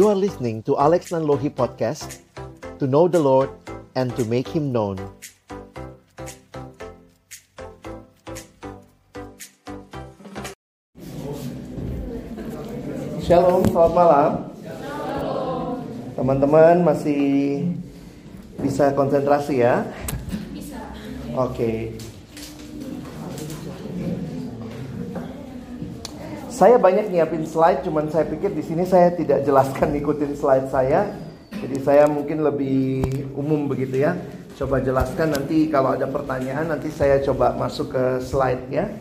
[0.00, 2.24] You are listening to Alex Nanlohi Podcast
[2.80, 3.52] To know the Lord
[3.92, 4.96] and to make Him known
[13.20, 14.30] Shalom, selamat malam
[16.16, 17.68] Teman-teman masih
[18.56, 19.84] bisa konsentrasi ya?
[20.56, 20.80] Bisa
[21.36, 22.09] Oke okay.
[26.60, 31.08] Saya banyak nyiapin slide, cuman saya pikir di sini saya tidak jelaskan ikutin slide saya.
[31.56, 33.00] Jadi saya mungkin lebih
[33.32, 34.12] umum begitu ya.
[34.60, 38.92] Coba jelaskan nanti kalau ada pertanyaan nanti saya coba masuk ke slide ya.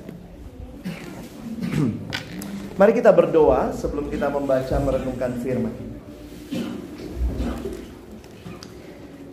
[2.79, 5.75] Mari kita berdoa sebelum kita membaca merenungkan firman.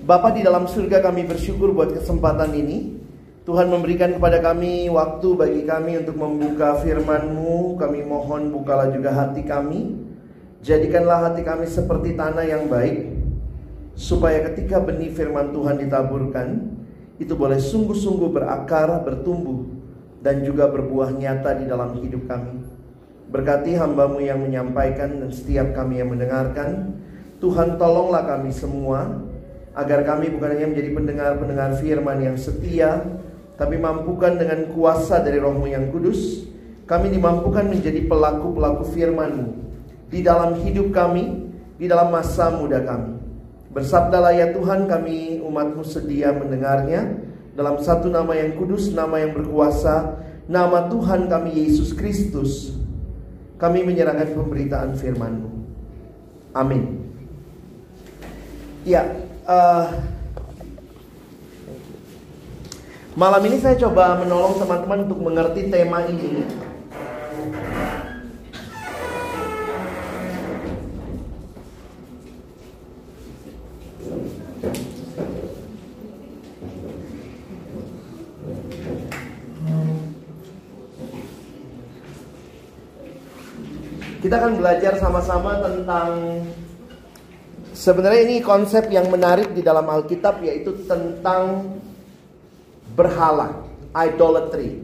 [0.02, 3.05] Bapak di dalam surga kami bersyukur buat kesempatan ini.
[3.46, 7.78] Tuhan memberikan kepada kami waktu bagi kami untuk membuka firman-Mu.
[7.78, 10.02] Kami mohon bukalah juga hati kami.
[10.66, 13.06] Jadikanlah hati kami seperti tanah yang baik.
[13.94, 16.74] Supaya ketika benih firman Tuhan ditaburkan,
[17.22, 19.62] itu boleh sungguh-sungguh berakar, bertumbuh,
[20.26, 22.66] dan juga berbuah nyata di dalam hidup kami.
[23.30, 26.98] Berkati hambamu yang menyampaikan dan setiap kami yang mendengarkan.
[27.38, 29.22] Tuhan tolonglah kami semua
[29.70, 33.22] agar kami bukan hanya menjadi pendengar-pendengar firman yang setia,
[33.56, 36.44] tapi mampukan dengan kuasa dari rohmu yang kudus,
[36.84, 39.48] kami dimampukan menjadi pelaku-pelaku firman-Mu
[40.12, 43.16] di dalam hidup kami, di dalam masa muda kami.
[43.72, 47.20] Bersabdalah ya Tuhan kami umatmu sedia mendengarnya
[47.56, 52.76] dalam satu nama yang kudus, nama yang berkuasa, nama Tuhan kami Yesus Kristus.
[53.56, 55.48] Kami menyerahkan pemberitaan firman-Mu.
[56.52, 57.08] Amin.
[58.84, 59.16] Ya,
[59.48, 59.88] uh,
[63.16, 66.44] Malam ini saya coba menolong teman-teman untuk mengerti tema ini.
[84.20, 86.44] Kita akan belajar sama-sama tentang
[87.72, 91.64] sebenarnya ini konsep yang menarik di dalam Alkitab yaitu tentang
[92.96, 93.62] berhala,
[93.92, 94.80] idolatry.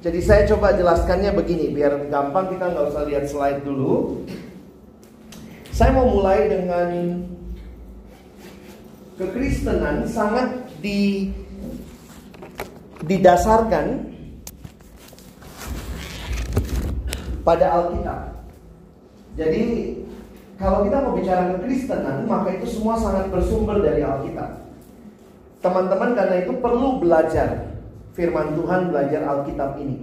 [0.00, 4.24] Jadi saya coba jelaskannya begini, biar gampang kita nggak usah lihat slide dulu.
[5.76, 6.88] Saya mau mulai dengan
[9.20, 10.48] kekristenan sangat
[10.80, 11.28] di
[13.04, 14.16] didasarkan
[17.44, 18.20] pada Alkitab.
[19.36, 19.64] Jadi
[20.56, 24.65] kalau kita mau bicara kekristenan, maka itu semua sangat bersumber dari Alkitab.
[25.66, 27.74] Teman-teman karena itu perlu belajar
[28.14, 29.98] firman Tuhan, belajar Alkitab ini.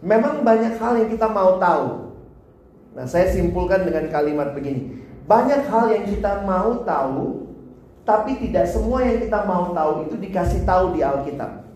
[0.00, 2.16] Memang banyak hal yang kita mau tahu.
[2.96, 4.96] Nah, saya simpulkan dengan kalimat begini.
[5.28, 7.52] Banyak hal yang kita mau tahu,
[8.08, 11.68] tapi tidak semua yang kita mau tahu itu dikasih tahu di Alkitab.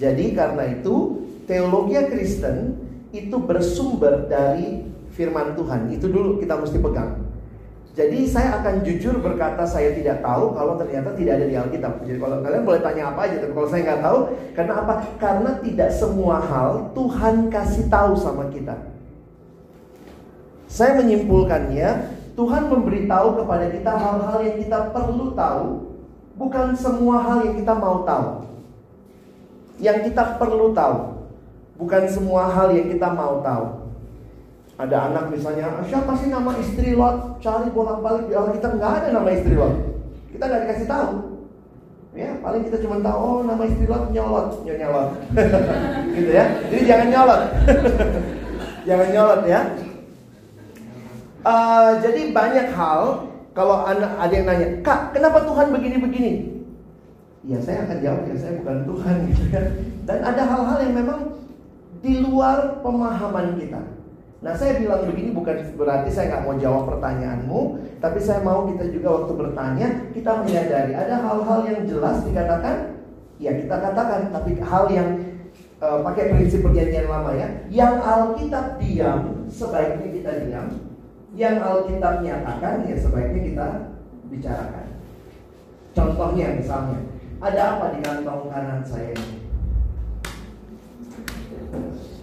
[0.00, 2.80] Jadi karena itu teologi Kristen
[3.12, 4.80] itu bersumber dari
[5.12, 5.92] firman Tuhan.
[5.92, 7.29] Itu dulu kita mesti pegang.
[8.00, 12.00] Jadi saya akan jujur berkata saya tidak tahu kalau ternyata tidak ada di Alkitab.
[12.08, 14.18] Jadi kalau kalian boleh tanya apa aja, tapi kalau saya nggak tahu,
[14.56, 14.94] karena apa?
[15.20, 18.72] Karena tidak semua hal Tuhan kasih tahu sama kita.
[20.64, 21.88] Saya menyimpulkannya,
[22.40, 25.64] Tuhan memberitahu kepada kita hal-hal yang kita perlu tahu,
[26.40, 28.28] bukan semua hal yang kita mau tahu.
[29.76, 30.96] Yang kita perlu tahu,
[31.76, 33.79] bukan semua hal yang kita mau tahu.
[34.80, 37.36] Ada anak misalnya, siapa sih nama istri Lot?
[37.44, 39.76] Cari bolak-balik di Alkitab nggak ada nama istri Lot.
[40.32, 41.10] Kita nggak dikasih tahu.
[42.16, 45.10] Ya, paling kita cuma tahu oh nama istri Lot nyolot, nyonya Lot.
[46.16, 46.44] gitu ya.
[46.72, 47.42] Jadi jangan nyolot.
[48.88, 49.60] jangan nyolot ya.
[51.44, 56.32] Uh, jadi banyak hal kalau anak ada yang nanya, "Kak, kenapa Tuhan begini-begini?"
[57.44, 59.62] Ya, saya akan jawab ya, saya bukan Tuhan gitu ya.
[60.08, 61.20] Dan ada hal-hal yang memang
[62.00, 63.99] di luar pemahaman kita.
[64.40, 67.60] Nah saya bilang begini bukan berarti saya nggak mau jawab pertanyaanmu,
[68.00, 73.04] tapi saya mau kita juga waktu bertanya kita menyadari ada hal-hal yang jelas dikatakan,
[73.36, 75.08] ya kita katakan, tapi hal yang
[75.84, 80.66] uh, pakai prinsip perjanjian lama ya, yang Alkitab diam sebaiknya kita diam,
[81.36, 83.66] yang Alkitab nyatakan ya sebaiknya kita
[84.32, 84.86] bicarakan.
[85.92, 87.00] Contohnya misalnya,
[87.44, 89.39] ada apa di kantong kanan saya ini?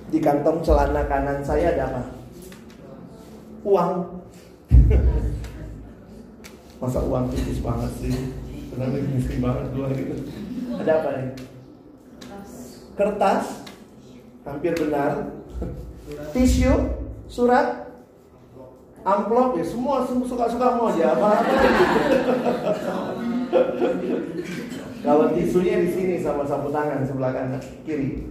[0.07, 2.01] Di kantong celana kanan saya ada apa?
[3.67, 3.91] Uang.
[6.79, 8.15] Masa uang tipis banget sih?
[8.71, 10.15] Kenapa miskin banget dua gitu?
[10.79, 11.27] Ada apa nih?
[12.95, 13.67] Kertas.
[14.47, 15.27] Hampir benar.
[16.31, 16.71] Tisu,
[17.27, 17.91] surat,
[19.03, 21.31] amplop ya semua suka-suka mau aja apa
[25.07, 28.27] Kalau tisunya di sini sama sapu tangan sebelah kanan kiri.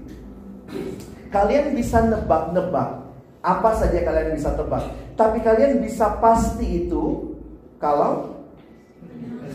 [1.30, 3.06] Kalian bisa nebak-nebak
[3.42, 4.84] apa saja kalian bisa tebak.
[5.14, 7.34] Tapi kalian bisa pasti itu
[7.78, 8.42] kalau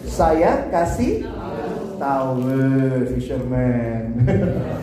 [0.08, 1.28] saya kasih
[2.00, 2.48] tahu
[3.14, 4.26] fisherman.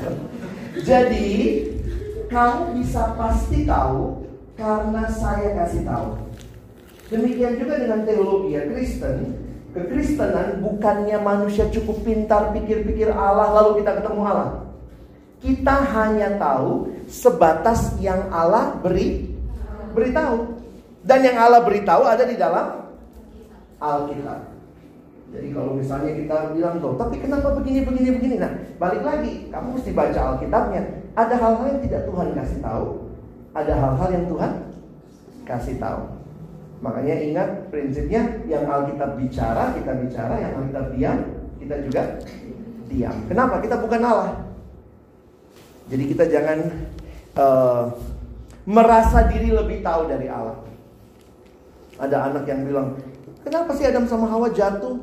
[0.88, 1.29] Jadi
[2.29, 4.23] kamu bisa pasti tahu
[4.55, 6.08] karena saya kasih tahu.
[7.08, 9.49] Demikian juga dengan teologi ya Kristen
[9.79, 14.68] Kekristenan bukannya manusia cukup pintar pikir-pikir Allah lalu kita ketemu Allah.
[15.38, 19.31] Kita hanya tahu sebatas yang Allah beri
[19.94, 20.58] beritahu.
[21.06, 22.90] Dan yang Allah beritahu ada di dalam
[23.79, 24.58] Alkitab.
[25.29, 28.35] Jadi kalau misalnya kita bilang tuh, tapi kenapa begini begini begini?
[28.40, 30.82] Nah, balik lagi, kamu mesti baca Alkitabnya.
[31.14, 32.87] Ada hal-hal yang tidak Tuhan kasih tahu,
[33.52, 34.52] ada hal-hal yang Tuhan
[35.44, 36.02] kasih tahu.
[36.81, 41.19] Makanya ingat prinsipnya yang Alkitab bicara, kita bicara, yang Alkitab diam,
[41.61, 42.02] kita juga
[42.88, 43.17] diam.
[43.29, 43.55] Kenapa?
[43.61, 44.48] Kita bukan Allah.
[45.88, 46.58] Jadi kita jangan
[47.40, 47.85] uh,
[48.69, 50.61] merasa diri lebih tahu dari Allah.
[51.99, 52.88] Ada anak yang bilang,
[53.43, 55.00] kenapa sih Adam sama Hawa jatuh?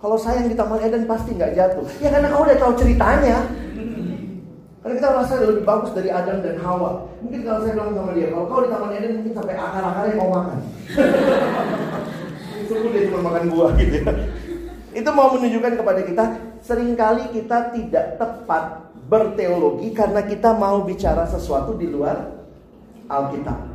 [0.00, 1.84] Kalau saya yang di Taman Eden pasti nggak jatuh.
[2.00, 3.44] Ya karena kau udah tahu ceritanya.
[4.80, 7.04] Karena kita merasa lebih bagus dari Adam dan Hawa.
[7.20, 10.30] Mungkin kalau saya bilang sama dia, kalau kau di Taman Eden mungkin sampai akar-akarnya kau
[10.32, 10.58] makan.
[12.70, 14.12] Sungguh dia cuma makan buah gitu ya.
[14.90, 16.24] Itu mau menunjukkan kepada kita,
[16.64, 22.30] sering kali kita tidak tepat berteologi karena kita mau bicara sesuatu di luar
[23.10, 23.66] Alkitab.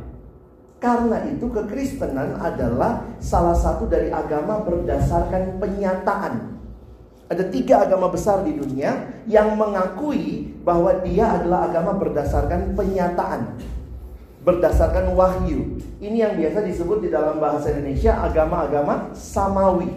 [0.80, 6.56] Karena itu kekristenan adalah salah satu dari agama berdasarkan penyataan
[7.26, 13.58] ada tiga agama besar di dunia yang mengakui bahwa dia adalah agama berdasarkan penyataan,
[14.46, 15.74] berdasarkan wahyu.
[15.98, 19.90] Ini yang biasa disebut di dalam bahasa Indonesia agama-agama samawi.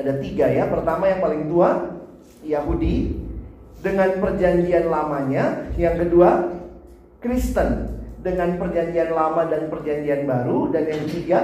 [0.00, 0.64] Ada tiga ya.
[0.64, 1.92] Pertama yang paling tua
[2.40, 3.20] Yahudi
[3.82, 5.74] dengan perjanjian lamanya.
[5.76, 6.30] Yang kedua
[7.18, 10.70] Kristen dengan perjanjian lama dan perjanjian baru.
[10.70, 11.38] Dan yang ketiga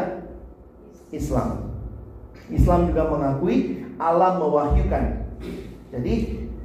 [1.11, 1.75] Islam.
[2.49, 5.05] Islam juga mengakui Allah mewahyukan.
[5.93, 6.15] Jadi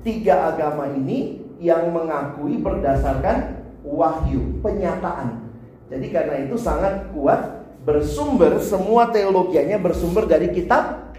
[0.05, 5.51] tiga agama ini yang mengakui berdasarkan wahyu, penyataan.
[5.91, 11.11] Jadi karena itu sangat kuat bersumber semua teologianya bersumber dari kitab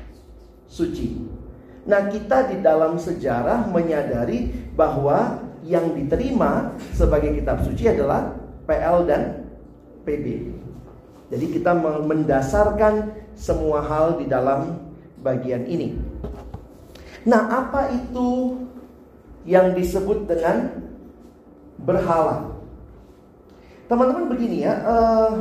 [0.64, 1.33] suci.
[1.84, 9.22] Nah, kita di dalam sejarah menyadari bahwa yang diterima sebagai kitab suci adalah PL dan
[10.04, 10.24] PB.
[11.32, 11.72] Jadi kita
[12.04, 14.80] mendasarkan semua hal di dalam
[15.24, 15.96] bagian ini.
[17.24, 18.60] Nah, apa itu
[19.48, 20.84] yang disebut dengan
[21.80, 22.52] berhala?
[23.88, 25.32] Teman-teman begini ya, uh,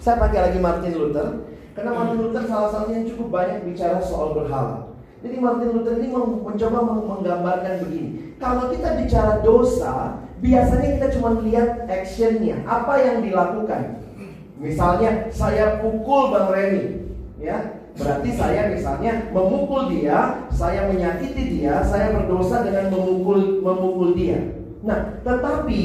[0.00, 1.28] saya pakai lagi Martin Luther
[1.72, 4.92] karena Martin Luther salah satu yang cukup banyak bicara soal berhala.
[5.22, 8.08] Jadi Martin Luther ini mencoba menggambarkan begini.
[8.42, 14.02] Kalau kita bicara dosa, biasanya kita cuma melihat actionnya, apa yang dilakukan.
[14.58, 17.06] Misalnya saya pukul Bang Reni,
[17.38, 24.40] ya Berarti saya misalnya memukul dia, saya menyakiti dia, saya berdosa dengan memukul memukul dia.
[24.80, 25.80] Nah, tetapi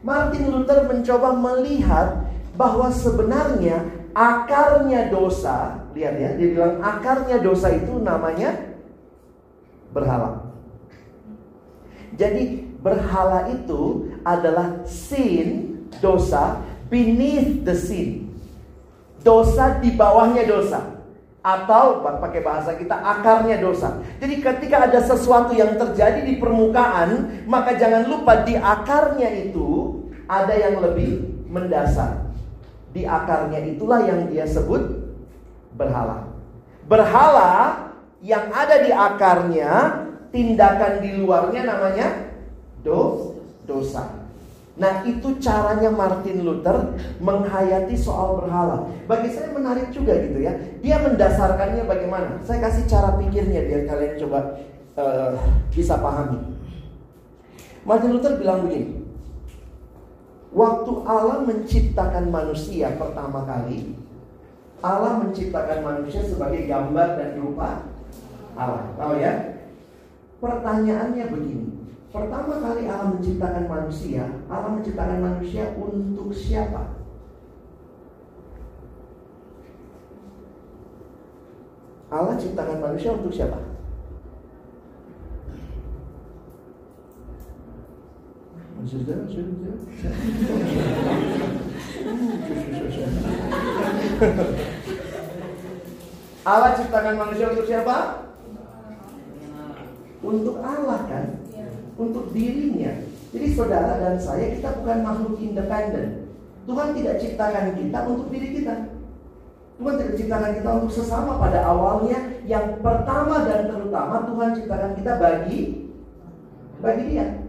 [0.00, 2.25] Martin Luther mencoba melihat
[2.56, 3.84] bahwa sebenarnya
[4.16, 8.76] akarnya dosa, lihat ya, dia bilang akarnya dosa itu namanya
[9.92, 10.56] berhala.
[12.16, 18.26] Jadi berhala itu adalah sin, dosa beneath the sin
[19.26, 21.02] dosa di bawahnya dosa
[21.42, 24.02] atau pakai bahasa kita akarnya dosa.
[24.22, 30.54] Jadi ketika ada sesuatu yang terjadi di permukaan, maka jangan lupa di akarnya itu ada
[30.54, 32.25] yang lebih mendasar.
[32.96, 34.80] Di akarnya itulah yang dia sebut
[35.76, 36.32] berhala.
[36.88, 37.92] Berhala
[38.24, 39.72] yang ada di akarnya,
[40.32, 42.32] tindakan di luarnya namanya
[42.80, 43.36] do,
[43.68, 44.24] dosa.
[44.76, 48.88] Nah itu caranya Martin Luther menghayati soal berhala.
[49.04, 50.56] Bagi saya menarik juga gitu ya.
[50.80, 52.40] Dia mendasarkannya bagaimana?
[52.48, 54.40] Saya kasih cara pikirnya biar kalian coba
[54.96, 55.36] uh,
[55.72, 56.40] bisa pahami.
[57.88, 59.05] Martin Luther bilang begini.
[60.56, 63.92] Waktu Allah menciptakan manusia pertama kali,
[64.80, 67.84] Allah menciptakan manusia sebagai gambar dan rupa
[68.56, 68.88] Allah.
[68.96, 69.32] Tahu ya?
[70.40, 71.68] Pertanyaannya begini.
[72.08, 76.96] Pertama kali Allah menciptakan manusia, Allah menciptakan manusia untuk siapa?
[82.06, 83.75] Allah ciptakan manusia untuk siapa?
[96.46, 98.30] Allah ciptakan manusia untuk siapa?
[100.22, 101.26] Untuk Allah kan?
[101.98, 103.02] Untuk dirinya.
[103.34, 106.30] Jadi saudara dan saya kita bukan makhluk independen.
[106.70, 108.74] Tuhan tidak ciptakan kita untuk diri kita.
[109.82, 112.38] Tuhan tidak ciptakan kita untuk sesama pada awalnya.
[112.46, 115.90] Yang pertama dan terutama Tuhan ciptakan kita bagi
[116.78, 117.45] bagi dia.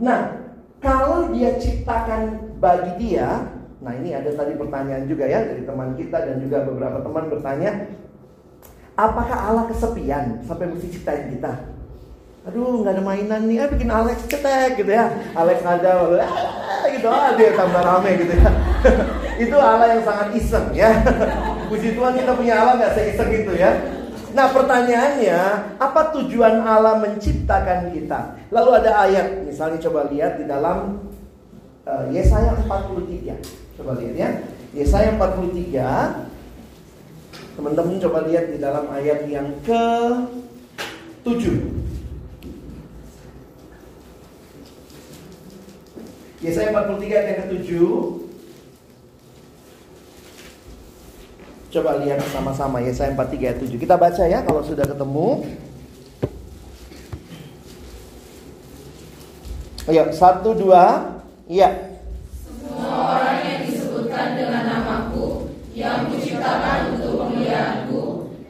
[0.00, 0.20] Nah,
[0.80, 3.52] kalau dia ciptakan bagi dia,
[3.84, 7.84] nah ini ada tadi pertanyaan juga ya dari teman kita dan juga beberapa teman bertanya,
[8.96, 11.52] apakah Allah kesepian sampai mesti ciptain kita?
[12.48, 15.12] Aduh, nggak ada mainan nih, ah bikin Alex cetek gitu ya.
[15.36, 18.50] Alex ada, ah, gitu, ah dia tambah rame gitu ya.
[19.44, 21.04] itu Allah yang sangat iseng ya.
[21.68, 23.99] Puji Tuhan kita punya Allah nggak seiseng itu ya.
[24.30, 25.40] Nah pertanyaannya,
[25.82, 28.38] apa tujuan Allah menciptakan kita?
[28.54, 31.02] Lalu ada ayat, misalnya coba lihat di dalam
[31.86, 33.78] uh, Yesaya 43.
[33.80, 34.30] Coba lihat ya.
[34.70, 36.30] Yesaya 43.
[37.58, 39.84] Teman-teman coba lihat di dalam ayat yang ke
[41.26, 41.80] 7.
[46.40, 47.68] Yesaya 43 ayat yang ke-7
[51.70, 53.78] Coba lihat sama-sama ya saya 43 ayat 7.
[53.78, 55.46] Kita baca ya kalau sudah ketemu.
[59.86, 61.14] Ayo, satu, dua,
[61.46, 61.98] iya.
[62.42, 68.02] Semua orang yang disebutkan dengan namaku, yang kuciptakan untuk pemuliaanku,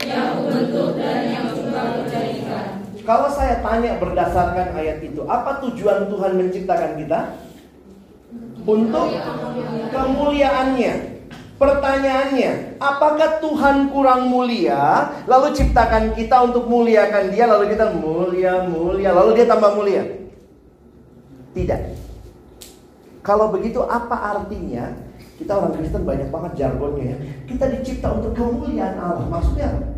[0.05, 2.85] yang kubentuk dan yang juga kujadikan.
[3.05, 7.21] Kalau saya tanya berdasarkan ayat itu, apa tujuan Tuhan menciptakan kita?
[8.65, 9.09] Untuk
[9.93, 11.10] kemuliaannya.
[11.61, 19.13] Pertanyaannya, apakah Tuhan kurang mulia, lalu ciptakan kita untuk muliakan Dia, lalu kita mulia, mulia,
[19.13, 20.01] lalu Dia tambah mulia?
[21.53, 21.81] Tidak.
[23.21, 24.89] Kalau begitu, apa artinya?
[25.37, 27.17] Kita orang Kristen banyak banget jargonnya ya.
[27.45, 29.25] Kita dicipta untuk kemuliaan Allah.
[29.29, 29.89] Maksudnya apa?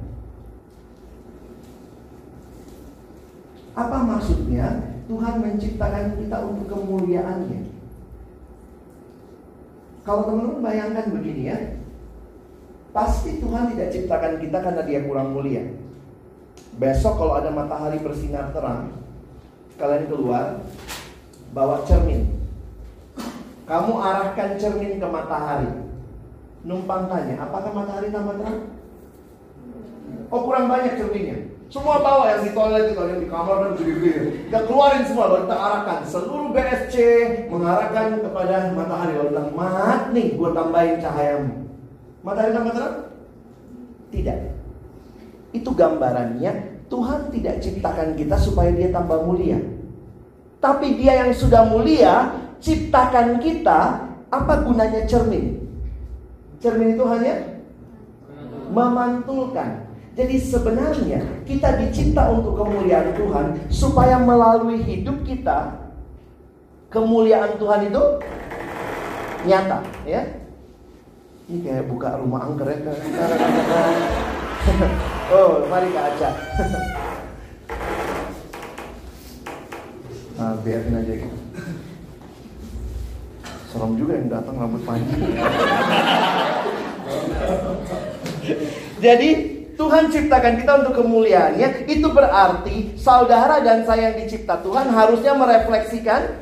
[3.72, 4.66] Apa maksudnya
[5.06, 7.71] Tuhan menciptakan kita untuk kemuliaannya?
[10.02, 11.58] Kalau teman-teman bayangkan begini ya,
[12.90, 15.62] pasti Tuhan tidak ciptakan kita karena dia kurang mulia.
[16.74, 18.90] Besok kalau ada matahari bersinar terang,
[19.78, 20.58] kalian keluar,
[21.54, 22.34] bawa cermin.
[23.62, 25.70] Kamu arahkan cermin ke matahari.
[26.66, 28.58] Numpang tanya, apakah matahari tambah terang?
[30.32, 31.51] Oh kurang banyak cerminnya.
[31.72, 34.44] Semua bawa yang di toilet itu, yang di kamar dan gede-gede.
[34.44, 36.00] Kita keluarin semua, lalu kita arahkan.
[36.04, 36.96] Seluruh BSC
[37.48, 39.16] mengarahkan kepada matahari.
[39.16, 41.64] Lalu bilang, mat nih, gue tambahin cahayamu.
[42.20, 42.96] Matahari tambah terang?
[44.12, 44.38] Tidak.
[45.56, 46.52] Itu gambarannya,
[46.92, 49.56] Tuhan tidak ciptakan kita supaya dia tambah mulia.
[50.60, 55.56] Tapi dia yang sudah mulia, ciptakan kita, apa gunanya cermin?
[56.60, 57.64] Cermin itu hanya
[58.68, 59.81] memantulkan
[60.12, 65.82] jadi sebenarnya kita dicipta untuk kemuliaan Tuhan supaya melalui hidup kita
[66.92, 68.02] kemuliaan Tuhan itu
[69.48, 70.22] nyata, ya.
[71.48, 72.78] Ini kayak buka rumah angker ya.
[75.34, 76.30] oh, mari ke Aca.
[80.36, 81.38] nah, biarin aja gitu.
[83.72, 85.20] Serem juga yang datang rambut panjang.
[89.00, 89.51] Jadi
[89.82, 96.38] Tuhan ciptakan kita untuk kemuliaannya, itu berarti saudara dan saya yang dicipta Tuhan harusnya merefleksikan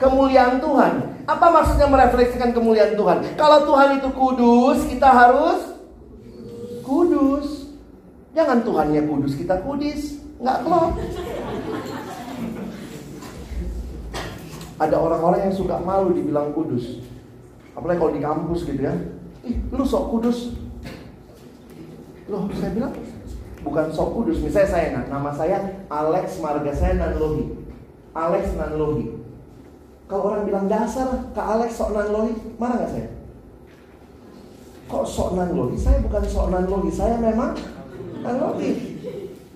[0.00, 1.20] kemuliaan Tuhan.
[1.28, 3.36] Apa maksudnya merefleksikan kemuliaan Tuhan?
[3.36, 5.76] Kalau Tuhan itu kudus, kita harus
[6.80, 7.68] kudus.
[8.32, 10.16] Jangan Tuhannya kudus, kita kudis.
[10.40, 10.96] Nggak klop.
[14.80, 17.04] Ada orang-orang yang suka malu dibilang kudus.
[17.76, 18.96] Apalagi kalau di kampus gitu ya.
[19.44, 20.56] Ih, lu sok kudus.
[22.26, 22.90] Loh, saya bilang
[23.62, 24.42] bukan sok kudus.
[24.42, 27.54] Misalnya saya, nama saya Alex Marga saya Nanlohi.
[28.10, 29.14] Alex Nanlohi.
[30.06, 33.08] Kalau orang bilang dasar, Kak Alex sok Nanlohi, marah nggak saya?
[34.86, 35.74] Kok sok Nanlohi?
[35.78, 37.54] Saya bukan sok Nanlohi, saya memang
[38.22, 38.70] Nanlohi.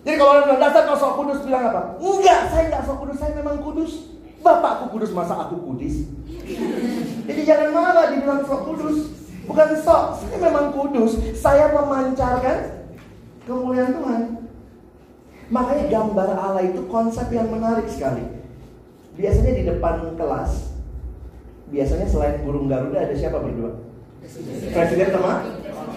[0.00, 1.82] Jadi kalau orang bilang dasar kau sok kudus, bilang apa?
[2.00, 3.92] Enggak, saya enggak sok kudus, saya memang kudus.
[4.40, 6.08] Bapakku kudus, masa aku kudus?
[7.28, 9.19] Jadi jangan marah dibilang sok kudus.
[9.50, 11.18] Bukan sok, saya memang kudus.
[11.34, 12.86] Saya memancarkan
[13.50, 14.22] kemuliaan Tuhan.
[15.50, 18.22] Makanya gambar Allah itu konsep yang menarik sekali.
[19.18, 20.70] Biasanya di depan kelas,
[21.74, 23.74] biasanya selain burung Garuda ada siapa berdua?
[24.70, 25.42] Presiden sama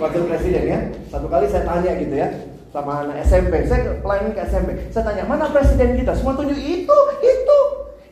[0.01, 0.79] wakil presiden ya.
[1.13, 2.33] Satu kali saya tanya gitu ya
[2.73, 3.69] sama anak SMP.
[3.69, 4.89] Saya pelayan ke SMP.
[4.89, 6.17] Saya tanya mana presiden kita?
[6.17, 7.59] Semua tunjuk itu, itu.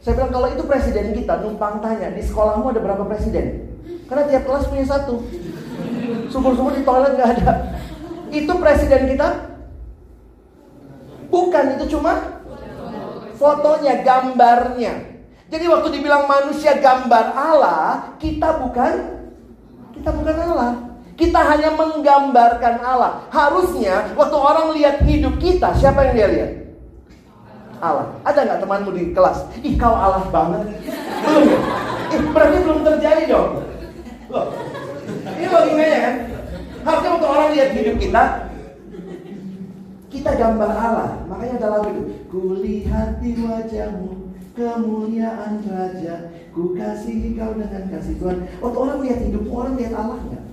[0.05, 3.70] Saya bilang kalau itu presiden kita numpang tanya di sekolahmu ada berapa presiden?
[4.11, 5.23] Karena tiap kelas punya satu.
[6.27, 7.53] Sumur-sumur di toilet nggak ada.
[8.27, 9.55] Itu presiden kita?
[11.31, 12.43] Bukan, itu cuma
[13.39, 15.15] fotonya, gambarnya.
[15.47, 19.23] Jadi waktu dibilang manusia gambar Allah, kita bukan
[19.95, 20.71] kita bukan Allah.
[21.15, 23.31] Kita hanya menggambarkan Allah.
[23.31, 26.51] Harusnya waktu orang lihat hidup kita, siapa yang dia lihat?
[27.79, 28.11] Allah.
[28.27, 29.47] Ada nggak temanmu di kelas?
[29.63, 30.67] Ih kau Allah banget.
[31.23, 31.47] Belum?
[32.11, 33.70] Ih, berarti belum terjadi dong.
[34.31, 34.47] Loh,
[35.35, 36.15] ini logikanya kan?
[36.87, 38.23] Harusnya waktu orang lihat hidup kita,
[40.07, 41.09] kita gambar Allah.
[41.27, 42.03] Makanya ada lagu itu.
[42.31, 46.31] Kulihat di wajahmu kemuliaan Raja.
[46.55, 48.47] Ku kasihi kau dengan kasih Tuhan.
[48.63, 50.43] Waktu orang lihat hidupmu, orang lihat Allah nggak?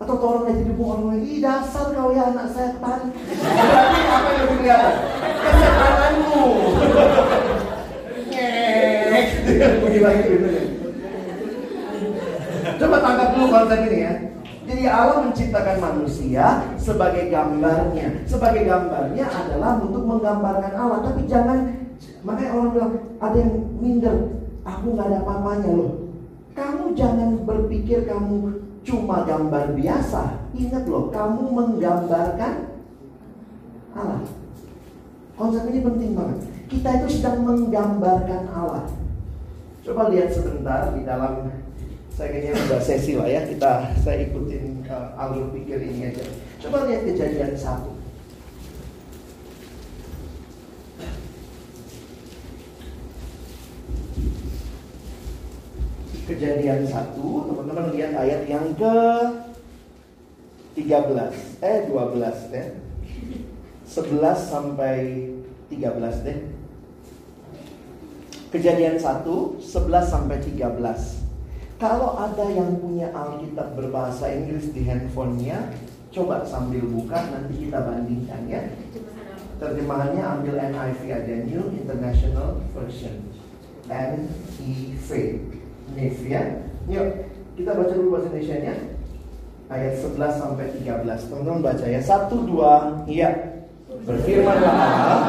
[0.00, 3.00] Atau orang lihat hidupmu, orang lihat, ih dasar kau ya anak setan.
[3.12, 4.94] Berarti apa yang lebih kelihatan?
[5.44, 6.40] Kesetananmu.
[8.32, 9.24] Ngek.
[9.76, 10.77] Begini lagi gitu
[12.78, 14.14] Coba tangkap dulu konsep ini ya.
[14.68, 16.46] Jadi Allah menciptakan manusia
[16.78, 18.22] sebagai gambarnya.
[18.28, 20.98] Sebagai gambarnya adalah untuk menggambarkan Allah.
[21.02, 21.58] Tapi jangan,
[22.22, 24.16] makanya orang bilang ada yang minder.
[24.62, 25.92] Aku nggak ada apa-apanya loh.
[26.52, 30.52] Kamu jangan berpikir kamu cuma gambar biasa.
[30.52, 32.54] Ingat loh, kamu menggambarkan
[33.96, 34.22] Allah.
[35.34, 36.38] Konsep ini penting banget.
[36.68, 38.84] Kita itu sedang menggambarkan Allah.
[39.80, 41.48] Coba lihat sebentar di dalam
[42.18, 46.26] saya kayaknya udah sesi lah ya kita saya ikutin uh, alur pikir ini aja.
[46.58, 47.94] Coba lihat kejadian satu.
[56.26, 58.98] Kejadian satu, teman-teman lihat ayat yang ke
[60.74, 62.66] 13, eh 12 ya.
[63.86, 64.98] 11 sampai
[65.70, 66.38] 13 deh.
[68.50, 69.62] Kejadian 1, 11
[70.02, 71.27] sampai 13.
[71.78, 75.70] Kalau ada yang punya Alkitab berbahasa Inggris di handphonenya,
[76.10, 78.66] coba sambil buka nanti kita bandingkan ya.
[79.62, 83.30] Terjemahannya ambil NIV aja, New International Version.
[83.86, 85.08] NIV.
[85.94, 86.42] NIV ya.
[86.90, 88.74] Yuk, kita baca dulu bahasa Indonesia-nya.
[89.70, 91.30] Ayat 11 sampai 13.
[91.30, 92.00] Teman-teman baca ya.
[92.02, 93.54] Satu, dua, iya.
[94.02, 95.22] Berfirmanlah Allah.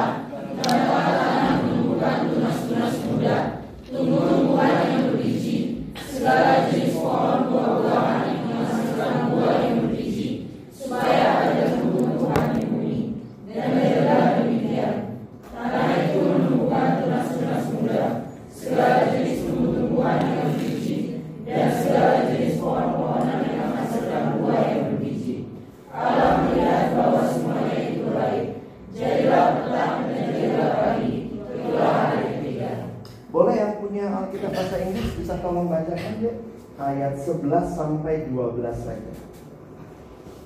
[37.37, 39.13] 11 sampai 12 saja.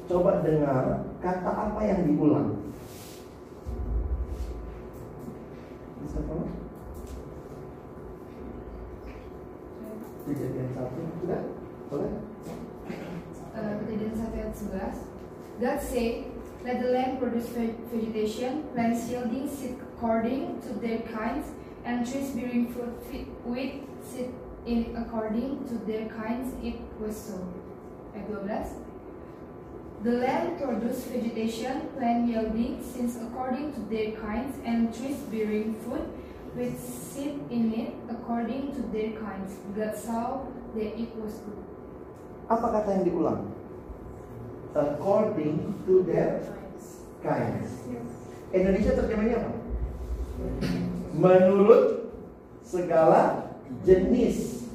[0.03, 2.59] Coba dengar kata apa yang diulang.
[6.03, 6.51] Bisa tolong?
[10.23, 11.41] Kejadian satu, sudah?
[11.91, 12.11] Boleh?
[13.53, 16.15] uh, Kejadian 1 ayat 11 God said,
[16.63, 21.51] Let the land produce ve- vegetation, plants yielding seed according to their kinds,
[21.83, 22.95] and trees bearing fruit
[23.43, 24.31] with seed
[24.65, 26.55] in according to their kinds.
[26.63, 27.37] It was so.
[28.15, 28.83] Ayat 12
[30.03, 36.03] The land produced vegetation, plant yielding seeds according to their kinds, and trees bearing fruit
[36.55, 39.55] with seed in it according to their kinds.
[39.75, 40.43] God saw
[40.75, 41.63] that it was good.
[42.51, 43.41] Apa kata yang diulang?
[44.75, 46.43] According to their
[47.23, 47.87] kinds.
[48.51, 49.51] Indonesia terjemahnya apa?
[51.15, 52.11] Menurut
[52.59, 54.69] segala jenis.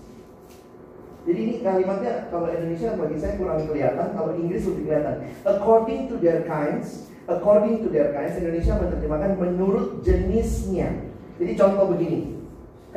[1.28, 5.16] Jadi ini kalimatnya kalau Indonesia bagi saya kurang kelihatan, kalau Inggris lebih kelihatan.
[5.44, 10.88] According to their kinds, according to their kinds, Indonesia menerjemahkan menurut jenisnya.
[11.36, 12.32] Jadi contoh begini,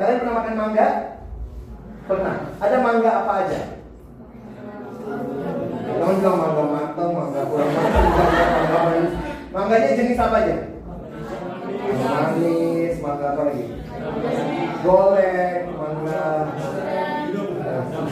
[0.00, 0.88] kalian pernah makan mangga?
[2.08, 2.36] Pernah.
[2.56, 3.60] Ada mangga apa aja?
[5.92, 9.12] Jangan bilang mangga matang, mangga kurang matang, mangga manis.
[9.52, 10.56] Mangganya jenis apa aja?
[12.00, 13.64] Manis, mangga apa lagi?
[14.82, 15.61] Golek,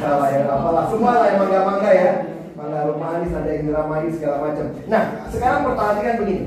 [0.00, 0.84] Salah ya, apalah.
[0.88, 2.12] Semua lah yang mangga-mangga ya.
[2.56, 4.66] Mangga manis, ada yang manis segala macam.
[4.88, 6.44] Nah, sekarang perhatikan begini.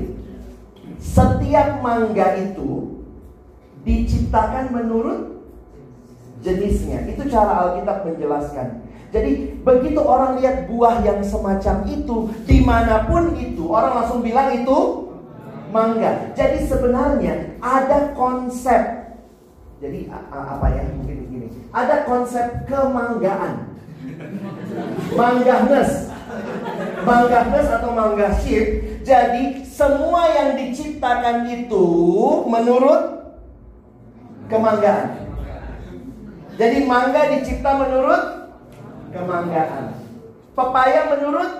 [0.98, 2.94] Setiap mangga itu
[3.84, 5.44] Diciptakan menurut
[6.40, 7.04] jenisnya.
[7.04, 8.80] Itu cara Alkitab menjelaskan.
[9.12, 14.50] Jadi begitu orang lihat buah yang semacam itu di mana pun itu orang langsung bilang
[14.56, 14.78] itu
[15.70, 16.32] mangga.
[16.32, 19.14] Jadi sebenarnya ada konsep.
[19.84, 20.82] Jadi apa ya?
[20.96, 21.68] Mungkin begini.
[21.72, 23.54] Ada konsep kemanggaan.
[25.14, 25.90] Manggahnes.
[27.04, 28.64] Manggahnes atau manggahship.
[29.04, 31.86] Jadi semua yang diciptakan itu
[32.48, 33.02] menurut
[34.48, 35.28] kemanggaan.
[36.54, 38.22] Jadi mangga dicipta menurut
[39.10, 39.98] kemanggaan.
[40.54, 41.50] Pepaya menurut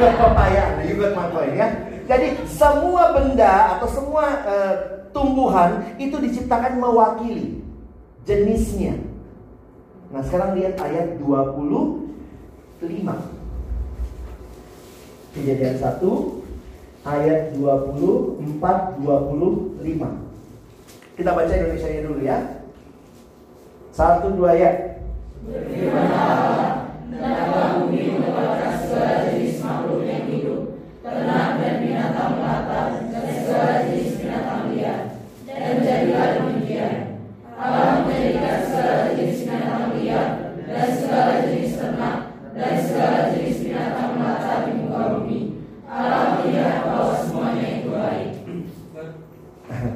[0.00, 0.80] kepepayaan.
[0.80, 1.68] Nah, you got my ya.
[2.08, 4.74] Jadi semua benda atau semua uh,
[5.12, 7.67] tumbuhan itu diciptakan mewakili
[8.28, 9.00] jenisnya.
[10.12, 12.84] Nah, sekarang lihat ayat 25.
[15.32, 20.12] Kejadian 1 ayat 24 25.
[21.16, 22.60] Kita baca Indonesia dulu ya.
[23.96, 24.70] Satu dua ya.
[34.68, 35.16] Liar.
[35.48, 36.47] Dan jadilah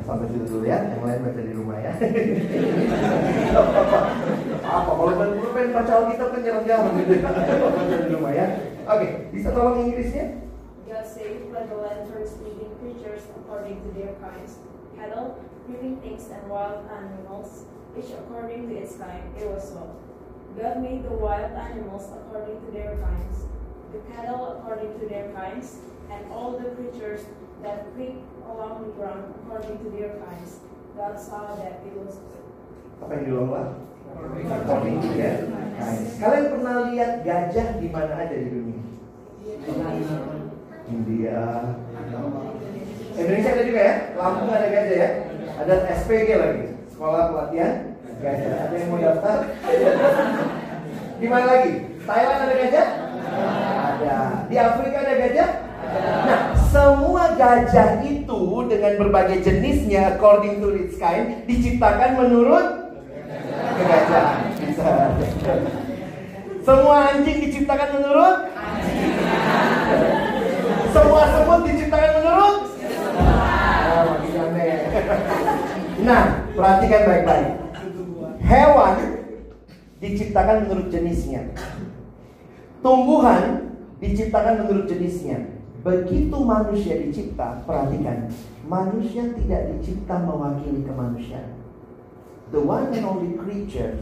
[0.02, 1.92] Sampai situ dulu ya, yang lain baca di rumah ya.
[4.60, 5.12] Apa kalau
[5.56, 7.14] pengen baca Alkitab kan jarang-jarang gitu.
[7.24, 8.46] baca di rumah ya.
[8.92, 10.44] Oke, bisa tolong Inggrisnya?
[10.84, 11.78] God saved by the
[12.12, 14.60] first living creatures according to their kinds,
[15.00, 17.64] cattle, creeping things, and wild animals,
[17.98, 19.24] each according to its kind.
[19.36, 19.96] It was so.
[20.56, 23.48] God made the wild animals according to their kinds,
[23.92, 25.80] the cattle according to their kinds,
[26.12, 27.24] and all the creatures
[27.64, 30.60] that creep along the ground according to their kinds.
[30.96, 32.44] God saw that it was good.
[33.00, 33.66] Apa yang diulang lah?
[34.60, 35.36] According to their
[35.80, 36.20] kinds.
[36.20, 38.80] Kalian pernah lihat gajah di mana aja di dunia?
[40.92, 41.40] India.
[43.12, 43.94] Indonesia ada juga ya?
[44.20, 45.10] Lampung ada gajah ya?
[45.64, 45.74] Ada
[46.04, 46.66] SPG lagi,
[47.02, 47.74] sekolah pelatihan
[48.22, 48.54] gajah.
[48.62, 49.38] Ada yang mau daftar?
[51.18, 51.72] Di mana lagi?
[52.06, 52.86] Thailand ada gajah?
[53.82, 54.18] Ada.
[54.46, 55.48] Di Afrika ada gajah?
[56.22, 62.94] Nah, semua gajah itu dengan berbagai jenisnya according to its kind diciptakan menurut
[63.50, 64.38] kegajahan.
[64.62, 64.90] Bisa.
[66.62, 68.36] Semua anjing diciptakan menurut
[70.94, 72.56] semua semut diciptakan menurut
[76.02, 77.50] Nah, perhatikan baik-baik.
[78.42, 78.96] Hewan
[80.02, 81.46] diciptakan menurut jenisnya.
[82.82, 83.70] Tumbuhan
[84.02, 85.62] diciptakan menurut jenisnya.
[85.82, 88.30] Begitu manusia dicipta, perhatikan,
[88.66, 91.58] manusia tidak dicipta mewakili kemanusiaan.
[92.54, 93.98] The one and only creature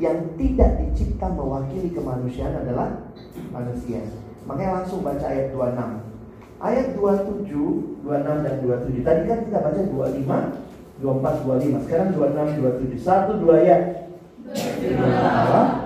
[0.00, 3.08] yang tidak dicipta mewakili kemanusiaan adalah
[3.52, 4.04] manusia.
[4.48, 6.04] Makanya langsung baca ayat 26.
[6.60, 9.04] Ayat 27, 26 dan 27.
[9.04, 11.84] Tadi kan kita baca 25, 24, 25.
[11.86, 13.02] Sekarang 26, 27.
[13.02, 13.78] Satu, dua ya.
[14.44, 15.83] Berfirman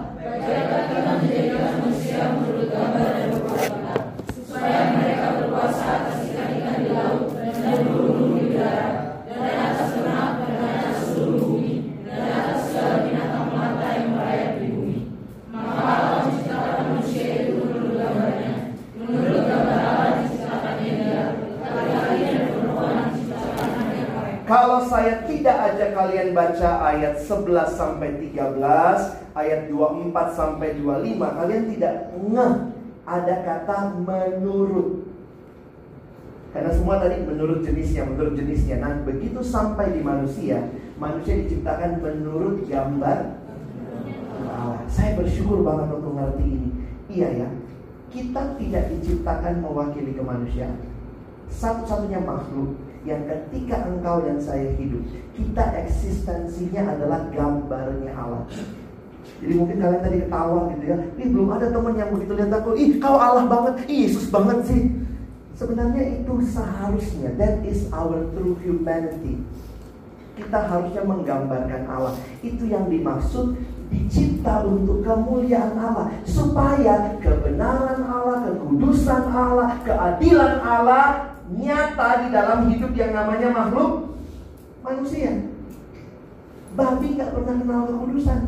[26.38, 32.54] baca ayat 11 sampai 13, ayat 24 sampai 25, kalian tidak ngeh
[33.02, 35.10] ada kata menurut.
[36.54, 38.78] Karena semua tadi menurut jenisnya, menurut jenisnya.
[38.78, 43.34] Nah, begitu sampai di manusia, manusia diciptakan menurut gambar
[44.58, 44.80] Allah.
[44.86, 46.70] Saya bersyukur banget untuk ngerti ini.
[47.08, 47.48] Iya ya,
[48.14, 50.78] kita tidak diciptakan mewakili kemanusiaan.
[51.48, 55.02] Satu-satunya makhluk yang ketika engkau dan saya hidup,
[55.38, 58.42] kita eksistensinya adalah gambarnya Allah.
[59.38, 60.98] Jadi mungkin kalian tadi ketawa gitu ya.
[61.20, 62.70] Ih belum ada teman yang begitu lihat aku.
[62.74, 63.86] Ih kau Allah banget.
[63.86, 64.82] Ih Yesus banget sih.
[65.54, 67.28] Sebenarnya itu seharusnya.
[67.38, 69.38] That is our true humanity.
[70.34, 72.14] Kita harusnya menggambarkan Allah.
[72.42, 73.58] Itu yang dimaksud
[73.88, 82.92] dicipta untuk kemuliaan Allah supaya kebenaran Allah, kekudusan Allah, keadilan Allah nyata di dalam hidup
[82.92, 84.20] yang namanya makhluk
[84.84, 85.48] manusia.
[86.76, 88.40] Babi nggak pernah kenal kekudusan.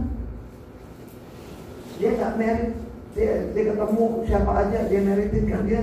[2.01, 2.71] Dia nggak merit,
[3.13, 5.81] dia, dia ketemu siapa aja dia meritin kan dia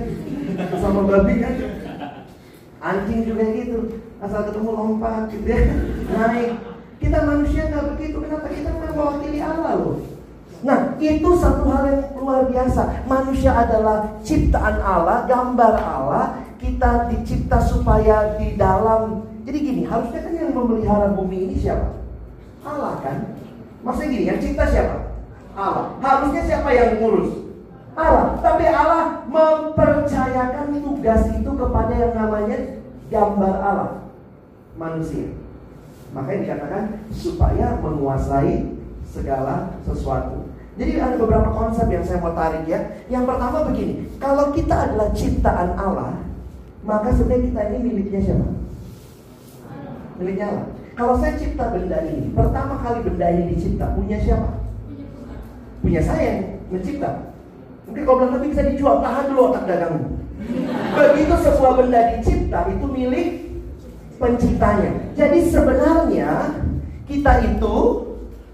[0.78, 1.54] sama babi kan.
[2.78, 5.62] Anjing juga gitu, asal ketemu lompat gitu ya,
[6.14, 6.50] naik.
[6.98, 10.17] Kita manusia nggak begitu, kenapa kita mewakili Allah loh?
[10.58, 13.06] Nah, itu satu hal yang luar biasa.
[13.06, 16.26] Manusia adalah ciptaan Allah, gambar Allah.
[16.58, 19.22] Kita dicipta supaya di dalam.
[19.46, 21.94] Jadi gini, harusnya kan yang memelihara bumi ini siapa?
[22.66, 23.38] Allah kan?
[23.86, 25.14] Maksudnya gini, yang cipta siapa?
[25.54, 25.94] Allah.
[26.02, 27.46] Harusnya siapa yang ngurus?
[27.94, 28.34] Allah.
[28.42, 32.58] Tapi Allah mempercayakan tugas itu kepada yang namanya
[33.06, 33.90] gambar Allah.
[34.74, 35.30] Manusia.
[36.10, 38.74] Makanya dikatakan supaya menguasai
[39.06, 40.47] segala sesuatu.
[40.78, 42.78] Jadi ada beberapa konsep yang saya mau tarik ya.
[43.10, 46.22] Yang pertama begini, kalau kita adalah ciptaan Allah,
[46.86, 48.46] maka sebenarnya kita ini miliknya siapa?
[50.22, 50.66] Miliknya Allah.
[50.94, 54.50] Kalau saya cipta benda ini, pertama kali benda ini dicipta, punya siapa?
[55.82, 57.10] Punya saya yang mencipta.
[57.86, 60.02] Mungkin kalau bilang tapi bisa dijual, tahan dulu otak dagangmu.
[60.94, 63.28] Begitu sebuah benda dicipta, itu milik
[64.18, 64.90] penciptanya.
[65.14, 66.30] Jadi sebenarnya
[67.06, 67.74] kita itu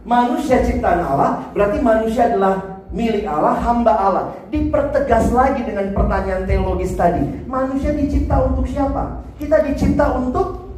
[0.04, 4.24] manusia ciptaan Allah, berarti manusia adalah milik Allah, hamba Allah.
[4.52, 7.24] Dipertegas lagi dengan pertanyaan teologis tadi.
[7.48, 9.24] Manusia dicipta untuk siapa?
[9.40, 10.70] Kita dicipta untuk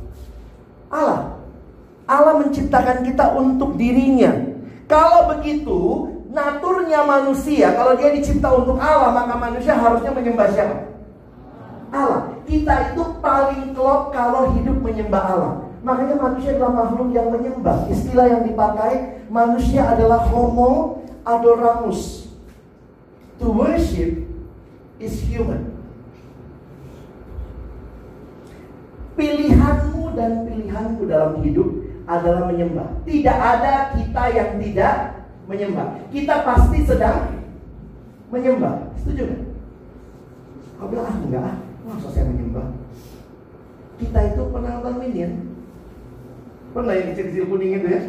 [0.89, 1.37] Allah.
[2.07, 4.31] Allah menciptakan kita untuk dirinya.
[4.87, 10.77] Kalau begitu, naturnya manusia, kalau dia dicipta untuk Allah, maka manusia harusnya menyembah siapa?
[11.91, 12.23] Allah.
[12.47, 15.66] Kita itu paling klop kalau hidup menyembah Allah.
[15.87, 17.87] Makanya manusia adalah makhluk yang menyembah.
[17.87, 22.27] Istilah yang dipakai, manusia adalah homo adoramus.
[23.39, 24.27] To worship
[24.99, 25.79] is human.
[29.15, 31.71] Pilihanmu dan pilihanku dalam hidup
[32.11, 33.07] adalah menyembah.
[33.07, 34.95] Tidak ada kita yang tidak
[35.47, 36.03] menyembah.
[36.11, 37.47] Kita pasti sedang
[38.35, 38.91] menyembah.
[38.99, 39.43] Setuju kan?
[40.83, 41.55] Kau bilang, ah enggak,
[41.87, 42.75] masa saya menyembah?
[44.03, 45.56] Kita itu pernah nonton Minion?
[46.77, 48.01] Pernah yang kecil-kecil kuning itu ya?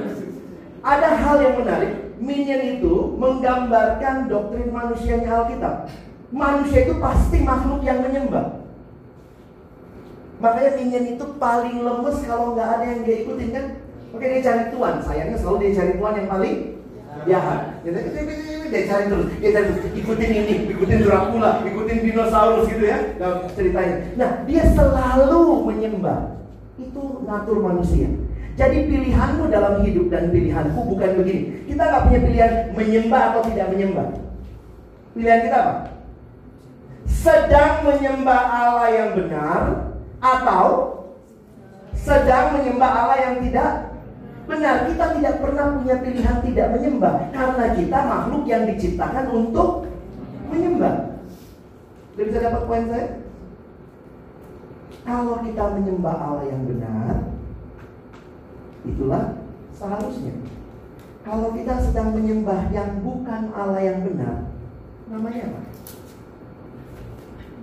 [0.96, 1.92] ada hal yang menarik.
[2.16, 5.92] Minion itu menggambarkan doktrin manusianya Alkitab.
[6.32, 8.64] Manusia itu pasti makhluk yang menyembah.
[10.40, 13.66] Makanya minion itu paling lemes kalau nggak ada yang dia ikutin kan.
[14.16, 16.56] Oke dia cari tuan, sayangnya selalu dia cari tuan yang paling
[17.28, 17.60] jahat.
[17.84, 17.90] Dia,
[18.72, 22.98] dia cari terus, dia cari terus, ikutin ini, ikutin Dracula, ikutin dinosaurus gitu ya
[23.52, 23.96] ceritanya.
[24.16, 26.41] Nah dia selalu menyembah.
[26.80, 28.08] Itu natur manusia.
[28.52, 31.64] Jadi pilihanmu dalam hidup dan pilihanku bukan begini.
[31.64, 34.08] Kita nggak punya pilihan menyembah atau tidak menyembah.
[35.16, 35.74] Pilihan kita apa?
[37.08, 39.60] Sedang menyembah Allah yang benar
[40.20, 40.64] atau
[41.96, 43.70] sedang menyembah Allah yang tidak
[44.44, 44.76] benar.
[44.84, 49.88] Kita tidak pernah punya pilihan tidak menyembah karena kita makhluk yang diciptakan untuk
[50.52, 51.16] menyembah.
[52.20, 53.21] Bisa dapat poin saya?
[55.02, 57.34] Kalau kita menyembah Allah yang benar,
[58.86, 59.24] itulah
[59.74, 60.34] seharusnya.
[61.22, 64.50] Kalau kita sedang menyembah yang bukan Allah yang benar,
[65.10, 65.60] namanya apa?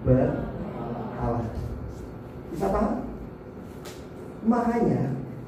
[0.03, 1.43] Berhala.
[2.55, 2.93] Bisa paham?
[4.47, 5.01] Makanya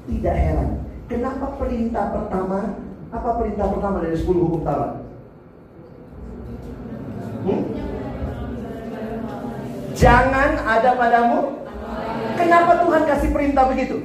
[0.08, 0.70] tidak heran.
[1.08, 2.80] Kenapa perintah pertama?
[3.12, 5.04] Apa perintah pertama dari 10 hukum Taurat?
[7.42, 7.62] Hmm?
[9.92, 11.61] Jangan ada padamu.
[12.36, 13.96] Kenapa Tuhan kasih perintah begitu?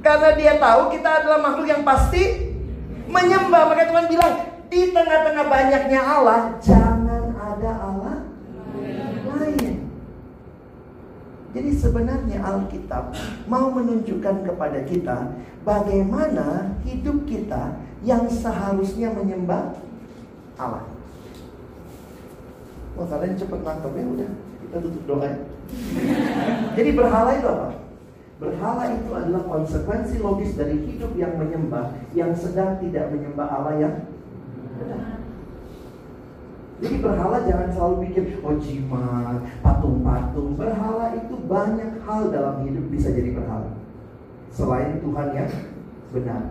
[0.00, 2.54] Karena dia tahu kita adalah makhluk yang pasti
[3.10, 3.62] menyembah.
[3.68, 4.34] Maka Tuhan bilang,
[4.70, 8.16] di tengah-tengah banyaknya Allah, jangan ada Allah
[9.36, 9.74] lain.
[11.56, 13.16] Jadi sebenarnya Alkitab
[13.48, 15.32] mau menunjukkan kepada kita
[15.64, 19.72] bagaimana hidup kita yang seharusnya menyembah
[20.60, 20.95] Allah.
[22.96, 24.30] Wah kalian cepet nangkep ya udah
[24.64, 25.36] kita tutup doa ya.
[26.72, 27.68] Jadi berhala itu apa?
[28.36, 33.94] Berhala itu adalah konsekuensi logis dari hidup yang menyembah yang sedang tidak menyembah Allah yang
[34.76, 35.20] benar.
[36.76, 40.60] Jadi berhala jangan selalu pikir oh jimat, patung-patung.
[40.60, 43.72] Berhala itu banyak hal dalam hidup bisa jadi berhala.
[44.52, 45.50] Selain Tuhan yang
[46.12, 46.42] benar.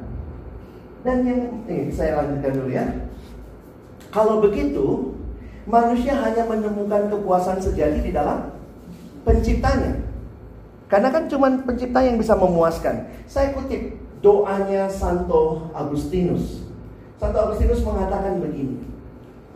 [1.05, 2.85] Dan yang ini saya lanjutkan dulu ya.
[4.09, 5.13] Kalau begitu,
[5.65, 8.53] manusia hanya menemukan kepuasan sejati di dalam
[9.25, 10.05] penciptanya.
[10.85, 13.09] Karena kan cuma pencipta yang bisa memuaskan.
[13.25, 16.61] Saya kutip doanya Santo Agustinus.
[17.17, 18.85] Santo Agustinus mengatakan begini.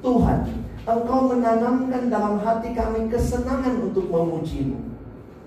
[0.01, 0.49] Tuhan,
[0.89, 4.89] Engkau menanamkan dalam hati kami kesenangan untuk memujimu.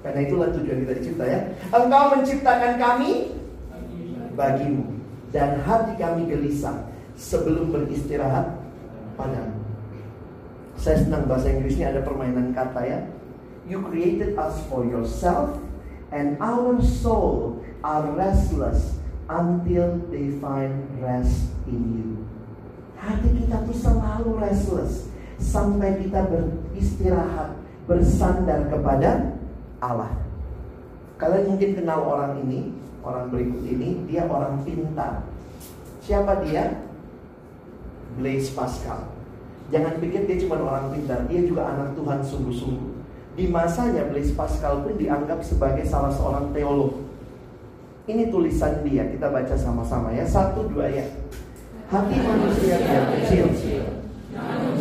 [0.07, 1.40] Karena itulah tujuan kita dicipta ya.
[1.75, 3.11] Engkau menciptakan kami
[4.38, 5.03] bagimu.
[5.33, 6.85] Dan hati kami gelisah
[7.16, 8.53] sebelum beristirahat
[9.16, 9.62] padamu.
[10.83, 13.07] Saya senang bahasa Inggrisnya ada permainan kata ya.
[13.71, 15.62] You created us for yourself
[16.11, 18.99] and our soul are restless
[19.31, 22.11] until they find rest in you.
[22.99, 25.07] Hati kita tuh selalu restless
[25.38, 27.55] sampai kita beristirahat,
[27.87, 29.38] bersandar kepada
[29.79, 30.11] Allah.
[31.14, 32.75] Kalian mungkin kenal orang ini,
[33.07, 35.23] orang berikut ini, dia orang pintar.
[36.03, 36.75] Siapa dia?
[38.18, 39.12] Blaise Pascal.
[39.73, 42.93] Jangan pikir dia cuma orang pintar, dia juga anak Tuhan sungguh-sungguh.
[43.33, 47.01] Di masanya Blaise Pascal pun dianggap sebagai salah seorang teolog.
[48.05, 50.29] Ini tulisan dia, kita baca sama-sama ya.
[50.29, 51.09] Satu dua ya.
[51.89, 53.49] Hati manusia yang kecil,
[54.33, 54.81] namun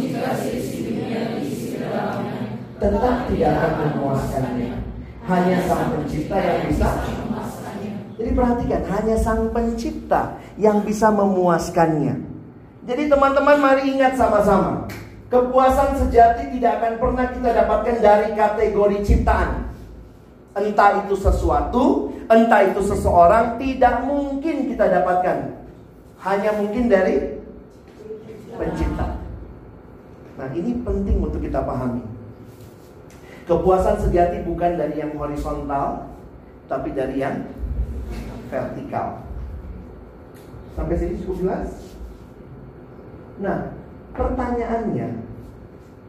[2.81, 4.71] tetap tidak akan memuaskannya.
[5.21, 6.89] Hanya Sang Pencipta yang bisa.
[8.17, 12.30] Jadi perhatikan, hanya Sang Pencipta yang bisa memuaskannya.
[12.91, 14.83] Jadi teman-teman mari ingat sama-sama.
[15.31, 19.71] Kepuasan sejati tidak akan pernah kita dapatkan dari kategori ciptaan.
[20.51, 25.55] Entah itu sesuatu, entah itu seseorang, tidak mungkin kita dapatkan.
[26.19, 27.39] Hanya mungkin dari
[28.59, 29.23] pencipta.
[30.35, 32.03] Nah, ini penting untuk kita pahami.
[33.47, 36.11] Kepuasan sejati bukan dari yang horizontal,
[36.67, 37.47] tapi dari yang
[38.51, 39.23] vertikal.
[40.75, 41.90] Sampai sini cukup jelas?
[43.39, 43.71] Nah,
[44.11, 45.23] pertanyaannya,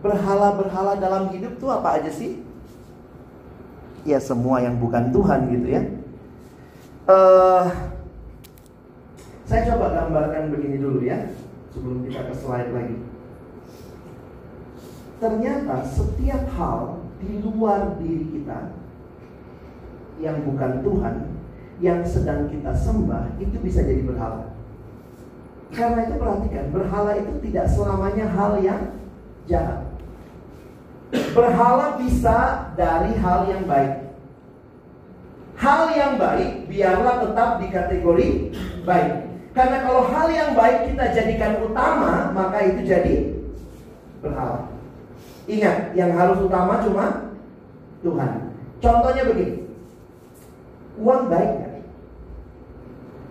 [0.02, 2.42] berhala-berhala dalam hidup tuh apa aja sih?
[4.02, 5.82] Ya semua yang bukan Tuhan gitu ya.
[7.06, 7.70] Uh,
[9.46, 11.30] saya coba gambarkan begini dulu ya,
[11.70, 12.96] sebelum kita ke slide lagi.
[15.22, 18.74] Ternyata setiap hal di luar diri kita
[20.18, 21.14] yang bukan Tuhan,
[21.78, 24.50] yang sedang kita sembah itu bisa jadi berhala.
[25.72, 28.80] Karena itu perhatikan, berhala itu tidak selamanya hal yang
[29.48, 29.88] jahat.
[31.32, 34.12] Berhala bisa dari hal yang baik.
[35.56, 38.28] Hal yang baik biarlah tetap di kategori
[38.84, 39.12] baik.
[39.52, 43.16] Karena kalau hal yang baik kita jadikan utama, maka itu jadi
[44.24, 44.68] berhala.
[45.48, 47.32] Ingat, yang harus utama cuma
[48.00, 48.32] Tuhan.
[48.80, 49.56] Contohnya begini.
[51.00, 51.70] Uang baik ya?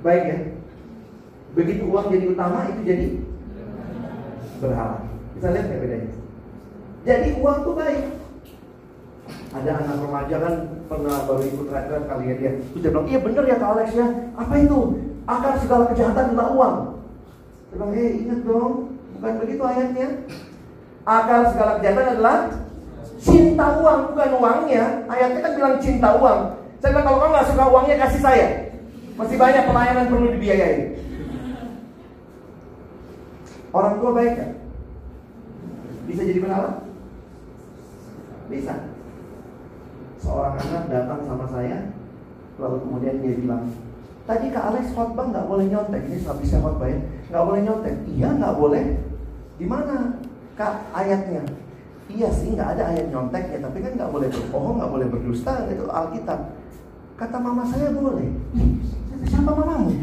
[0.02, 0.40] Baik ya?
[1.52, 3.08] Begitu uang jadi utama itu jadi
[4.64, 5.04] berhala.
[5.36, 6.10] Bisa lihat ya bedanya?
[7.02, 8.06] Jadi uang tuh baik.
[9.52, 10.54] Ada anak remaja kan
[10.88, 12.52] pernah baru ikut retret kali ya dia.
[12.72, 14.08] Terus dia bilang, iya bener ya Kak Alex ya.
[14.40, 14.80] Apa itu?
[15.28, 16.76] Akar segala kejahatan adalah uang.
[17.68, 18.74] Dia bilang, eh ingat dong,
[19.20, 20.08] bukan begitu ayatnya.
[21.04, 22.38] Akar segala kejahatan adalah
[23.20, 24.84] cinta uang, bukan uangnya.
[25.12, 26.40] Ayatnya kan bilang cinta uang.
[26.80, 28.48] Saya bilang kalau kamu nggak suka uangnya kasih saya.
[29.20, 30.78] Masih banyak pelayanan perlu dibiayai.
[33.72, 34.52] Orang tua baik kan?
[36.04, 36.84] Bisa jadi berhala?
[38.52, 38.76] Bisa.
[40.20, 41.96] Seorang anak datang sama saya,
[42.60, 43.64] lalu kemudian dia bilang,
[44.28, 46.04] tadi Kak Alex khotbah nggak boleh nyontek.
[46.04, 47.00] Ini habis saya khotbah ya,
[47.32, 47.96] nggak boleh nyontek.
[48.12, 48.84] Iya nggak boleh.
[49.56, 50.20] Di mana
[50.60, 51.48] Kak ayatnya?
[52.12, 55.88] Iya sih nggak ada ayat nyonteknya, tapi kan nggak boleh berbohong, nggak boleh berdusta, itu
[55.88, 56.40] Alkitab.
[57.16, 58.36] Kata mama saya boleh.
[59.22, 59.94] Siapa mamamu?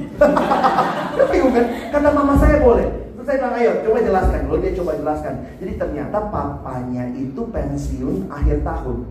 [1.35, 1.66] Bingung kan?
[1.90, 3.08] Kata mama saya boleh.
[3.29, 4.41] Saya bilang, ayo coba jelaskan.
[4.49, 5.35] Lalu dia coba jelaskan.
[5.61, 9.05] Jadi ternyata papanya itu pensiun akhir tahun.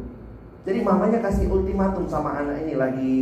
[0.65, 3.15] Jadi mamanya kasih ultimatum sama anak ini lagi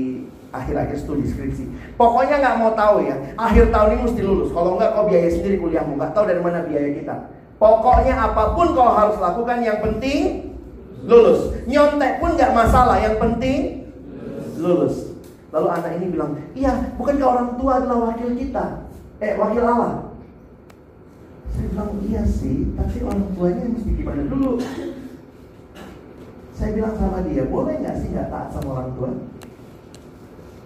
[0.56, 1.68] akhir-akhir studi skripsi.
[2.00, 3.20] Pokoknya nggak mau tahu ya.
[3.36, 4.56] Akhir tahun ini mesti lulus.
[4.56, 6.00] Kalau nggak kau biaya sendiri kuliahmu.
[6.00, 7.16] Nggak tahu dari mana biaya kita.
[7.60, 9.58] Pokoknya apa pun kau harus lakukan.
[9.68, 10.20] Yang penting
[11.04, 11.60] lulus.
[11.68, 13.04] Nyontek pun nggak masalah.
[13.04, 13.60] Yang penting
[14.64, 15.12] lulus.
[15.52, 18.88] Lalu anak ini bilang, iya, bukankah orang tua adalah wakil kita?
[19.20, 20.05] Eh, wakil Allah.
[21.56, 24.60] Saya bilang, iya sih, tapi orang tuanya mesti gimana dulu?
[26.52, 29.10] Saya bilang sama dia, boleh nggak sih nggak taat sama orang tua?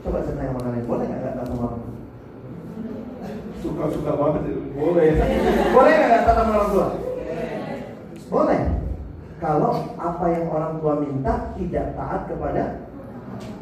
[0.01, 1.95] Coba saya tanya sama kalian, boleh nggak nggak taat sama orang tua?
[3.61, 4.41] Suka-suka banget,
[4.73, 5.09] boleh.
[5.77, 6.87] boleh nggak nggak taat sama orang tua?
[8.33, 8.61] Boleh.
[9.37, 12.63] Kalau apa yang orang tua minta tidak taat kepada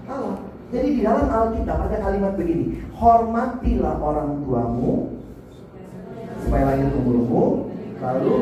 [0.08, 0.36] Allah.
[0.72, 5.17] Jadi di dalam Alkitab ada kalimat begini, hormatilah orang tuamu
[6.48, 7.68] supaya langit umurmu,
[8.00, 8.36] lalu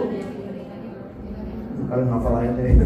[1.89, 2.85] kalian hafal ayatnya.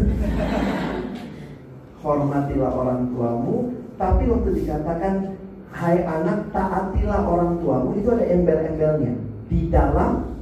[2.00, 3.56] hormatilah orang tuamu,
[4.00, 5.36] tapi waktu dikatakan
[5.70, 9.14] hai anak taatilah orang tuamu itu ada embel-embelnya
[9.52, 10.40] di dalam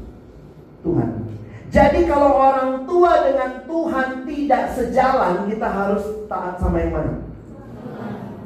[0.86, 1.26] Tuhan.
[1.68, 7.14] Jadi kalau orang tua dengan Tuhan tidak sejalan, kita harus taat sama yang mana?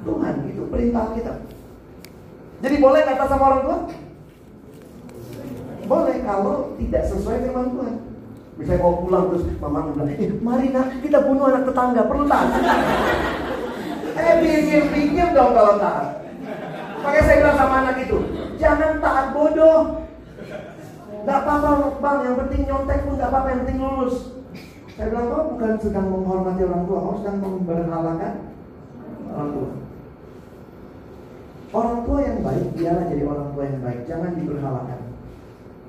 [0.02, 1.38] Tuhan itu perintah kita.
[2.64, 3.78] Jadi boleh kata sama orang tua?
[5.92, 7.94] Boleh kalau tidak sesuai firman Tuhan.
[8.56, 12.48] Misalnya mau pulang terus mama bilang, eh, mari nak kita bunuh anak tetangga, perlu taat.
[14.16, 16.24] eh pikir-pikir dong kalau taat.
[17.04, 18.18] Makanya saya bilang sama anak itu,
[18.56, 19.80] jangan taat bodoh.
[21.28, 21.70] Gak apa-apa
[22.00, 24.16] bang, yang penting nyontek pun gak apa-apa, yang penting lulus.
[24.96, 28.34] Saya bilang, kau bukan sedang menghormati orang tua, kau sedang memberhalakan
[29.28, 29.70] orang tua.
[31.72, 34.00] Orang tua yang baik, biarlah jadi orang tua yang baik.
[34.08, 35.11] Jangan diberhalakan.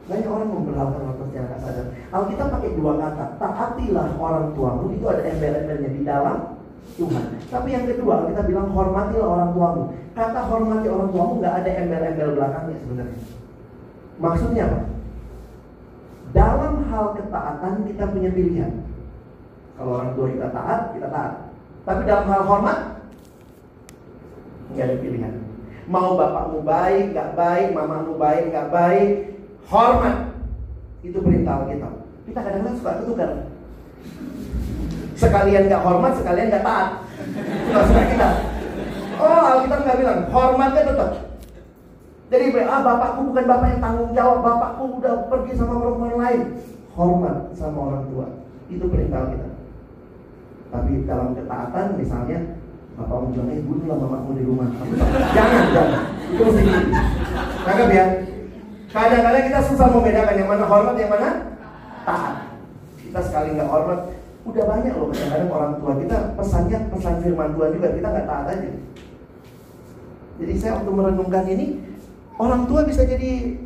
[0.03, 1.85] Banyak orang memberhalakan orang secara sadar.
[2.11, 3.25] Alkitab pakai dua kata.
[3.39, 4.91] Taatilah orang tuamu.
[4.91, 6.59] Itu ada embel-embelnya di dalam
[6.99, 7.25] Tuhan.
[7.47, 9.83] Tapi yang kedua, kita bilang hormatilah orang tuamu.
[10.11, 13.21] Kata hormati orang tuamu nggak ada embel-embel belakangnya sebenarnya.
[14.19, 14.79] Maksudnya apa?
[16.33, 18.71] Dalam hal ketaatan kita punya pilihan.
[19.79, 21.33] Kalau orang tua kita taat, kita taat.
[21.83, 22.77] Tapi dalam hal hormat,
[24.75, 25.33] nggak ada pilihan.
[25.87, 29.32] Mau bapakmu baik, nggak baik, mamamu baik, nggak baik,
[29.67, 30.15] hormat.
[31.03, 31.89] Itu perintah kita.
[32.23, 33.31] Kita kadang-kadang suka tukar.
[35.19, 36.89] Sekalian nggak hormat, sekalian nggak taat.
[37.43, 38.29] Itu suka kita.
[39.19, 41.11] Oh, Alkitab nggak bilang hormatnya tetap.
[42.33, 46.41] Jadi ah bapakku bukan bapak yang tanggung jawab, bapakku udah pergi sama perempuan lain.
[46.97, 48.27] Hormat sama orang tua.
[48.73, 49.49] Itu perintah kita.
[50.73, 52.57] Tapi dalam ketaatan misalnya
[52.93, 54.69] Bapak bilang, eh bunuhlah mamamu di rumah.
[55.33, 56.01] jangan, jangan.
[56.29, 56.63] Itu mesti
[57.65, 58.05] Tangkap ya.
[58.93, 61.29] Kadang-kadang kita susah membedakan yang mana hormat, yang mana
[62.05, 62.35] taat.
[63.01, 63.99] Kita sekali nggak hormat,
[64.45, 68.45] udah banyak loh kadang-kadang orang tua kita pesannya pesan firman Tuhan juga kita nggak taat
[68.53, 68.69] aja.
[70.37, 71.65] Jadi saya waktu merenungkan ini,
[72.37, 73.57] orang tua bisa jadi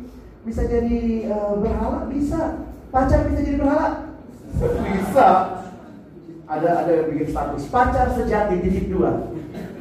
[0.48, 2.64] bisa jadi uh, berhala, bisa.
[2.88, 4.16] Pacar bisa jadi berhala,
[4.56, 5.28] bisa
[6.48, 9.28] ada ada yang bikin status pacar sejati titik dua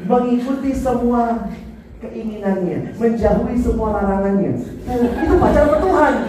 [0.04, 1.48] mengikuti semua
[1.98, 4.54] keinginannya menjauhi semua larangannya.
[4.86, 6.14] Oh, itu pacar Tuhan.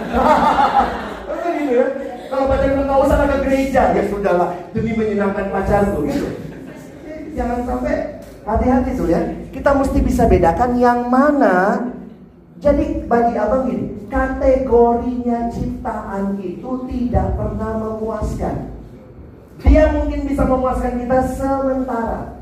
[1.59, 1.87] Gitu ya
[2.31, 3.83] kalau pacar nggak usah ke gereja.
[3.93, 6.29] Ya sudahlah demi menyenangkan pacarku gitu.
[7.35, 11.89] Jangan sampai hati-hati tuh ya kita mesti bisa bedakan yang mana.
[12.59, 18.57] Jadi bagi abang gini kategorinya ciptaan itu tidak pernah memuaskan.
[19.63, 22.38] Dia mungkin bisa memuaskan kita sementara.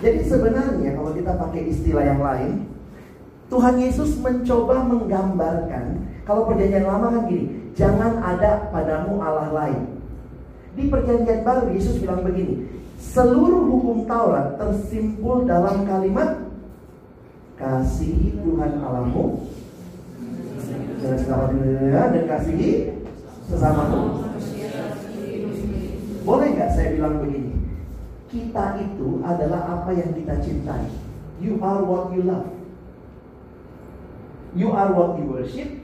[0.00, 2.52] Jadi sebenarnya kalau kita pakai istilah yang lain,
[3.52, 9.98] Tuhan Yesus mencoba menggambarkan kalau perjanjian lama kan gini, jangan ada padamu Allah lain.
[10.78, 12.70] Di perjanjian baru Yesus bilang begini,
[13.02, 16.46] seluruh hukum Taurat tersimpul dalam kalimat
[17.58, 19.42] kasihi Tuhan Allahmu
[21.02, 22.94] dan kasihi
[23.50, 24.22] sesamamu.
[26.22, 27.49] Boleh nggak saya bilang begini?
[28.30, 30.86] Kita itu adalah apa yang kita cintai.
[31.42, 32.46] You are what you love.
[34.54, 35.82] You are what you worship.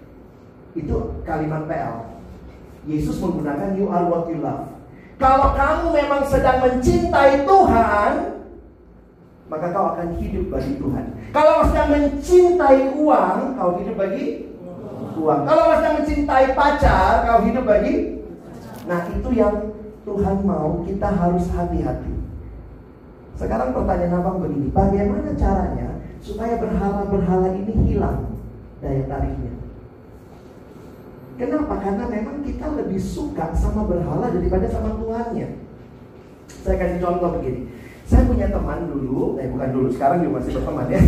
[0.78, 2.06] Itu kalimat PL.
[2.86, 4.70] Yesus menggunakan you are what you love.
[5.18, 8.12] Kalau kamu memang sedang mencintai Tuhan,
[9.50, 11.04] maka kau akan hidup bagi Tuhan.
[11.34, 14.46] Kalau sedang mencintai uang, kau hidup bagi
[15.18, 15.40] uang.
[15.50, 18.22] Kalau sedang mencintai pacar, kau hidup bagi.
[18.86, 19.74] Nah itu yang
[20.06, 22.25] Tuhan mau kita harus hati-hati.
[23.36, 25.88] Sekarang pertanyaan abang begini, bagaimana caranya
[26.24, 28.40] supaya berhala-berhala ini hilang
[28.80, 29.52] daya tariknya?
[31.36, 31.74] Kenapa?
[31.84, 35.60] Karena memang kita lebih suka sama berhala daripada sama Tuhannya.
[36.64, 37.68] Saya kasih contoh begini.
[38.08, 41.00] Saya punya teman dulu, eh bukan dulu, sekarang juga masih berteman ya.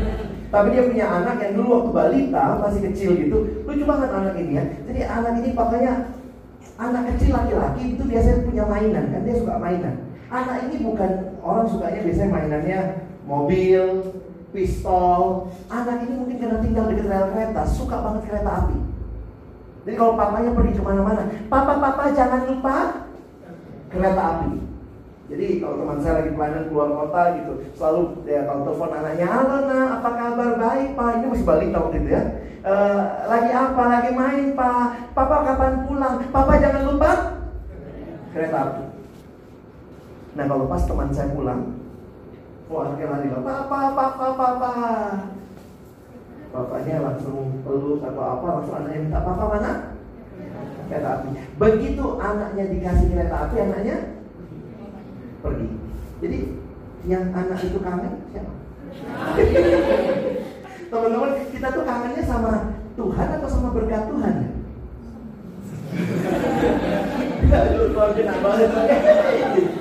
[0.54, 3.38] Tapi dia punya anak yang dulu waktu balita, masih kecil gitu.
[3.68, 4.64] Lucu banget anak ini ya.
[4.88, 5.94] Jadi anak ini pokoknya
[6.74, 9.94] Anak kecil laki-laki itu biasanya punya mainan kan dia suka mainan.
[10.26, 12.80] Anak ini bukan orang sukanya biasanya mainannya
[13.28, 13.84] mobil,
[14.56, 15.52] pistol.
[15.68, 18.78] Anak ini mungkin karena tinggal dekat rel kereta suka banget kereta api.
[19.84, 22.76] Jadi kalau papanya pergi ke mana-mana, papa-papa jangan lupa
[23.92, 24.64] kereta api.
[25.24, 29.56] Jadi kalau teman saya lagi pelayanan keluar kota gitu, selalu ya kalau telepon anaknya, halo
[29.68, 30.50] nak, apa kabar?
[30.60, 32.22] Baik pak, ini masih balik tahun gitu ya.
[32.64, 33.82] Uh, lagi apa?
[33.88, 34.86] Lagi main pak.
[35.12, 36.16] Papa kapan pulang?
[36.28, 37.10] Papa jangan lupa
[38.32, 38.83] kereta api.
[40.34, 41.78] Nah kalau pas teman saya pulang,
[42.66, 44.72] wah anaknya lari papa, papa, papa.
[46.50, 49.72] Bapaknya langsung peluk atau apa, langsung anaknya minta papa mana?
[50.90, 51.28] Kereta api.
[51.54, 53.96] Begitu anaknya dikasih kereta api, anaknya
[55.38, 55.68] pergi.
[56.18, 56.38] Jadi
[57.06, 58.52] yang anak itu kangen siapa?
[60.90, 64.50] Teman-teman, kita tuh kangennya sama Tuhan atau sama berkat Tuhan ya?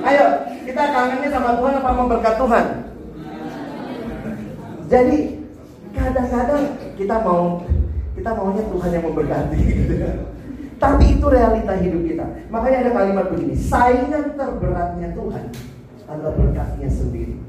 [0.03, 0.25] Ayo,
[0.67, 2.65] kita kangennya sama Tuhan apa sama berkat Tuhan?
[4.91, 5.17] Jadi
[5.95, 6.63] kadang-kadang
[6.99, 7.63] kita mau
[8.13, 9.61] kita maunya Tuhan yang memberkati.
[10.83, 12.25] Tapi itu realita hidup kita.
[12.51, 15.43] Makanya ada kalimat begini, saingan terberatnya Tuhan
[16.11, 17.39] adalah berkatnya sendiri.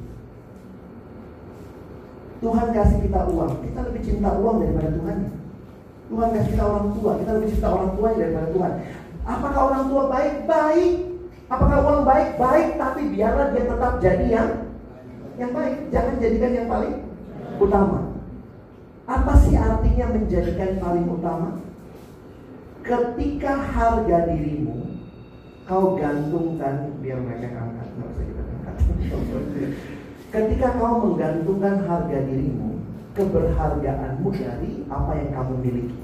[2.38, 5.18] Tuhan kasih kita uang, kita lebih cinta uang daripada Tuhan.
[6.04, 8.72] Tuhan kasih kita orang tua, kita lebih cinta orang tua daripada Tuhan.
[9.24, 10.34] Apakah orang tua baik?
[10.46, 11.13] Baik.
[11.48, 12.40] Apakah uang baik?
[12.40, 14.50] Baik, tapi biarlah dia tetap jadi yang
[15.36, 15.76] yang baik.
[15.92, 16.94] Jangan jadikan yang paling
[17.60, 18.00] utama.
[19.04, 21.60] Apa sih artinya menjadikan paling utama?
[22.84, 24.84] Ketika harga dirimu
[25.64, 27.88] kau gantungkan biar mereka angkat.
[30.34, 32.80] Ketika kau menggantungkan harga dirimu,
[33.16, 35.98] keberhargaanmu dari apa yang kamu miliki.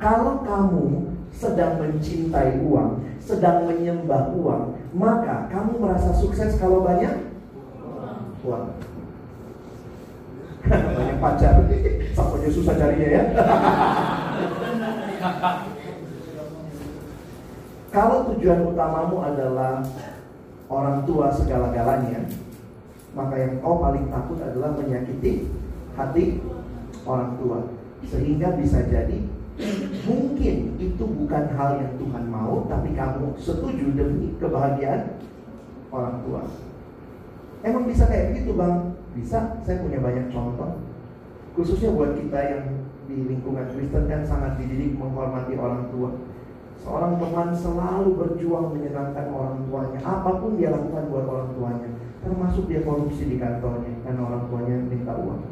[0.00, 7.32] Kalau kamu sedang mencintai uang, sedang menyembah uang, maka kamu merasa sukses kalau banyak
[8.44, 8.66] uang.
[10.70, 11.66] banyak pacar,
[12.16, 13.22] sampai susah carinya ya.
[17.96, 19.82] kalau tujuan utamamu adalah
[20.70, 22.24] orang tua segala-galanya,
[23.12, 25.50] maka yang kau paling takut adalah menyakiti
[25.98, 26.40] hati
[27.04, 27.58] orang tua.
[28.02, 29.22] Sehingga bisa jadi
[30.08, 35.20] mungkin itu bukan hal yang Tuhan mau, tapi kamu setuju demi kebahagiaan
[35.92, 36.42] orang tua.
[37.62, 38.96] Emang bisa kayak begitu bang?
[39.12, 40.80] Bisa, saya punya banyak contoh.
[41.52, 42.64] Khususnya buat kita yang
[43.06, 46.16] di lingkungan Kristen kan sangat dididik menghormati orang tua.
[46.80, 51.90] Seorang teman selalu berjuang menyenangkan orang tuanya, apa pun dia lakukan buat orang tuanya
[52.22, 55.42] termasuk dia korupsi di kantornya karena orang tuanya minta uang.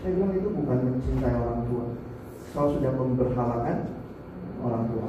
[0.00, 1.84] Saya bilang itu bukan mencintai orang tua.
[2.56, 3.78] Kau sudah memberhalakan
[4.64, 5.08] orang tua.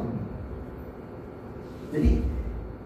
[1.91, 2.11] Jadi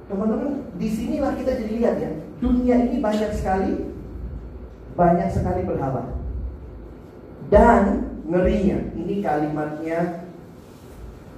[0.05, 3.89] teman-teman di sinilah kita jadi lihat ya dunia ini banyak sekali
[4.93, 6.13] banyak sekali berhala
[7.49, 10.29] dan ngerinya ini kalimatnya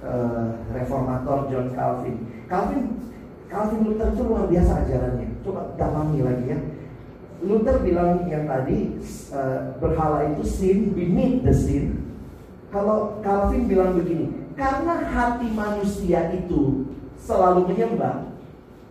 [0.04, 3.08] uh, reformator John Calvin Calvin
[3.48, 5.28] Calvin Luther itu luar biasa ajarannya.
[5.40, 6.58] Coba dalami lagi ya.
[7.38, 8.98] Luther bilang yang tadi
[9.30, 12.02] uh, berhala itu sin beneath the sin.
[12.68, 16.84] Kalau Calvin bilang begini, karena hati manusia itu
[17.16, 18.28] selalu menyembah,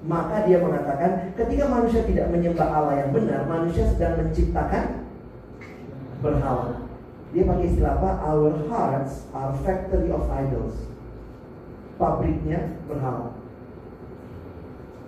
[0.01, 5.05] maka dia mengatakan ketika manusia tidak menyembah Allah yang benar, manusia sedang menciptakan
[6.25, 6.89] berhala.
[7.35, 8.11] Dia pakai istilah apa?
[8.25, 10.73] Our hearts are factory of idols.
[12.01, 13.36] Pabriknya berhala.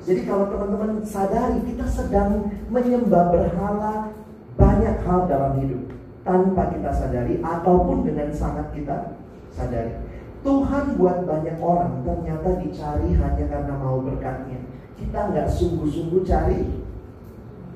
[0.08, 4.16] Jadi kalau teman-teman sadari kita sedang menyembah berhala
[4.56, 5.92] banyak hal dalam hidup
[6.24, 9.20] tanpa kita sadari ataupun dengan sangat kita
[9.52, 9.96] sadari.
[10.40, 14.64] Tuhan buat banyak orang ternyata dicari hanya karena mau berkatnya.
[14.96, 16.64] Kita nggak sungguh-sungguh cari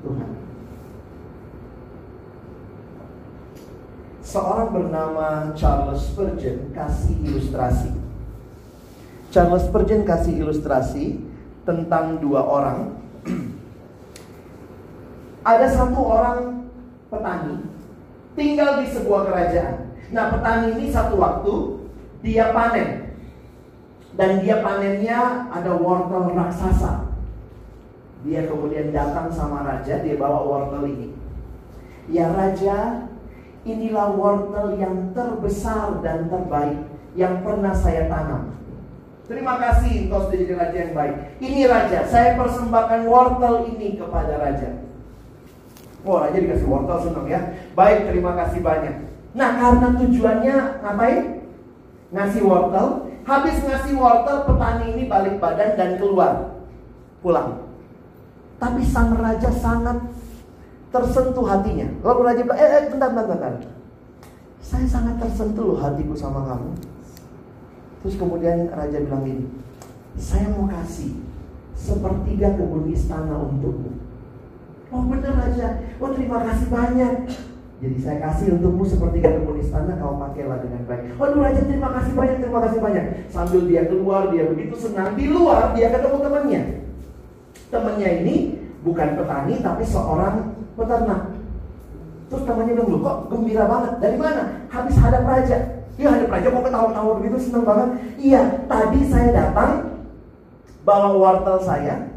[0.00, 0.30] Tuhan.
[4.24, 7.92] Seorang bernama Charles Spurgeon kasih ilustrasi.
[9.28, 11.20] Charles Spurgeon kasih ilustrasi
[11.64, 12.78] tentang dua orang.
[15.50, 16.68] Ada satu orang
[17.12, 17.74] petani
[18.38, 19.76] tinggal di sebuah kerajaan.
[20.14, 21.54] Nah, petani ini satu waktu
[22.22, 23.16] dia panen.
[24.14, 27.10] Dan dia panennya ada wortel raksasa.
[28.22, 31.10] Dia kemudian datang sama raja, dia bawa wortel ini.
[32.06, 33.10] Ya raja,
[33.66, 36.78] inilah wortel yang terbesar dan terbaik
[37.18, 38.54] yang pernah saya tanam.
[39.24, 41.14] Terima kasih engkau jadi raja yang baik.
[41.40, 44.84] Ini raja, saya persembahkan wortel ini kepada raja.
[46.04, 47.40] Oh, raja dikasih wortel senang ya.
[47.72, 49.08] Baik, terima kasih banyak.
[49.32, 51.24] Nah, karena tujuannya ngapain?
[52.12, 52.86] Ngasih wortel.
[53.24, 56.60] Habis ngasih wortel, petani ini balik badan dan keluar.
[57.24, 57.64] Pulang.
[58.60, 60.04] Tapi sang raja sangat
[60.92, 61.88] tersentuh hatinya.
[62.04, 63.52] Lalu raja bilang, eh, eh bentar, bentar, bentar.
[64.60, 66.93] Saya sangat tersentuh hatiku sama kamu.
[68.04, 69.48] Terus kemudian raja bilang ini,
[70.20, 71.16] saya mau kasih
[71.72, 73.96] sepertiga kebun istana untukmu.
[74.92, 77.32] Oh benar raja, oh terima kasih banyak.
[77.80, 81.16] Jadi saya kasih untukmu sepertiga kebun istana, kau pakailah dengan baik.
[81.16, 83.04] Waduh raja terima kasih banyak, terima kasih banyak.
[83.32, 85.16] Sambil dia keluar, dia begitu senang.
[85.16, 86.62] Di luar dia ketemu temannya.
[87.72, 88.36] Temannya ini
[88.84, 91.32] bukan petani tapi seorang peternak.
[92.28, 93.92] Terus temannya bilang, kok gembira banget.
[93.96, 94.68] Dari mana?
[94.68, 95.73] Habis hadap raja.
[95.94, 97.88] Dia hanya pelajar mau ketawa-tawa begitu senang banget.
[98.18, 100.02] Iya, tadi saya datang
[100.82, 102.10] bawa wortel saya.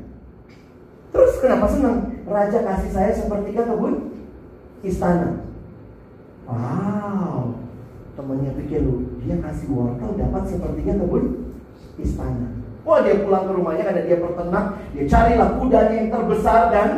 [1.13, 1.97] Terus kenapa senang?
[2.28, 4.11] Raja kasih saya sepertiga kebun
[4.82, 5.45] istana.
[6.47, 7.59] Wow,
[8.15, 11.53] temannya pikir lu, dia kasih wortel dapat sepertiga kebun
[12.01, 12.57] istana.
[12.82, 14.65] Wah dia pulang ke rumahnya karena dia peternak,
[14.95, 16.89] dia carilah kudanya yang terbesar dan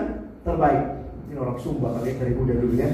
[0.46, 0.86] terbaik.
[1.30, 2.90] Ini orang Sumba kali cari kuda dulu ya.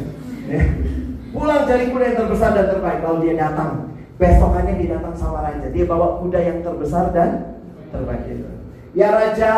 [1.36, 3.00] Pulang cari kuda yang terbesar dan terbaik.
[3.04, 3.72] Lalu dia datang.
[4.16, 5.68] Besokannya dia datang sama raja.
[5.68, 7.60] Dia bawa kuda yang terbesar dan
[7.92, 8.48] terbaik itu.
[8.96, 9.52] Ya raja,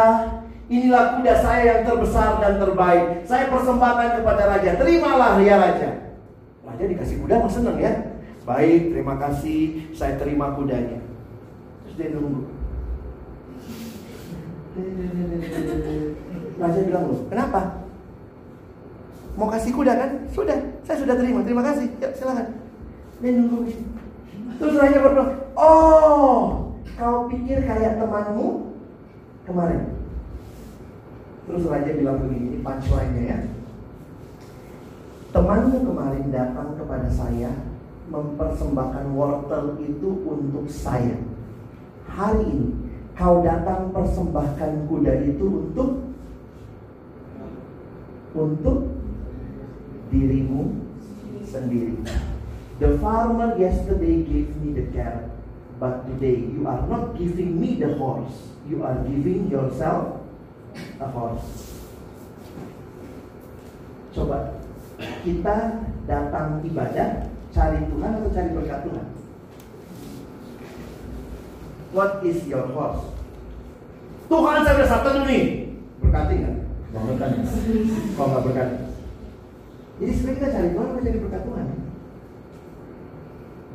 [0.66, 3.22] inilah kuda saya yang terbesar dan terbaik.
[3.30, 4.74] Saya persembahkan kepada raja.
[4.82, 5.90] Terimalah ya raja.
[6.66, 7.94] Raja dikasih kuda mah seneng ya.
[8.42, 9.94] Baik, terima kasih.
[9.94, 10.98] Saya terima kudanya.
[11.86, 12.50] Terus dia nunggu.
[16.58, 17.87] Raja bilang loh, kenapa?
[19.38, 20.10] Mau kasih kuda kan?
[20.34, 21.46] Sudah, saya sudah terima.
[21.46, 21.86] Terima kasih.
[22.02, 22.58] Ya, silakan.
[23.22, 23.70] Dia nunggu.
[24.58, 28.74] Terus raja berdoa, oh, kau pikir kayak temanmu
[29.46, 29.94] kemarin?
[31.46, 33.40] Terus raja bilang begini, ini punchline-nya ya.
[35.30, 37.54] Temanmu kemarin datang kepada saya
[38.10, 41.22] mempersembahkan wortel itu untuk saya.
[42.10, 42.70] Hari ini
[43.14, 46.02] kau datang persembahkan kuda itu untuk
[48.34, 48.97] untuk
[50.12, 50.76] dirimu
[51.48, 52.00] sendiri.
[52.78, 55.34] The farmer yesterday gave me the carrot,
[55.82, 58.54] but today you are not giving me the horse.
[58.70, 60.22] You are giving yourself
[61.02, 61.82] a horse.
[64.14, 64.62] Coba
[65.26, 69.08] kita datang ibadah cari Tuhan atau cari berkat Tuhan?
[71.98, 73.10] What is your horse?
[74.28, 75.72] Tuhan saya udah satu nih.
[76.04, 76.36] Berkati?
[76.94, 77.38] Nggak berkati.
[78.14, 78.87] Kalau nggak berkati.
[79.98, 81.68] Jadi sebenarnya kita cari Tuhan, kita cari berkat Tuhan.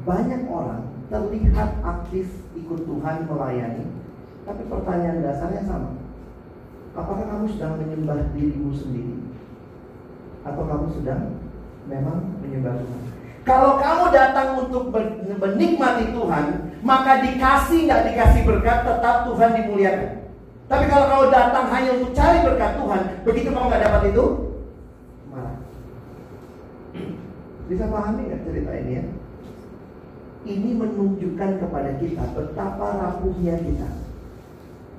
[0.02, 3.86] Banyak orang terlihat aktif ikut Tuhan melayani,
[4.46, 5.90] tapi pertanyaan dasarnya sama.
[6.92, 9.16] Apakah kamu sedang menyembah dirimu sendiri?
[10.42, 11.38] Atau kamu sedang
[11.86, 13.00] memang menyembah Tuhan?
[13.42, 14.94] Kalau kamu datang untuk
[15.42, 16.46] menikmati Tuhan,
[16.86, 20.10] maka dikasih nggak dikasih berkat tetap Tuhan dimuliakan.
[20.70, 24.24] Tapi kalau kamu datang hanya untuk cari berkat Tuhan, begitu kamu nggak dapat itu,
[25.34, 25.56] marah.
[27.70, 29.04] Bisa pahami nggak cerita ini ya?
[30.42, 33.88] Ini menunjukkan kepada kita betapa rapuhnya kita.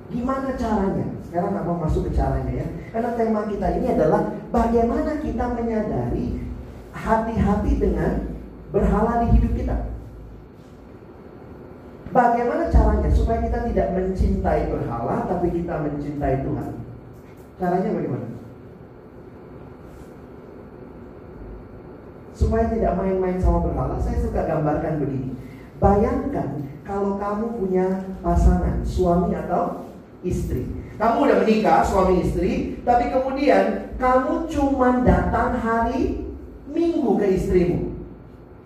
[0.08, 1.06] Gimana caranya?
[1.28, 2.66] Sekarang apa masuk ke caranya ya?
[2.92, 6.44] Karena tema kita ini adalah bagaimana kita menyadari
[6.94, 8.12] hati-hati dengan
[8.72, 9.76] berhala di hidup kita.
[12.14, 16.70] Bagaimana caranya supaya kita tidak mencintai berhala tapi kita mencintai Tuhan?
[17.58, 18.26] Caranya bagaimana?
[22.34, 25.38] Supaya tidak main-main sama berhala, saya suka gambarkan begini.
[25.78, 27.86] Bayangkan kalau kamu punya
[28.20, 29.86] pasangan, suami atau
[30.26, 30.66] istri.
[30.98, 36.22] Kamu udah menikah, suami istri, tapi kemudian kamu cuma datang hari
[36.74, 37.94] Minggu ke istrimu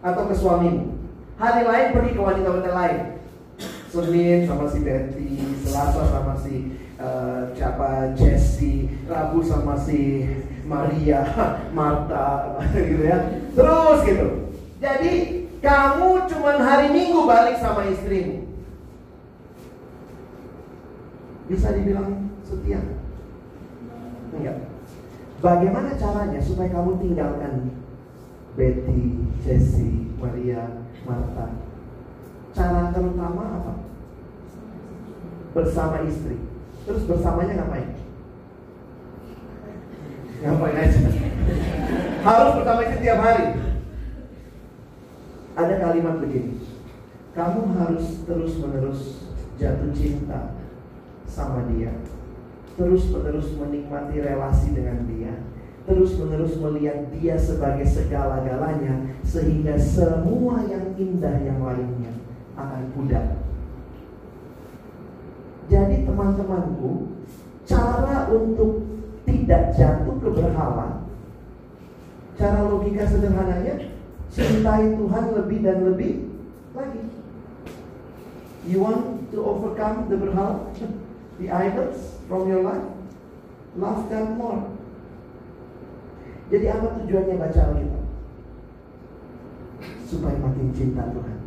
[0.01, 0.97] atau ke suamimu.
[1.37, 3.01] Hari lain pergi ke wanita-wanita lain.
[3.89, 10.25] Senin sama si Betty, Selasa sama si uh, siapa Jesse, Rabu sama si
[10.65, 11.21] Maria,
[11.77, 13.19] Marta, gitu ya.
[13.59, 14.29] Terus gitu.
[14.79, 15.13] Jadi
[15.59, 18.47] kamu cuma hari Minggu balik sama istrimu.
[21.51, 22.79] Bisa dibilang setia?
[24.31, 24.71] Enggak.
[25.43, 27.75] Bagaimana caranya supaya kamu tinggalkan
[28.55, 31.59] Betty, Jessie, Maria, Marta?
[32.55, 33.75] Cara terutama apa?
[35.51, 36.39] Bersama istri.
[36.87, 37.91] Terus bersamanya ngapain?
[40.39, 41.01] Ngapain aja?
[42.23, 43.47] Harus bersama istri tiap hari.
[45.59, 46.63] Ada kalimat begini.
[47.35, 50.55] Kamu harus terus-menerus jatuh cinta
[51.27, 51.91] sama dia.
[52.79, 55.35] Terus-menerus menikmati relasi dengan dia.
[55.91, 62.13] Terus-menerus melihat dia sebagai segala-galanya sehingga semua yang indah yang lainnya
[62.55, 63.27] akan pudar.
[65.69, 67.19] Jadi teman-temanku,
[67.67, 68.98] cara untuk
[69.29, 71.05] tidak jatuh ke berhala,
[72.41, 73.93] cara logika sederhananya,
[74.33, 76.13] cintai Tuhan lebih dan lebih
[76.73, 77.03] lagi.
[78.65, 80.73] You want to overcome the berhala,
[81.41, 82.89] the idols from your life?
[83.77, 84.65] Love them more.
[86.49, 88.05] Jadi apa tujuannya baca Alkitab?
[90.09, 91.39] Supaya makin cinta Tuhan.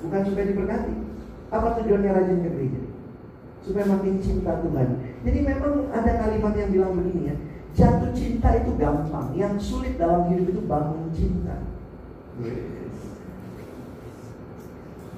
[0.00, 0.94] Bukan supaya diberkati.
[1.52, 2.80] Apa tujuannya rajin ke?
[3.60, 4.88] Supaya makin cinta Tuhan.
[5.26, 7.36] Jadi memang ada kalimat yang bilang begini ya.
[7.74, 9.34] Jatuh cinta itu gampang.
[9.34, 11.66] Yang sulit dalam hidup itu bangun cinta.
[12.38, 12.94] Yes.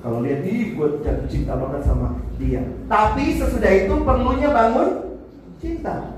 [0.00, 2.64] Kalau lihat ih gue jatuh cinta banget sama dia.
[2.88, 5.20] Tapi sesudah itu perlunya bangun
[5.60, 6.16] cinta.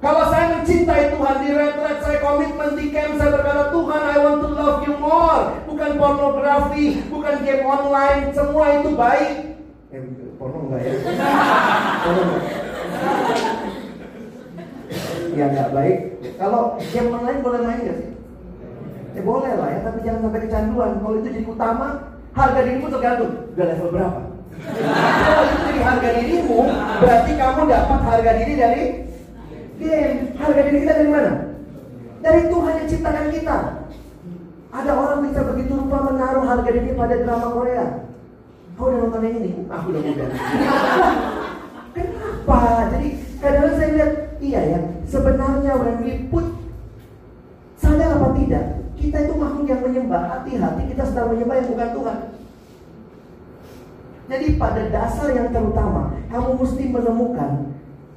[0.00, 4.38] Kalau saya mencintai Tuhan di retret, saya komitmen di camp, saya berkata Tuhan I want
[4.44, 5.60] to love you more.
[5.68, 9.60] Bukan pornografi, bukan game online, semua itu baik.
[9.92, 10.00] Eh,
[10.36, 10.92] porno enggak ya?
[12.04, 12.65] porno enggak.
[15.36, 15.96] Ya enggak baik.
[16.40, 18.10] Kalau game online boleh main gak sih?
[19.16, 20.90] Ya boleh lah ya, tapi jangan sampai kecanduan.
[21.00, 21.88] Kalau itu jadi utama,
[22.36, 23.32] harga dirimu tergantung.
[23.56, 24.20] Udah level berapa?
[24.56, 26.60] Kalau itu jadi harga dirimu,
[27.00, 28.84] berarti kamu dapat harga diri dari
[29.80, 30.16] game.
[30.36, 31.32] Harga diri kita dari mana?
[32.20, 33.56] Dari Tuhan yang ciptakan kita.
[34.76, 37.86] Ada orang bisa begitu rupa menaruh harga diri pada drama Korea.
[38.76, 39.50] Kau udah nonton yang ini?
[39.72, 40.28] Aku udah udah.
[41.96, 42.36] Kenapa?
[42.44, 42.92] apa?
[42.92, 43.08] Jadi
[43.40, 46.46] kadang-kadang saya lihat, iya ya, sebenarnya when we put
[47.80, 48.64] sadar apa tidak,
[49.00, 52.18] kita itu makhluk yang menyembah, hati-hati kita sedang menyembah yang bukan Tuhan.
[54.26, 57.50] Jadi pada dasar yang terutama, kamu mesti menemukan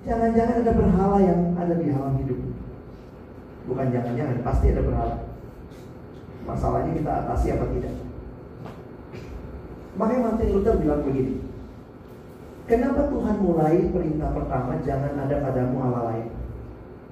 [0.03, 2.39] jangan-jangan ada berhala yang ada di alam hidup.
[3.69, 5.15] Bukan jangan-jangan, pasti ada berhala.
[6.49, 7.93] Masalahnya kita atasi apa tidak.
[10.01, 11.48] Makanya Martin Luther bilang begini.
[12.69, 16.29] Kenapa Tuhan mulai perintah pertama jangan ada padamu Allah lain?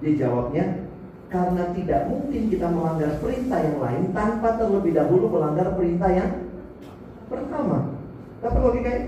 [0.06, 0.86] Dia jawabnya,
[1.34, 6.30] karena tidak mungkin kita melanggar perintah yang lain tanpa terlebih dahulu melanggar perintah yang
[7.26, 7.90] pertama.
[8.38, 9.04] Dapat logikanya?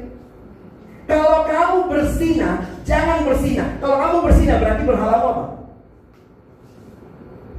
[1.05, 3.69] Kalau kamu bersinah, jangan bersinah.
[3.77, 5.45] Kalau kamu bersinah berarti berhala apa?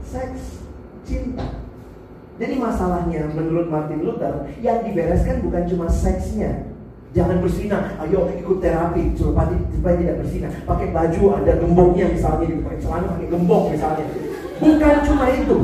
[0.02, 0.66] Seks,
[1.06, 1.46] cinta.
[2.42, 6.69] Jadi masalahnya menurut Martin Luther yang dibereskan bukan cuma seksnya.
[7.10, 10.52] Jangan bersinah, ayo ikut terapi supaya, supaya tidak bersinah.
[10.62, 14.06] Pakai baju ada gemboknya misalnya, pakai celana pakai gembok misalnya.
[14.62, 15.58] Bukan cuma itu.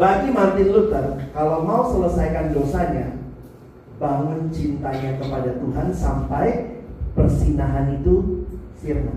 [0.00, 3.20] Bagi Martin Luther, kalau mau selesaikan dosanya,
[4.00, 6.80] bangun cintanya kepada Tuhan sampai
[7.12, 8.48] persinahan itu
[8.80, 9.12] sirna.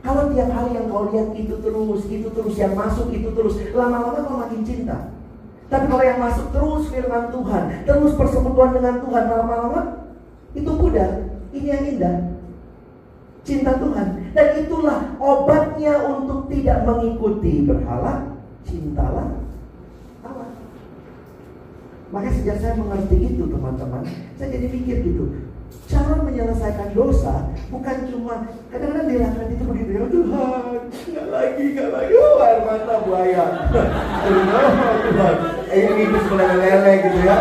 [0.00, 4.24] Kalau tiap hari yang kau lihat itu terus, itu terus, yang masuk itu terus, lama-lama
[4.24, 5.12] kau makin cinta.
[5.68, 10.03] Tapi kalau yang masuk terus firman Tuhan, terus persekutuan dengan Tuhan lama-lama
[10.54, 11.10] itu mudah.
[11.54, 12.16] Ini yang indah.
[13.44, 14.32] Cinta Tuhan.
[14.32, 18.34] Dan itulah obatnya untuk tidak mengikuti berhala.
[18.64, 19.44] Cintalah
[20.24, 20.48] Allah.
[22.08, 24.06] Maka sejak saya mengerti itu teman-teman,
[24.40, 25.24] saya jadi mikir gitu.
[25.84, 32.12] Cara menyelesaikan dosa bukan cuma kadang-kadang dirasakan itu begitu ya Tuhan, nggak lagi, nggak lagi,
[32.14, 33.44] oh air mata buaya.
[34.24, 35.36] Tuhan,
[35.68, 36.04] eh ini
[36.38, 37.36] lele gitu ya.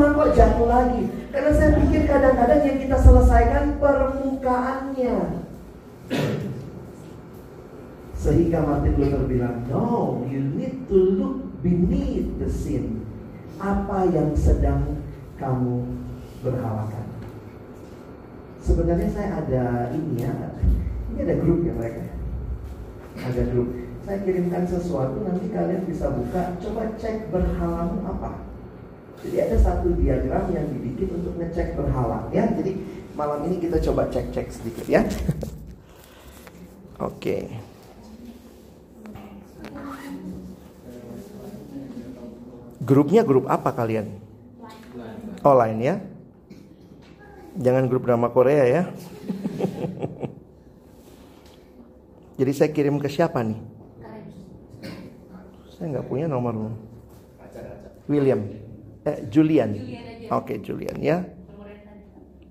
[0.00, 1.12] Pulang kok jatuh lagi.
[1.28, 5.44] Karena saya pikir kadang-kadang yang kita selesaikan permukaannya.
[8.16, 13.04] Sehingga Martin Luther bilang, no, you need to look beneath the sin.
[13.60, 15.04] Apa yang sedang
[15.36, 15.84] kamu
[16.40, 17.04] berhalakan.
[18.64, 20.32] Sebenarnya saya ada ini ya,
[21.12, 22.08] ini ada grup ya mereka.
[23.20, 23.68] Ada grup.
[24.08, 28.49] Saya kirimkan sesuatu nanti kalian bisa buka, coba cek berhalamu apa.
[29.20, 32.48] Jadi ada satu diagram yang dibikin untuk ngecek berhala ya.
[32.56, 32.72] Jadi
[33.12, 35.04] malam ini kita coba cek-cek sedikit ya.
[37.00, 37.20] Oke.
[37.20, 37.44] Okay.
[42.80, 44.08] Grupnya grup apa kalian?
[45.44, 46.00] Oh lain ya.
[47.60, 48.82] Jangan grup drama Korea ya.
[52.40, 53.60] Jadi saya kirim ke siapa nih?
[55.76, 56.72] Saya nggak punya nomor
[58.08, 58.59] William.
[59.04, 59.72] Eh, Julian.
[60.28, 61.24] Oke, okay, Julian ya.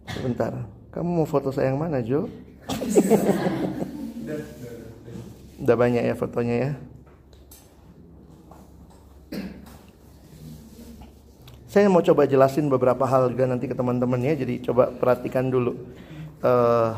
[0.10, 0.66] Sebentar.
[0.90, 2.26] Kamu mau foto saya yang mana, Jo?
[5.62, 6.72] Udah banyak ya fotonya ya.
[11.70, 14.34] Saya mau coba jelasin beberapa hal juga nanti ke teman-teman ya.
[14.34, 15.78] Jadi coba perhatikan dulu.
[16.42, 16.98] Uh,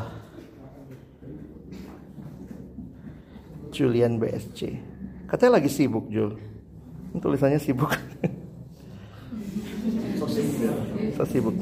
[3.68, 4.80] Julian BSC.
[5.28, 6.40] Katanya lagi sibuk, Jul.
[7.20, 7.92] Tulisannya sibuk.
[11.18, 11.56] So sibuk.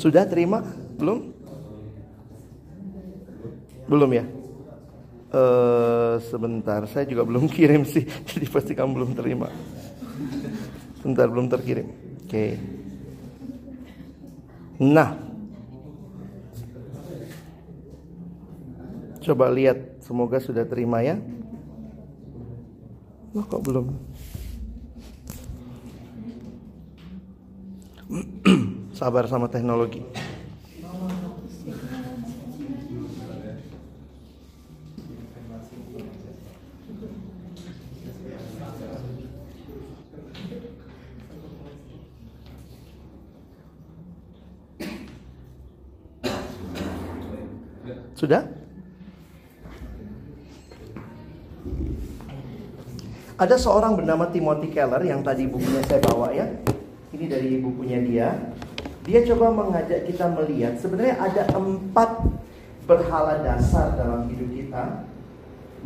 [0.00, 0.64] Sudah terima?
[0.96, 1.28] Belum?
[3.84, 4.24] Belum ya?
[5.30, 9.52] Uh, sebentar, saya juga belum kirim sih, jadi pasti kamu belum terima.
[10.98, 11.86] Sebentar, belum terkirim.
[12.24, 12.26] Oke.
[12.26, 12.50] Okay.
[14.80, 15.20] Nah,
[19.20, 21.20] coba lihat, semoga sudah terima ya.
[23.30, 23.94] Oh, kok belum?
[28.98, 30.02] Sabar sama teknologi.
[48.18, 48.59] Sudah?
[53.40, 56.44] Ada seorang bernama Timothy Keller yang tadi bukunya saya bawa ya.
[57.08, 58.28] Ini dari bukunya dia.
[59.08, 62.20] Dia coba mengajak kita melihat sebenarnya ada empat
[62.84, 65.08] berhala dasar dalam hidup kita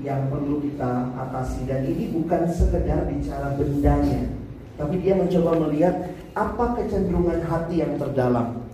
[0.03, 4.35] yang perlu kita atasi dan ini bukan sekedar bicara bendanya,
[4.75, 8.67] tapi dia mencoba melihat apa kecenderungan hati yang terdalam.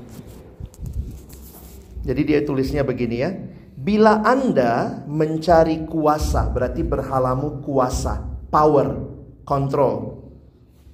[2.00, 3.36] Jadi dia tulisnya begini ya.
[3.76, 8.98] Bila Anda mencari kuasa, berarti berhalamu kuasa, power,
[9.46, 10.20] control.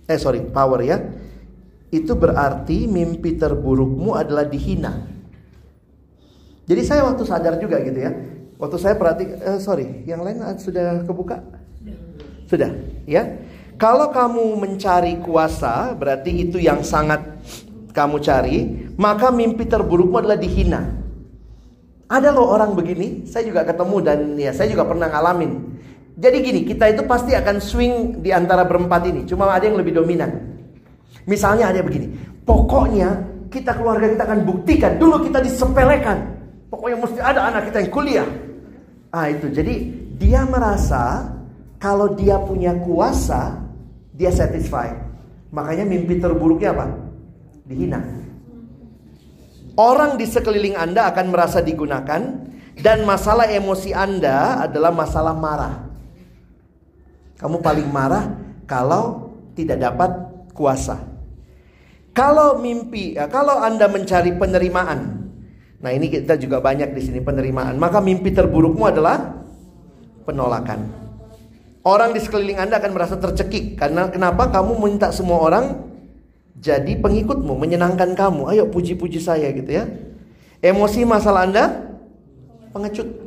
[0.06, 1.00] Eh sorry, power ya.
[1.86, 5.06] itu berarti mimpi terburukmu adalah dihina.
[6.66, 8.10] Jadi saya waktu sadar juga gitu ya.
[8.58, 11.40] Waktu saya perhati, uh, sorry, yang lain sudah kebuka?
[12.50, 12.74] Sudah,
[13.06, 13.38] ya.
[13.78, 17.22] Kalau kamu mencari kuasa, berarti itu yang sangat
[17.92, 18.56] kamu cari,
[18.96, 20.96] maka mimpi terburukmu adalah dihina.
[22.08, 25.52] Ada loh orang begini, saya juga ketemu dan ya saya juga pernah ngalamin.
[26.16, 30.00] Jadi gini, kita itu pasti akan swing di antara berempat ini, cuma ada yang lebih
[30.00, 30.32] dominan.
[31.28, 32.08] Misalnya ada begini,
[32.48, 33.20] pokoknya
[33.52, 36.18] kita keluarga kita akan buktikan, dulu kita disepelekan.
[36.72, 38.28] Pokoknya mesti ada anak kita yang kuliah.
[39.12, 39.74] Ah itu, jadi
[40.16, 41.36] dia merasa
[41.76, 43.60] kalau dia punya kuasa,
[44.16, 44.96] dia satisfied.
[45.52, 46.86] Makanya mimpi terburuknya apa?
[47.68, 48.00] Dihina.
[49.76, 52.48] Orang di sekeliling Anda akan merasa digunakan
[52.80, 55.85] dan masalah emosi Anda adalah masalah marah.
[57.36, 58.32] Kamu paling marah
[58.64, 60.10] kalau tidak dapat
[60.56, 61.00] kuasa.
[62.16, 65.28] Kalau mimpi, ya, kalau Anda mencari penerimaan.
[65.84, 67.76] Nah, ini kita juga banyak di sini penerimaan.
[67.76, 69.36] Maka mimpi terburukmu adalah
[70.24, 71.04] penolakan.
[71.84, 75.86] Orang di sekeliling Anda akan merasa tercekik karena kenapa kamu minta semua orang
[76.56, 78.48] jadi pengikutmu, menyenangkan kamu.
[78.50, 79.84] Ayo puji-puji saya gitu ya.
[80.64, 81.64] Emosi masalah Anda
[82.72, 83.25] pengecut.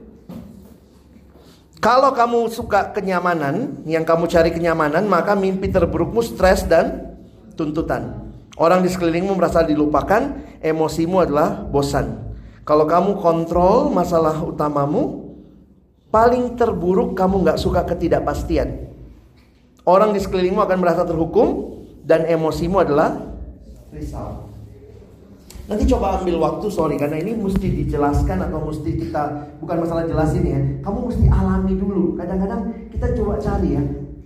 [1.80, 7.16] Kalau kamu suka kenyamanan, yang kamu cari kenyamanan, maka mimpi terburukmu stres dan
[7.56, 8.28] tuntutan.
[8.60, 12.36] Orang di sekelilingmu merasa dilupakan, emosimu adalah bosan.
[12.68, 15.30] Kalau kamu kontrol masalah utamamu,
[16.10, 18.90] Paling terburuk kamu nggak suka ketidakpastian.
[19.86, 23.30] Orang di sekelilingmu akan merasa terhukum dan emosimu adalah
[23.94, 24.49] risau.
[25.70, 30.42] Nanti coba ambil waktu, sorry karena ini mesti dijelaskan atau mesti kita bukan masalah jelasin
[30.42, 30.62] ya.
[30.82, 32.18] Kamu mesti alami dulu.
[32.18, 33.84] Kadang-kadang kita coba cari ya.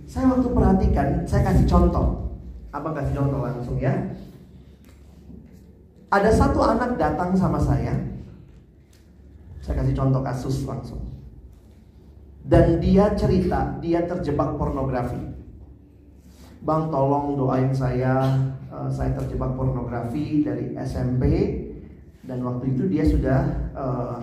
[0.08, 2.32] Saya waktu perhatikan, saya kasih contoh.
[2.72, 3.92] Abang kasih contoh langsung ya.
[6.08, 7.92] Ada satu anak datang sama saya.
[9.60, 11.04] Saya kasih contoh kasus langsung.
[12.40, 15.33] Dan dia cerita, dia terjebak pornografi.
[16.64, 18.40] Bang tolong doain saya,
[18.72, 21.24] uh, saya terjebak pornografi dari SMP
[22.24, 23.40] dan waktu itu dia sudah
[23.76, 24.18] uh,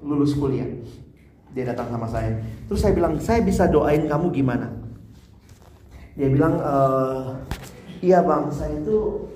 [0.00, 0.68] lulus kuliah.
[1.52, 2.40] Dia datang sama saya.
[2.64, 4.72] Terus saya bilang, saya bisa doain kamu gimana?
[6.16, 7.36] Dia bilang, uh,
[8.00, 9.28] iya bang, saya itu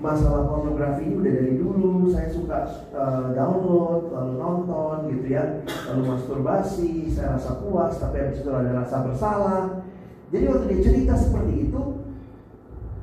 [0.00, 5.60] masalah pornografi ini udah dari dulu saya suka uh, download lalu nonton gitu ya
[5.92, 9.79] lalu masturbasi saya rasa puas tapi habis itu ada rasa bersalah
[10.30, 11.82] jadi waktu dia cerita seperti itu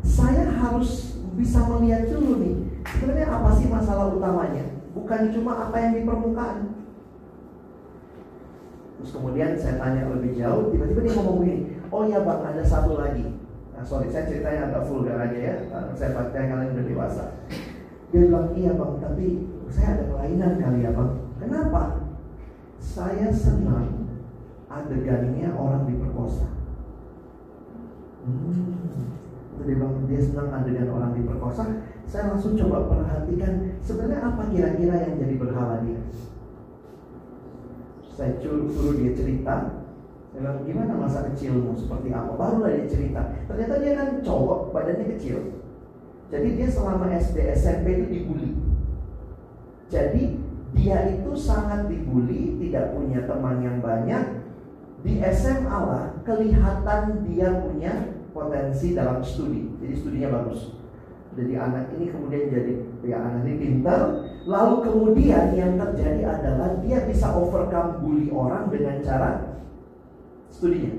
[0.03, 2.55] saya harus bisa melihat dulu nih
[2.87, 4.65] sebenarnya apa sih masalah utamanya
[4.95, 6.59] bukan cuma apa yang di permukaan
[8.97, 11.61] terus kemudian saya tanya lebih jauh tiba-tiba dia ngomong begini
[11.93, 13.37] oh ya bang ada satu lagi
[13.77, 15.55] Nah, sorry, saya ceritanya agak vulgar aja ya.
[15.93, 17.25] Saya pakai kalian udah dewasa.
[18.09, 21.11] Dia bilang, iya bang, tapi saya ada kelainan kali ya bang.
[21.37, 22.09] Kenapa?
[22.81, 24.17] Saya senang
[24.65, 26.56] adegannya orang diperkosa.
[28.27, 29.15] Hmm.
[29.57, 31.63] Dia bilang dia senang adegan orang diperkosa.
[32.03, 35.99] Saya langsung coba perhatikan sebenarnya apa kira-kira yang jadi berhala dia.
[38.11, 39.85] Saya suruh dia cerita,
[40.35, 41.73] bilang gimana masa kecilmu?
[41.73, 42.35] Seperti apa?
[42.35, 43.21] Barulah dia cerita.
[43.47, 45.37] Ternyata dia kan cowok badannya kecil.
[46.27, 48.51] Jadi dia selama SD SMP itu dibully.
[49.87, 50.23] Jadi
[50.75, 54.43] dia itu sangat dibully tidak punya teman yang banyak.
[55.05, 60.77] Di SMA lah kelihatan dia punya potensi dalam studi jadi studinya bagus
[61.33, 64.01] jadi anak ini kemudian jadi ya anak ini pintar
[64.45, 69.57] lalu kemudian yang terjadi adalah dia bisa overcome bully orang dengan cara
[70.57, 70.93] studinya.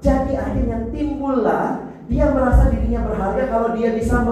[0.00, 4.22] Jadi akhirnya timbullah dia merasa dirinya berharga kalau dia bisa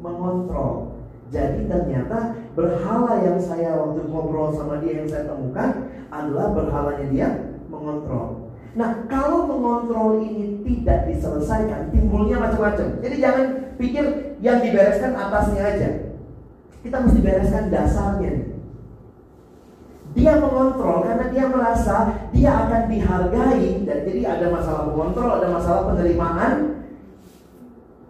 [0.00, 0.94] mengontrol.
[1.30, 7.28] Jadi ternyata berhala yang saya waktu ngobrol sama dia yang saya temukan adalah berhalanya dia
[7.70, 8.39] mengontrol.
[8.78, 13.02] Nah, kalau mengontrol ini tidak diselesaikan, timbulnya macam-macam.
[13.02, 14.04] Jadi jangan pikir
[14.38, 15.90] yang dibereskan atasnya aja.
[16.80, 18.32] Kita mesti bereskan dasarnya.
[20.10, 21.96] Dia mengontrol karena dia merasa
[22.34, 26.82] dia akan dihargai dan jadi ada masalah mengontrol, ada masalah penerimaan.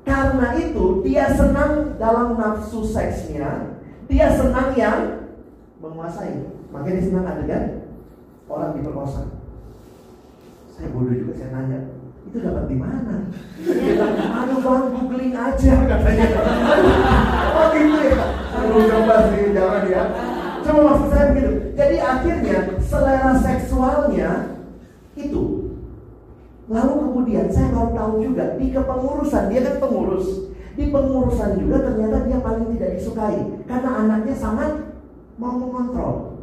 [0.04, 3.76] Karena itu dia senang dalam nafsu seksnya,
[4.08, 5.28] dia senang yang
[5.76, 6.40] menguasai.
[6.72, 7.64] Makanya dia senang adegan
[8.48, 9.39] orang diperkosa.
[10.80, 11.92] Saya bodoh juga saya nanya,
[12.24, 13.28] itu dapat di mana?
[13.60, 16.26] Bilang, aduh bang, googling aja katanya.
[17.52, 18.24] oh gitu ya.
[18.56, 20.02] Aduh, coba sih, jangan ya.
[20.64, 21.50] Cuma maksud saya begitu.
[21.76, 24.30] Jadi akhirnya selera seksualnya
[25.20, 25.44] itu.
[26.70, 30.26] Lalu kemudian saya baru tahu juga di kepengurusan dia kan pengurus.
[30.80, 33.36] Di pengurusan juga ternyata dia paling tidak disukai
[33.68, 34.96] karena anaknya sangat
[35.36, 36.40] mau mengontrol.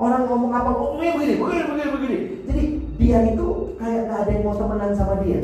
[0.00, 2.18] Orang ngomong apa, oh begini, begini, begini, begini.
[2.48, 2.64] Jadi
[3.00, 3.48] dia itu
[3.80, 5.40] kayak gak ada yang mau temenan sama dia.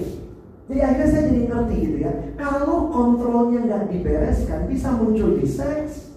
[0.67, 2.13] Jadi akhirnya saya jadi ngerti gitu ya.
[2.35, 6.11] Kalau kontrolnya nggak dibereskan, bisa muncul di seks,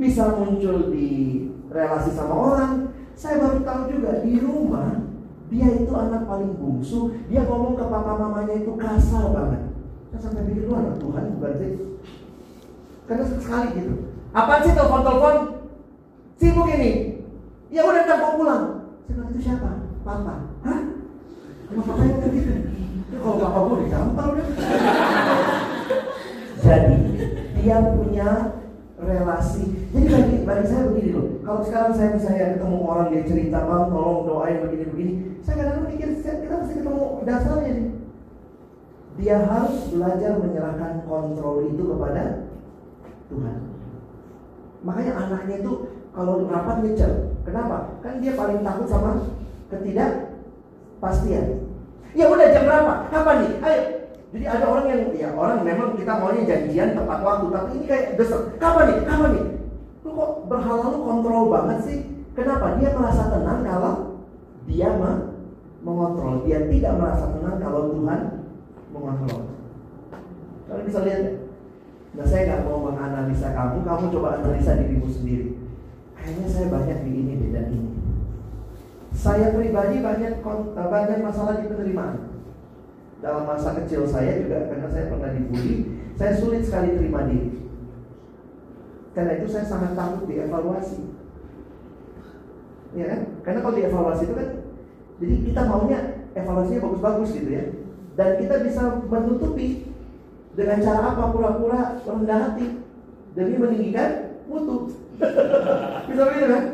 [0.00, 1.08] bisa muncul di
[1.68, 2.72] relasi sama orang.
[3.12, 4.96] Saya baru tahu juga di rumah
[5.52, 7.12] dia itu anak paling bungsu.
[7.28, 9.62] Dia ngomong ke papa mamanya itu kasar banget.
[10.08, 11.72] Saya sampai pikir lu anak Tuhan bukan sih?
[13.04, 13.94] Karena sekali gitu.
[14.32, 15.36] Apa sih telepon-telepon?
[16.40, 17.22] Sibuk ini.
[17.68, 18.64] Ya udah ntar pulang.
[19.04, 19.79] Saya itu siapa?
[20.00, 20.34] Papa.
[20.64, 20.80] Hah?
[21.68, 22.20] Sama papa yang.
[23.10, 24.46] Ya, kalau papa gue digampar udah.
[26.60, 26.96] Jadi
[27.60, 28.28] dia punya
[28.96, 29.64] relasi.
[29.92, 31.26] Jadi bagi, bagi saya begini loh.
[31.44, 35.12] Kalau sekarang saya misalnya ketemu orang dia cerita bang, tolong doain begini-begini.
[35.44, 37.88] Saya kadang-kadang mikir kita mesti ketemu dasarnya nih.
[39.20, 42.24] Dia harus belajar menyerahkan kontrol itu kepada
[43.28, 43.58] Tuhan.
[44.80, 45.72] Makanya anaknya itu
[46.16, 47.12] kalau rapat ngecer.
[47.44, 48.00] Kenapa?
[48.00, 49.39] Kan dia paling takut sama
[49.70, 51.46] ketidakpastian.
[52.18, 52.92] Ya udah jam berapa?
[53.08, 53.52] Kapan nih?
[53.62, 53.82] Ayo.
[54.30, 58.06] Jadi ada orang yang ya orang memang kita maunya janjian tepat waktu, tapi ini kayak
[58.14, 58.54] desert.
[58.62, 58.98] Kapan nih?
[59.06, 59.44] Kapan nih?
[60.06, 61.98] Lu kok berhala lu kontrol banget sih?
[62.34, 62.78] Kenapa?
[62.78, 63.94] Dia merasa tenang kalau
[64.70, 65.34] dia mah
[65.82, 66.46] mengontrol.
[66.46, 68.20] Dia tidak merasa tenang kalau Tuhan
[68.94, 69.42] mengontrol.
[70.70, 71.32] Kalian bisa lihat ya?
[72.10, 75.58] Nah saya nggak mau menganalisa kamu, kamu coba analisa dirimu sendiri.
[76.18, 77.89] Kayaknya saya banyak di ini dan ini.
[79.20, 80.40] Saya pribadi banyak
[80.72, 82.40] banyak masalah di penerimaan.
[83.20, 87.68] Dalam masa kecil saya juga karena saya pernah dibully, saya sulit sekali terima diri.
[89.12, 91.04] Karena itu saya sangat takut dievaluasi.
[92.96, 93.20] Ya kan?
[93.44, 94.48] Karena kalau dievaluasi itu kan
[95.20, 96.00] jadi kita maunya
[96.32, 97.64] evaluasinya bagus-bagus gitu ya.
[98.16, 99.84] Dan kita bisa menutupi
[100.56, 102.80] dengan cara apa pura-pura rendah hati
[103.36, 104.96] demi meninggikan mutu.
[106.08, 106.64] bisa begitu kan?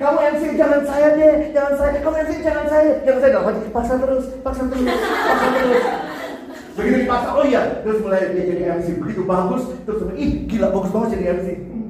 [0.00, 2.00] Kamu MC jangan saya deh, jangan saya.
[2.00, 3.30] Kamu MC jangan saya, jangan saya.
[3.36, 5.84] Gak paksa terus, paksa terus, paksa terus.
[6.72, 10.90] Begitu dipaksa, oh iya, terus mulai dia jadi MC begitu bagus, terus ih gila bagus
[10.96, 11.48] banget jadi MC.
[11.52, 11.88] Hmm,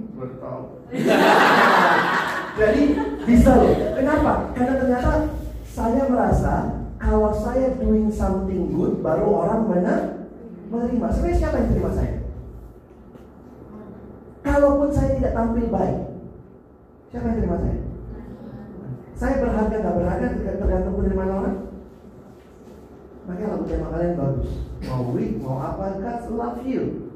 [2.59, 2.83] jadi
[3.23, 3.75] bisa loh.
[3.95, 4.33] Kenapa?
[4.59, 5.13] Karena ternyata
[5.71, 6.55] saya merasa
[6.99, 9.95] kalau saya doing something good, baru orang mana
[10.67, 11.07] menerima.
[11.15, 12.15] Sebenarnya siapa yang terima saya?
[14.43, 15.99] Kalaupun saya tidak tampil baik,
[17.15, 17.90] siapa yang terima saya?
[19.21, 21.57] Saya berharga nggak berharga tergantung penerimaan orang.
[23.29, 24.49] Makanya lagu tema kalian bagus.
[24.89, 27.13] Mau weak, mau apa, God love you.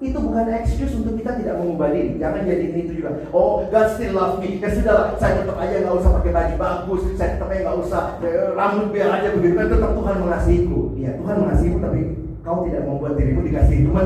[0.00, 2.16] Itu bukan excuse untuk kita tidak mengubah diri.
[2.16, 3.28] Jangan jadi itu juga.
[3.28, 4.56] Oh, God still love me.
[4.56, 7.02] Ya sudah, saya tetap aja nggak usah pakai baju bagus.
[7.20, 9.54] Saya tetap aja nggak usah eh, rambut biar aja begitu.
[9.60, 10.80] Kan tetap Tuhan mengasihiku.
[10.96, 12.00] Ya, Tuhan mengasihiku, tapi
[12.40, 14.00] kau tidak membuat dirimu dikasih ya.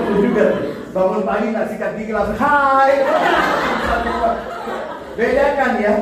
[0.00, 0.46] Itu juga.
[0.96, 2.92] Bangun pagi nggak sikat gigi langsung Hai.
[5.20, 5.94] Bedakan ya.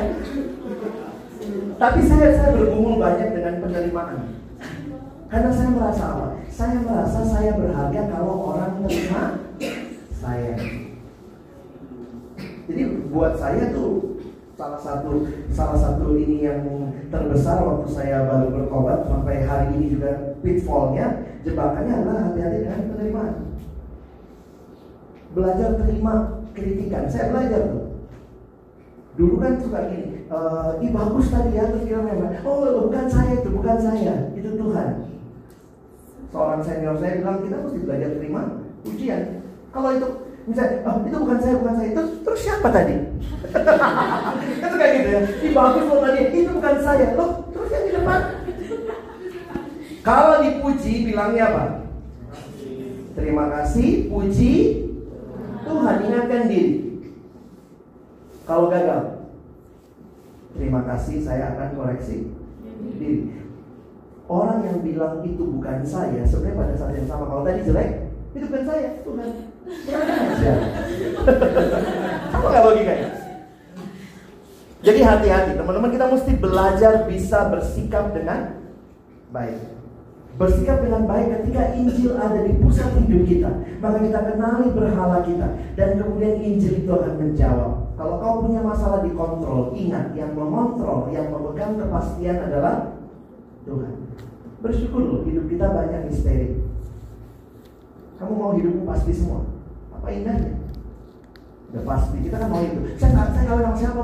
[1.74, 4.38] Tapi saya saya bergumul banyak dengan penerimaan.
[5.26, 6.26] Karena saya merasa apa?
[6.46, 9.42] Saya merasa saya berharga kalau orang terima
[10.22, 10.54] saya.
[12.70, 14.22] Jadi buat saya tuh
[14.54, 16.62] salah satu salah satu ini yang
[17.10, 23.34] terbesar waktu saya baru bertobat sampai hari ini juga pitfallnya jebakannya adalah hati-hati dengan penerimaan.
[25.34, 26.14] Belajar terima
[26.54, 27.10] kritikan.
[27.10, 27.87] Saya belajar tuh.
[29.18, 33.50] Dulu kan suka gini, uh, ih bagus tadi ya terus filmnya, oh bukan saya itu,
[33.50, 34.88] bukan saya, itu Tuhan.
[36.30, 38.42] Seorang senior saya bilang kita mesti belajar terima
[38.86, 39.42] ujian.
[39.74, 40.08] Kalau itu
[40.46, 42.94] misalnya, oh, itu bukan saya, bukan saya, terus, terus siapa tadi?
[44.62, 47.92] itu kayak gitu ya, ih bagus loh tadi, itu bukan saya, loh terus yang di
[47.98, 48.20] depan.
[50.06, 51.64] Kalau dipuji bilangnya apa?
[53.18, 54.52] Terima kasih, puji
[55.66, 56.87] Tuhan, ingatkan diri.
[58.48, 59.28] Kalau gagal,
[60.56, 62.32] terima kasih saya akan koreksi
[62.96, 63.44] diri.
[64.24, 68.48] Orang yang bilang itu bukan saya, sebenarnya pada saat yang sama kalau tadi jelek, itu
[68.48, 69.28] bukan saya, Tuhan.
[72.32, 73.08] Apa nggak logikanya?
[74.80, 78.64] Jadi hati-hati, teman-teman kita mesti belajar bisa bersikap dengan
[79.28, 79.60] baik.
[80.40, 83.50] Bersikap dengan baik ketika Injil ada di pusat hidup kita
[83.82, 89.02] Maka kita kenali berhala kita Dan kemudian Injil itu akan menjawab Kalau kau punya masalah
[89.02, 92.94] di kontrol Ingat yang mengontrol, yang memegang kepastian adalah
[93.66, 94.06] Tuhan
[94.62, 96.62] Bersyukur loh hidup kita banyak misteri
[98.22, 99.42] Kamu mau hidupmu pasti semua
[99.90, 100.62] Apa indahnya?
[101.74, 104.02] Udah pasti, kita kan mau itu Saya nggak, saya kawin sama siapa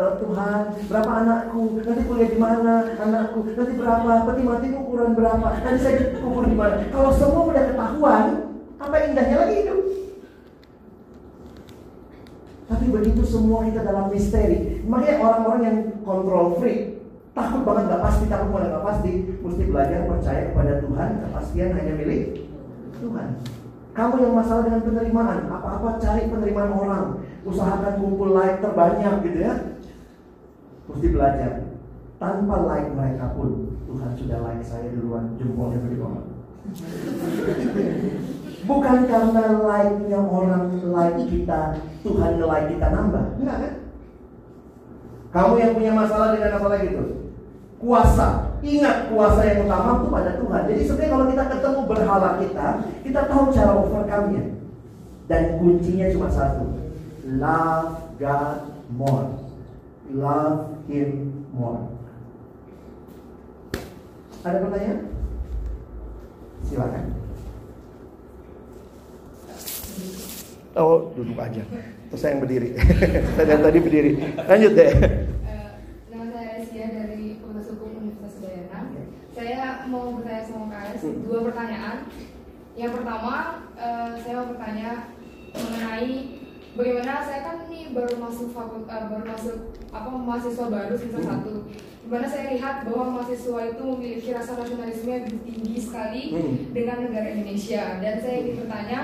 [0.00, 1.76] "Eh, Tuhan, berapa anakku?
[1.76, 2.88] Nanti kuliah di mana?
[2.96, 4.12] Anakku, nanti berapa?
[4.32, 5.46] Peti mati ukuran berapa?
[5.60, 6.88] Nanti saya kubur di mana?
[6.88, 8.24] Kalau semua udah ketahuan,
[8.80, 9.79] apa indahnya lagi hidup?
[12.70, 17.02] Tapi begitu semua kita dalam misteri, makanya orang-orang yang control freak
[17.34, 19.12] takut banget nggak pasti, takut banget nggak pasti,
[19.42, 21.10] mesti belajar percaya kepada Tuhan.
[21.26, 22.46] Kepastian hanya milik
[23.02, 23.28] Tuhan.
[23.90, 29.54] Kamu yang masalah dengan penerimaan, apa-apa cari penerimaan orang, usahakan kumpul like terbanyak gitu ya.
[30.86, 31.52] Mesti belajar.
[32.22, 36.22] Tanpa like mereka pun, Tuhan sudah like saya duluan, jempolnya beri bawah.
[38.70, 41.74] Bukan karena like-nya orang like kita,
[42.06, 43.24] Tuhan like kita nambah.
[43.42, 43.74] Enggak kan?
[45.34, 47.34] Kamu yang punya masalah dengan apa lagi tuh?
[47.82, 48.54] Kuasa.
[48.62, 50.62] Ingat kuasa yang utama itu pada Tuhan.
[50.70, 52.66] Jadi sebenarnya kalau kita ketemu berhala kita,
[53.02, 54.44] kita tahu cara overcome-nya.
[55.26, 56.66] Dan kuncinya cuma satu.
[57.26, 59.34] Love God more.
[60.14, 61.90] Love Him more.
[64.46, 65.10] Ada pertanyaan?
[66.70, 67.29] Silakan.
[70.78, 71.62] Oh, duduk aja.
[72.10, 72.68] Terus saya yang berdiri.
[73.34, 74.10] saya dari tadi berdiri.
[74.38, 74.92] Lanjut deh.
[74.94, 75.70] Eh,
[76.10, 78.80] nama saya Sia dari Fakultas Hukum Universitas Udayana.
[79.34, 79.60] Saya
[79.90, 81.26] mau bertanya sama Alex Hmm.
[81.26, 81.96] dua pertanyaan.
[82.78, 83.34] Yang pertama,
[83.74, 84.90] eh, saya mau bertanya
[85.50, 86.12] mengenai
[86.70, 89.56] bagaimana saya kan ini baru masuk fakul, eh, baru masuk
[89.90, 91.30] apa mahasiswa baru semester Hmm.
[91.34, 91.52] satu.
[92.00, 96.54] Di mana saya lihat bahwa mahasiswa itu memiliki rasa nasionalisme yang tinggi sekali Hmm.
[96.70, 97.98] dengan negara Indonesia.
[97.98, 99.00] Dan saya ingin bertanya,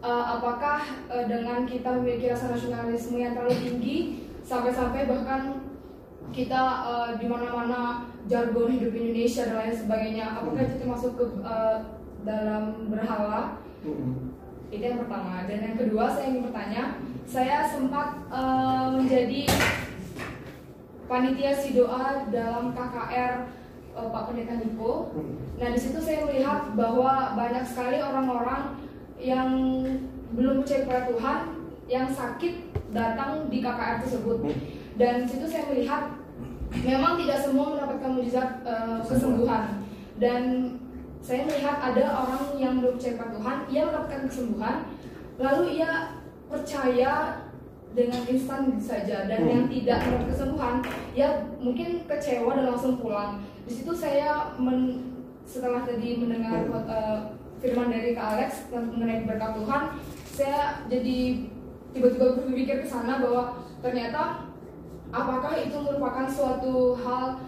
[0.00, 0.80] eh, apakah
[1.12, 3.98] eh, dengan kita memiliki rasa nasionalisme yang terlalu tinggi
[4.44, 5.60] sampai-sampai bahkan
[6.30, 11.78] kita eh, di mana-mana jargon hidup Indonesia dan lain sebagainya, apakah itu termasuk ke eh,
[12.24, 13.60] dalam berhala?
[13.84, 14.36] Mm-mm.
[14.70, 15.48] Itu yang pertama.
[15.50, 16.82] Dan yang kedua saya ingin bertanya,
[17.26, 19.42] saya sempat eh, menjadi
[21.10, 23.34] panitia si doa dalam KKR
[23.98, 25.10] eh, Pak Pendeta Niko.
[25.16, 25.34] Mm.
[25.58, 28.78] Nah di situ saya melihat bahwa banyak sekali orang-orang
[29.20, 29.50] yang
[30.32, 31.38] belum percaya kepada Tuhan
[31.86, 32.54] yang sakit
[32.90, 34.38] datang di KKR tersebut.
[34.96, 36.02] Dan di situ saya melihat
[36.80, 39.84] memang tidak semua mendapatkan mujizat eh, kesembuhan.
[40.16, 40.42] Dan
[41.20, 44.76] saya melihat ada orang yang belum percaya kepada Tuhan, ia mendapatkan kesembuhan,
[45.36, 45.92] lalu ia
[46.48, 47.12] percaya
[47.90, 49.50] dengan instan saja dan Hmm.
[49.50, 50.74] yang tidak mendapat kesembuhan
[51.10, 55.10] ya mungkin kecewa dan langsung pulang di situ saya men-
[55.42, 57.34] setelah tadi mendengar Hmm.
[57.60, 59.82] Firman dari Kak Alex mengenai berkat Tuhan
[60.32, 61.18] saya jadi
[61.92, 64.48] tiba-tiba berpikir ke sana bahwa ternyata
[65.12, 67.44] apakah itu merupakan suatu hal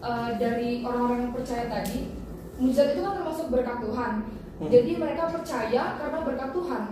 [0.00, 2.16] eh, dari orang-orang yang percaya tadi?
[2.56, 4.12] Mujizat itu kan termasuk berkat Tuhan.
[4.56, 4.72] Hmm.
[4.72, 6.84] jadi mereka percaya karena berkat Tuhan.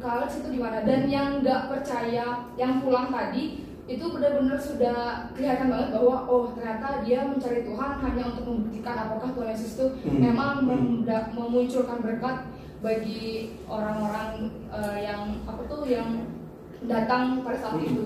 [0.00, 0.80] Kak Alex itu gimana?
[0.82, 4.98] Dan yang nggak percaya yang pulang tadi itu benar-benar sudah
[5.34, 9.86] kelihatan banget bahwa oh ternyata dia mencari Tuhan hanya untuk membuktikan apakah Tuhan Yesus itu
[10.06, 10.18] Hmm.
[10.22, 10.68] memang Hmm.
[11.02, 12.36] memda- memunculkan berkat
[12.80, 16.22] bagi orang-orang eh, yang apa tuh yang
[16.86, 17.88] datang pada saat Hmm.
[17.90, 18.04] itu.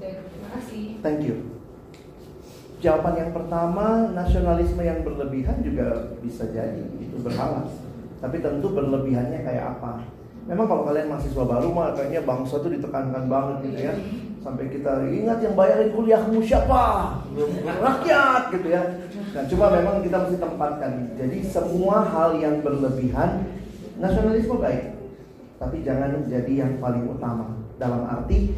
[0.00, 0.84] Dan terima kasih.
[1.04, 1.36] Thank you.
[2.80, 7.68] Jawaban yang pertama, nasionalisme yang berlebihan juga bisa jadi itu berhala.
[8.24, 10.00] Tapi tentu berlebihannya kayak apa?
[10.48, 13.94] Memang kalau kalian mahasiswa baru mah kayaknya bangsa tuh ditekankan banget gitu ya.
[14.40, 17.12] Sampai kita ingat yang bayarin kuliahmu siapa?
[17.76, 18.82] Rakyat gitu ya.
[19.36, 20.92] Nah, cuma memang kita mesti tempatkan.
[21.20, 23.44] Jadi semua hal yang berlebihan
[24.00, 24.96] nasionalisme baik.
[25.60, 27.52] Tapi jangan jadi yang paling utama.
[27.76, 28.56] Dalam arti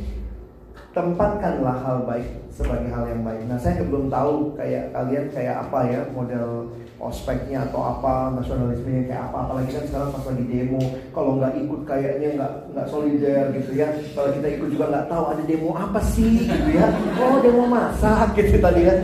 [0.95, 3.43] tempatkanlah hal baik sebagai hal yang baik.
[3.51, 6.71] Nah, saya belum tahu kayak kalian kayak apa ya model
[7.03, 9.37] ospeknya atau apa nasionalismenya kayak apa.
[9.51, 13.89] Apalagi kan sekarang pas lagi demo, kalau nggak ikut kayaknya nggak nggak solider gitu ya.
[14.15, 16.87] Kalau kita ikut juga nggak tahu ada demo apa sih gitu ya.
[17.19, 18.99] Oh demo masak gitu tadi kan.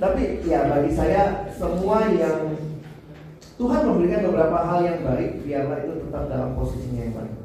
[0.00, 2.56] Tapi ya bagi saya semua yang
[3.60, 7.36] Tuhan memberikan beberapa hal yang baik, biarlah itu tetap dalam posisinya yang baik.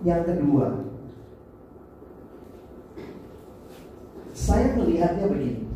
[0.00, 0.66] Yang kedua,
[4.34, 5.69] saya melihatnya begini.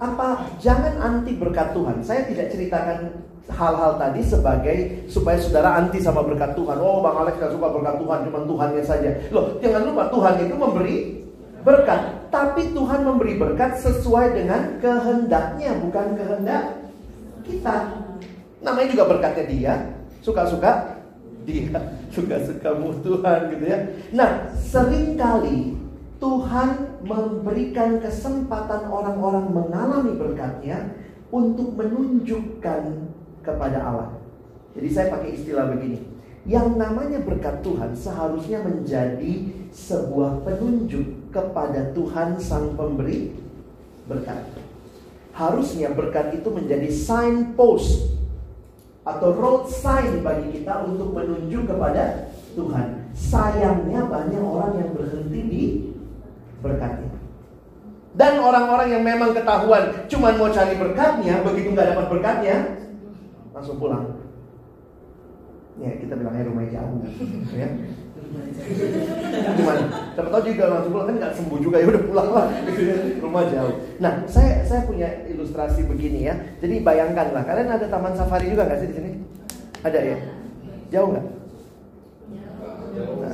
[0.00, 2.00] Apa jangan anti berkat Tuhan.
[2.00, 3.12] Saya tidak ceritakan
[3.52, 4.76] hal-hal tadi sebagai
[5.12, 6.80] supaya saudara anti sama berkat Tuhan.
[6.80, 9.10] Oh, Bang Alex gak suka berkat Tuhan, cuma Tuhannya saja.
[9.28, 10.96] Loh, jangan lupa Tuhan itu memberi
[11.60, 16.64] berkat, tapi Tuhan memberi berkat sesuai dengan kehendaknya, bukan kehendak
[17.44, 17.76] kita.
[18.64, 19.74] Namanya juga berkatnya dia,
[20.24, 20.96] suka-suka
[21.44, 21.76] dia,
[22.16, 22.70] suka-suka
[23.04, 23.78] Tuhan gitu ya.
[24.16, 25.79] Nah, sering kali
[26.20, 30.92] Tuhan memberikan kesempatan orang-orang mengalami berkatnya
[31.32, 33.08] untuk menunjukkan
[33.40, 34.10] kepada Allah.
[34.76, 36.04] Jadi saya pakai istilah begini.
[36.44, 43.32] Yang namanya berkat Tuhan seharusnya menjadi sebuah penunjuk kepada Tuhan Sang Pemberi
[44.04, 44.44] berkat.
[45.32, 48.12] Harusnya berkat itu menjadi signpost
[49.06, 53.08] atau road sign bagi kita untuk menuju kepada Tuhan.
[53.16, 55.64] Sayangnya banyak orang yang berhenti di
[56.60, 57.10] berkatnya.
[58.10, 62.56] Dan orang-orang yang memang ketahuan cuma mau cari berkatnya, begitu nggak dapat berkatnya,
[63.54, 64.18] langsung pulang.
[65.80, 67.00] Ya kita bilangnya rumah jauh,
[67.60, 67.68] ya.
[69.56, 69.82] Gimana?
[70.12, 72.46] Siapa tahu juga langsung pulang kan nggak sembuh juga ya udah pulang lah,
[73.24, 73.74] rumah jauh.
[74.02, 76.34] Nah saya saya punya ilustrasi begini ya.
[76.58, 79.10] Jadi bayangkanlah kalian ada taman safari juga nggak sih di sini?
[79.86, 80.18] Ada ya?
[80.90, 81.39] Jauh nggak?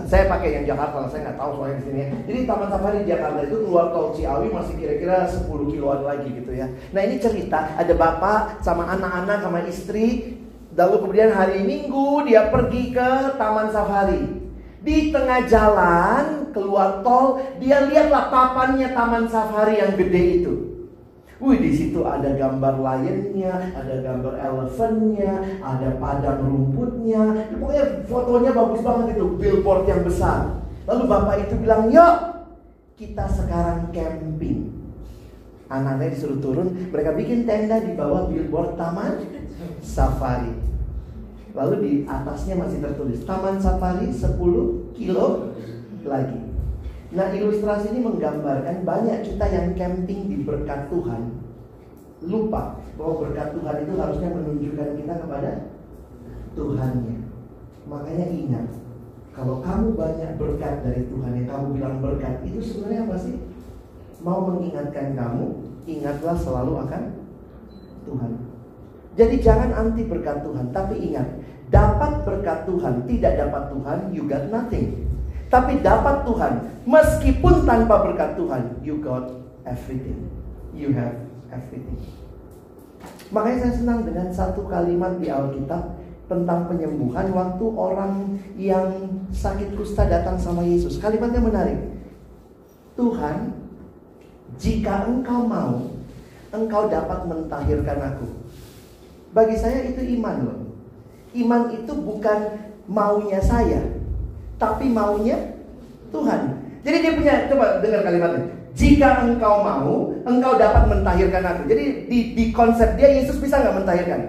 [0.07, 2.09] Saya pakai yang Jakarta, saya nggak tahu soalnya di sini ya.
[2.28, 6.66] Jadi Taman Safari Jakarta itu keluar tol Ciawi masih kira-kira 10 kiloan lagi gitu ya.
[6.93, 10.39] Nah ini cerita ada bapak sama anak-anak sama istri,
[10.77, 13.09] lalu kemudian hari Minggu dia pergi ke
[13.41, 14.45] Taman Safari.
[14.87, 20.76] Di tengah jalan keluar tol, dia lihatlah papannya Taman Safari yang gede itu.
[21.36, 27.52] Wih di situ ada gambar lionnya, ada gambar elephantnya, ada padang rumputnya.
[27.60, 30.64] Pokoknya fotonya bagus banget itu, billboard yang besar.
[30.88, 32.14] Lalu bapak itu bilang, yuk
[32.96, 34.72] kita sekarang camping.
[35.68, 39.20] Anak-anaknya disuruh turun, mereka bikin tenda di bawah billboard taman
[39.84, 40.66] safari.
[41.56, 45.56] Lalu di atasnya masih tertulis Taman Safari 10 kilo
[46.04, 46.45] lagi.
[47.16, 51.32] Nah ilustrasi ini menggambarkan banyak kita yang camping di berkat Tuhan.
[52.28, 55.51] Lupa bahwa berkat Tuhan itu harusnya menunjukkan kita kepada
[56.52, 57.16] Tuhannya.
[57.86, 58.66] Makanya ingat
[59.30, 63.36] Kalau kamu banyak berkat dari Tuhan yang kamu bilang berkat Itu sebenarnya apa sih?
[64.24, 65.44] Mau mengingatkan kamu
[65.86, 67.02] Ingatlah selalu akan
[68.09, 68.32] Tuhan.
[69.14, 71.28] Jadi jangan anti berkat Tuhan Tapi ingat
[71.68, 75.06] Dapat berkat Tuhan Tidak dapat Tuhan You got nothing
[75.47, 76.52] tapi dapat Tuhan,
[76.82, 79.31] meskipun tanpa berkat Tuhan, you got
[79.62, 80.27] everything.
[80.74, 81.16] You have
[81.55, 82.02] everything.
[83.31, 88.90] Makanya saya senang dengan satu kalimat di Alkitab tentang penyembuhan waktu orang yang
[89.31, 90.98] sakit kusta datang sama Yesus.
[90.98, 91.78] Kalimatnya menarik.
[92.98, 93.55] Tuhan,
[94.59, 95.94] jika engkau mau,
[96.51, 98.27] engkau dapat mentahirkan aku.
[99.31, 100.59] Bagi saya itu iman loh.
[101.36, 102.40] Iman itu bukan
[102.89, 103.95] maunya saya,
[104.57, 105.37] tapi maunya
[106.11, 106.41] Tuhan.
[106.87, 108.43] Jadi dia punya, coba dengar kalimatnya.
[108.77, 111.62] Jika engkau mau, engkau dapat mentahirkan aku.
[111.66, 114.20] Jadi di, di konsep dia Yesus bisa nggak mentahirkan?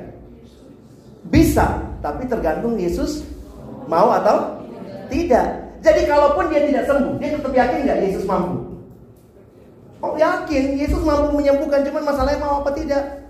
[1.28, 3.28] Bisa, tapi tergantung Yesus
[3.92, 4.64] mau atau
[5.12, 5.68] tidak.
[5.84, 8.68] Jadi kalaupun dia tidak sembuh, dia tetap yakin nggak Yesus mampu?
[10.00, 13.28] Oh yakin, Yesus mampu menyembuhkan, cuman masalahnya mau apa tidak?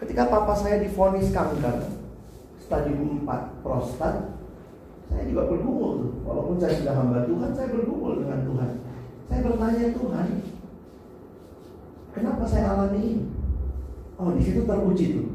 [0.00, 1.86] Ketika papa saya difonis kanker,
[2.64, 4.33] stadium 4 prostat,
[5.10, 6.24] saya juga bergumul.
[6.24, 8.70] Walaupun saya sudah hamba Tuhan, saya bergumul dengan Tuhan.
[9.24, 10.28] Saya bertanya Tuhan,
[12.12, 13.24] kenapa saya alami ini?
[14.14, 15.28] Oh, di situ teruji tuh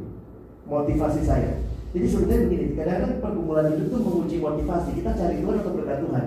[0.69, 1.51] motivasi saya.
[1.89, 4.89] Jadi sebenarnya begini, kadang-kadang pergumulan itu tuh menguji motivasi.
[5.01, 6.25] Kita cari Tuhan atau berkat Tuhan.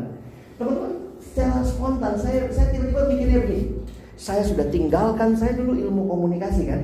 [0.59, 0.93] Teman-teman,
[1.23, 3.65] secara spontan saya saya tiba-tiba mikirnya begini.
[4.19, 6.83] Saya sudah tinggalkan saya dulu ilmu komunikasi kan.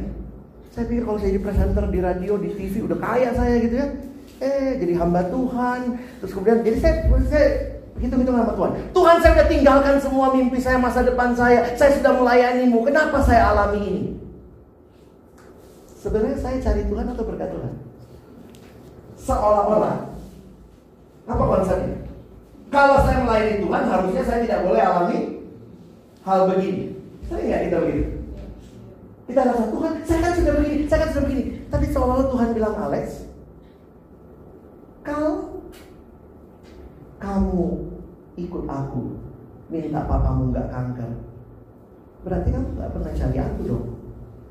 [0.70, 3.88] Saya pikir kalau saya jadi presenter di radio, di TV udah kaya saya gitu ya
[4.38, 5.98] eh jadi hamba Tuhan.
[6.22, 6.94] Terus kemudian jadi saya,
[7.26, 7.48] saya
[7.98, 8.70] hitung-hitung sama Tuhan.
[8.94, 11.74] Tuhan saya sudah tinggalkan semua mimpi saya masa depan saya.
[11.74, 12.86] Saya sudah melayanimu.
[12.86, 14.02] Kenapa saya alami ini?
[15.98, 17.72] Sebenarnya saya cari Tuhan atau berkat Tuhan?
[19.18, 20.14] Seolah-olah.
[21.28, 21.98] Apa konsepnya?
[22.68, 25.18] Kalau saya melayani Tuhan harusnya saya tidak boleh alami
[26.22, 26.94] hal begini.
[27.26, 28.04] Saya nggak kita begitu.
[29.28, 29.92] Kita rasa Tuhan.
[30.06, 31.44] Saya kan sudah begini saya kan sudah begini.
[31.68, 33.27] Tapi seolah-olah Tuhan bilang Alex
[35.08, 35.64] kalau
[37.16, 37.64] kamu
[38.36, 39.02] ikut aku,
[39.72, 41.10] minta papamu nggak kanker,
[42.28, 43.84] berarti kamu nggak pernah cari aku dong.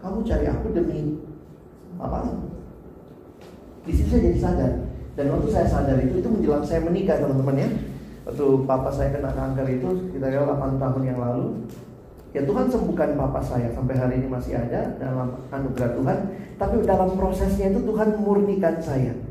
[0.02, 1.22] Kamu cari aku demi
[2.02, 2.26] apa?
[3.86, 4.74] Di situ saya jadi sadar.
[5.18, 7.70] Dan waktu saya sadar itu, itu menjelang saya menikah teman-teman ya.
[8.28, 11.64] Waktu papa saya kena kanker itu kita kira 8 tahun yang lalu.
[12.36, 16.18] Ya Tuhan sembuhkan papa saya sampai hari ini masih ada dalam anugerah Tuhan.
[16.60, 19.27] Tapi dalam prosesnya itu Tuhan murnikan saya.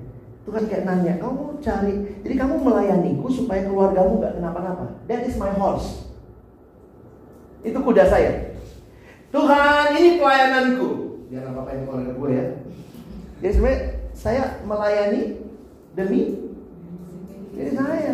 [0.46, 5.02] Tuhan kayak nanya, kamu cari, jadi kamu melayaniku supaya keluargamu gak kenapa-napa.
[5.10, 6.06] That is my horse.
[7.66, 8.54] Itu kuda saya.
[9.34, 10.88] Tuhan, ini pelayananku.
[11.34, 12.46] Jangan apa-apa ini keluarga gue ya.
[13.42, 13.80] Jadi sebenarnya
[14.14, 15.22] saya melayani
[15.98, 16.22] demi
[17.50, 18.12] diri saya.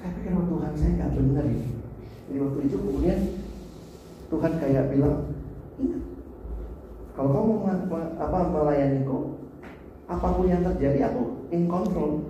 [0.00, 1.68] Saya pikir Tuhan saya gak benar ini.
[2.32, 3.20] Jadi waktu itu kemudian
[4.32, 5.36] Tuhan kayak bilang,
[5.76, 6.02] ingat,
[7.12, 7.52] kalau kamu
[8.16, 9.36] apa melayaniku,
[10.08, 12.24] apa pun yang terjadi aku in control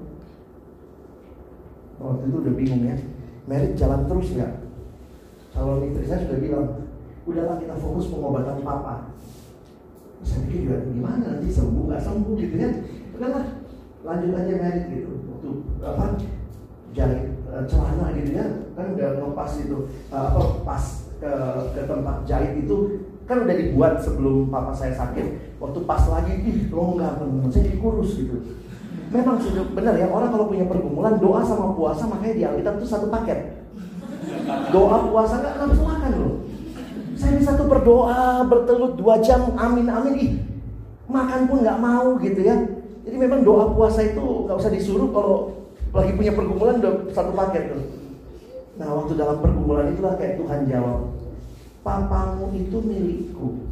[2.02, 2.96] waktu itu udah bingung ya
[3.46, 4.62] merit jalan terus nggak
[5.52, 6.66] calon istri saya sudah bilang,
[7.28, 9.12] udahlah kita fokus pengobatan papa.
[10.22, 12.72] Saya pikir juga gimana nanti sembuh nggak sembuh gitu kan?
[13.18, 13.44] Udahlah
[14.02, 15.10] lanjut aja merit gitu.
[15.28, 15.50] Waktu
[15.82, 16.04] apa
[16.92, 19.78] jahit uh, celana gitu ya kan udah ngepas itu
[20.08, 20.84] uh, apa pas
[21.20, 21.32] ke,
[21.76, 22.76] ke tempat jahit itu
[23.28, 27.16] kan udah dibuat sebelum papa saya sakit waktu pas lagi ih longgar
[27.48, 28.60] saya dikurus gitu
[29.12, 32.86] memang sudah benar ya orang kalau punya pergumulan doa sama puasa makanya di Alkitab itu
[32.88, 33.60] satu paket
[34.72, 36.34] doa puasa nggak langsung makan loh
[37.16, 40.32] saya bisa tuh berdoa bertelut dua jam amin amin ih
[41.06, 42.56] makan pun nggak mau gitu ya
[43.02, 45.62] jadi memang doa puasa itu nggak usah disuruh kalau
[45.92, 47.84] lagi punya pergumulan udah satu paket tuh.
[48.80, 51.12] Nah waktu dalam pergumulan itulah kayak Tuhan jawab,
[51.84, 53.68] papamu itu milikku.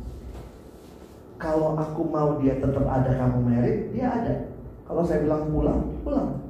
[1.41, 4.50] Kalau aku mau dia tetap ada kamu merit, dia ada.
[4.91, 6.43] Kalau saya bilang pulang, pulang.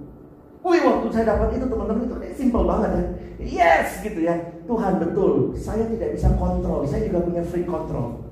[0.64, 3.04] Wih waktu saya dapat itu teman-teman itu kayak simple banget ya.
[3.36, 4.32] Yes gitu ya.
[4.64, 6.88] Tuhan betul, saya tidak bisa kontrol.
[6.88, 8.24] Saya juga punya free control.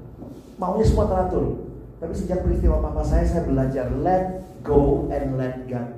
[0.56, 1.60] Maunya semua teratur.
[2.00, 5.92] Tapi sejak peristiwa papa saya, saya belajar let go and let God.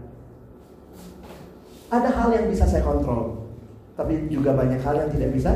[1.95, 3.47] Ada hal yang bisa saya kontrol,
[3.95, 5.53] tapi juga banyak hal yang tidak bisa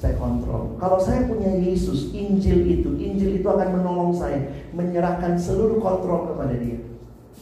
[0.00, 0.80] saya kontrol.
[0.80, 4.38] Kalau saya punya Yesus, Injil itu, Injil itu akan menolong saya
[4.72, 6.85] menyerahkan seluruh kontrol kepada Dia.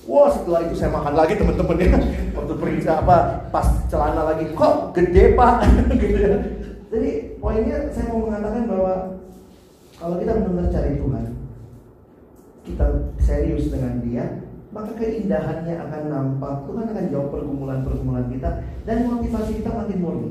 [0.04, 1.90] Wah setelah itu saya makan lagi teman-teman ya
[2.36, 5.64] Waktu periksa apa Pas celana lagi Kok gede pak
[6.02, 6.36] gitu ya.
[6.92, 7.10] Jadi
[7.40, 8.92] poinnya saya mau mengatakan bahwa
[9.96, 11.24] Kalau kita benar-benar cari Tuhan
[12.64, 12.86] Kita
[13.20, 14.44] serius dengan dia
[14.74, 16.66] maka keindahannya akan nampak.
[16.66, 18.50] Tuhan akan jawab pergumulan-pergumulan kita
[18.82, 20.30] dan motivasi kita makin murni.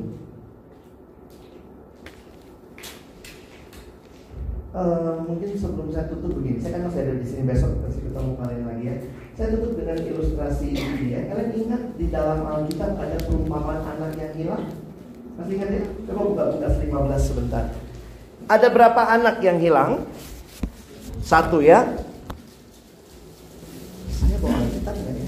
[4.74, 8.32] Uh, mungkin sebelum saya tutup begini, saya kan masih ada di sini besok kasih ketemu
[8.36, 8.96] kalian lagi ya.
[9.34, 11.26] Saya tutup dengan ilustrasi ini ya.
[11.26, 14.64] Kalian ingat di dalam Alkitab ada perumpamaan anak yang hilang?
[15.42, 15.84] Masih ingat ya?
[16.06, 17.66] Coba buka Lukas 15 sebentar.
[18.46, 20.06] Ada berapa anak yang hilang?
[21.24, 21.88] Satu ya,
[24.44, 25.28] bawa Alkitab nggak ya?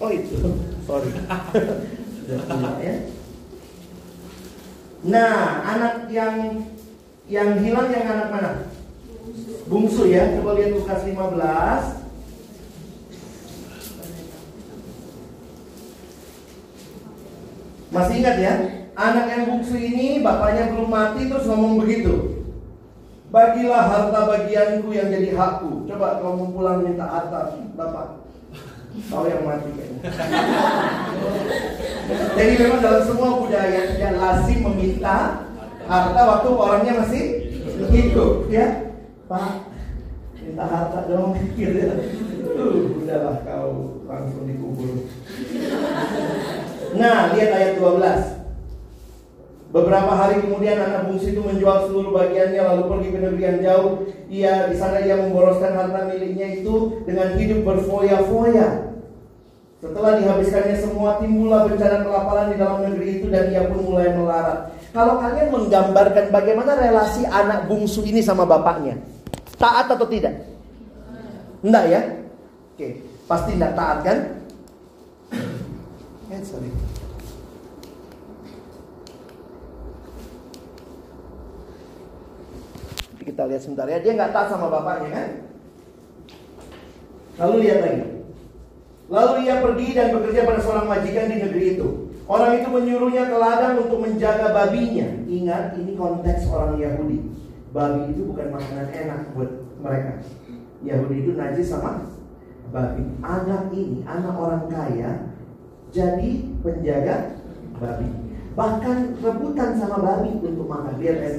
[0.00, 0.34] Oh itu,
[0.88, 1.08] sorry.
[2.80, 2.94] Ya.
[5.04, 5.36] Nah,
[5.68, 6.64] anak yang
[7.28, 8.52] yang hilang yang anak mana?
[9.66, 10.34] Bungsu ya.
[10.38, 12.02] Coba lihat Lukas 15.
[17.92, 18.54] Masih ingat ya?
[18.96, 22.40] Anak yang bungsu ini bapaknya belum mati terus ngomong begitu.
[23.32, 25.88] Bagilah harta bagianku yang jadi hakku.
[25.88, 28.20] Coba kalau pulang minta harta, Bapak.
[29.08, 30.04] Tahu yang mati kayaknya.
[32.36, 35.48] Jadi memang dalam semua budaya tidak lazim meminta
[35.88, 37.24] harta waktu orangnya masih
[37.88, 38.91] hidup, ya.
[39.32, 39.64] Pak,
[40.44, 41.96] minta harta dong, gitu ya.
[42.52, 45.08] Uh, udahlah kau langsung dikubur.
[47.00, 49.72] Nah, lihat ayat 12.
[49.72, 53.92] Beberapa hari kemudian anak bungsu itu menjual seluruh bagiannya lalu pergi ke negeri yang jauh.
[54.28, 58.92] Ia di sana ia memboroskan harta miliknya itu dengan hidup berfoya-foya.
[59.80, 64.76] Setelah dihabiskannya semua timbullah bencana kelaparan di dalam negeri itu dan ia pun mulai melarat.
[64.92, 69.00] Kalau kalian menggambarkan bagaimana relasi anak bungsu ini sama bapaknya,
[69.62, 70.34] taat atau tidak?
[71.62, 72.00] Enggak ya?
[72.74, 74.18] Oke, pasti enggak taat kan?
[76.34, 76.66] Eh, sorry.
[83.22, 84.02] Kita lihat sebentar ya.
[84.02, 85.28] Dia nggak taat sama bapaknya kan?
[87.38, 88.02] Lalu lihat lagi.
[89.12, 91.88] Lalu ia pergi dan bekerja pada seorang majikan di negeri itu.
[92.26, 95.04] Orang itu menyuruhnya ke ladang untuk menjaga babinya.
[95.28, 97.41] Ingat, ini konteks orang Yahudi.
[97.72, 99.50] Babi itu bukan makanan enak buat
[99.80, 100.20] mereka.
[100.84, 102.04] Yahudi itu najis sama
[102.68, 103.04] babi.
[103.24, 105.32] Anak ini, anak orang kaya,
[105.88, 106.30] jadi
[106.60, 107.40] penjaga
[107.80, 108.08] babi.
[108.52, 111.00] Bahkan rebutan sama babi untuk makan.
[111.00, 111.38] Lihat ayat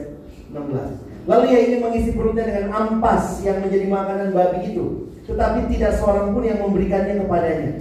[0.50, 1.30] 16.
[1.30, 4.86] Lalu ia ingin mengisi perutnya dengan ampas yang menjadi makanan babi itu.
[5.24, 7.74] Tetapi tidak seorang pun yang memberikannya kepadanya.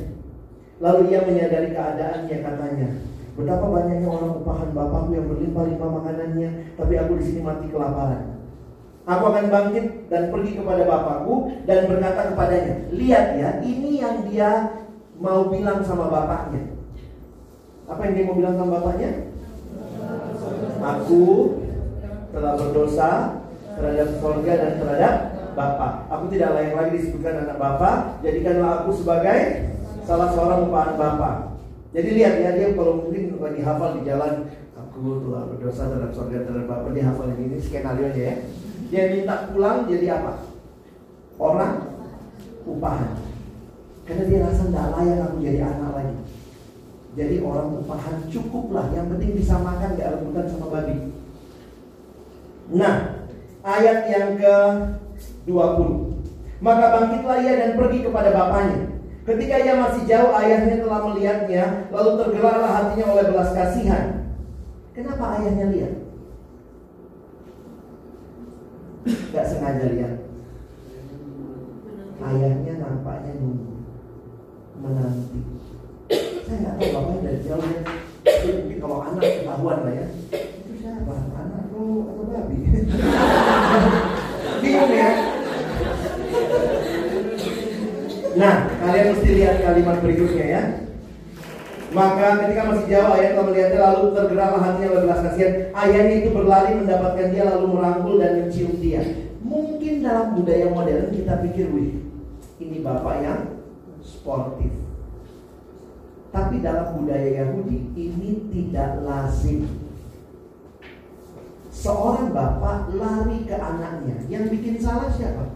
[0.78, 2.88] Lalu ia menyadari keadaannya katanya.
[3.32, 8.41] Betapa banyaknya orang upahan bapakku yang berlimpah-limpah makanannya, tapi aku di sini mati kelaparan.
[9.02, 14.50] Aku akan bangkit dan pergi kepada bapakku dan berkata kepadanya, lihat ya, ini yang dia
[15.18, 16.70] mau bilang sama bapaknya.
[17.90, 19.10] Apa yang dia mau bilang sama bapaknya?
[20.82, 21.22] Aku
[22.30, 23.10] telah berdosa
[23.74, 25.14] terhadap keluarga dan terhadap
[25.52, 26.08] Bapak.
[26.08, 29.38] Aku tidak layak lagi disebutkan anak Bapak, jadikanlah aku sebagai
[30.06, 31.36] salah seorang upahan Bapak.
[31.92, 36.38] Jadi lihat ya dia kalau mungkin lagi hafal di jalan aku telah berdosa terhadap keluarga
[36.48, 38.36] terhadap Bapak dia hafal ini, ini skenario aja ya.
[38.92, 40.44] Dia minta pulang jadi apa?
[41.40, 41.96] Orang
[42.68, 43.16] upahan.
[44.04, 46.16] Karena dia rasa tidak layak aku jadi anak lagi.
[47.16, 50.96] Jadi orang tuh paham cukuplah, yang penting bisa makan gak rebutan sama babi.
[52.72, 53.24] Nah,
[53.64, 54.56] ayat yang ke
[55.48, 56.12] 20.
[56.60, 58.92] Maka bangkitlah ia dan pergi kepada bapaknya.
[59.22, 61.64] Ketika ia masih jauh, ayahnya telah melihatnya,
[61.94, 64.34] lalu tergeraklah hatinya oleh belas kasihan.
[64.92, 66.01] Kenapa ayahnya lihat?
[69.02, 70.14] Gak sengaja lihat.
[72.22, 73.82] Ayahnya nampaknya nunggu,
[74.78, 75.40] menanti.
[76.46, 77.82] Saya nggak tahu bapaknya dari jauh ya.
[78.22, 80.06] Mungkin kalau anak ketahuan lah ya.
[80.30, 81.14] Itu siapa?
[81.34, 82.58] Anak lu atau babi?
[84.62, 85.10] Bingung ya.
[88.32, 90.62] Nah, kalian mesti lihat kalimat berikutnya ya.
[91.92, 95.52] Maka ketika masih jauh ayah telah melihatnya lalu tergeraklah hatinya oleh belas kasihan.
[95.76, 99.02] Ayahnya itu berlari mendapatkan dia lalu merangkul dan mencium dia.
[99.44, 102.00] Mungkin dalam budaya modern kita pikir, wih,
[102.64, 103.40] ini bapak yang
[104.00, 104.72] sportif.
[106.32, 109.68] Tapi dalam budaya Yahudi ini tidak lazim.
[111.68, 115.52] Seorang bapak lari ke anaknya, yang bikin salah siapa?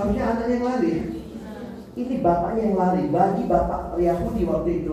[0.00, 1.19] Harusnya anaknya yang lari.
[2.00, 3.04] Ini bapaknya yang lari.
[3.12, 4.92] Bagi bapak Yahudi waktu itu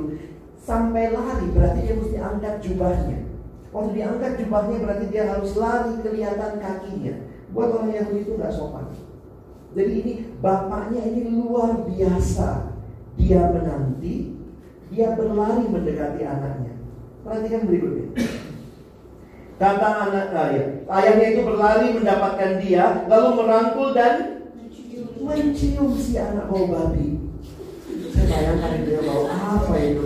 [0.59, 3.17] sampai lari berarti dia mesti angkat jubahnya.
[3.71, 7.15] Waktu diangkat jubahnya berarti dia harus lari kelihatan kakinya.
[7.55, 8.91] Buat orang Yahudi itu nggak sopan.
[9.71, 10.13] Jadi ini
[10.43, 12.75] bapaknya ini luar biasa.
[13.17, 14.35] Dia menanti,
[14.93, 16.73] dia berlari mendekati anaknya.
[17.25, 18.13] Perhatikan berikutnya.
[19.57, 24.36] Kata anak ayah, ayahnya itu berlari mendapatkan dia, lalu merangkul dan
[25.27, 27.19] mencium si anak bau babi.
[28.15, 30.05] Saya bayangkan dia bau apa itu.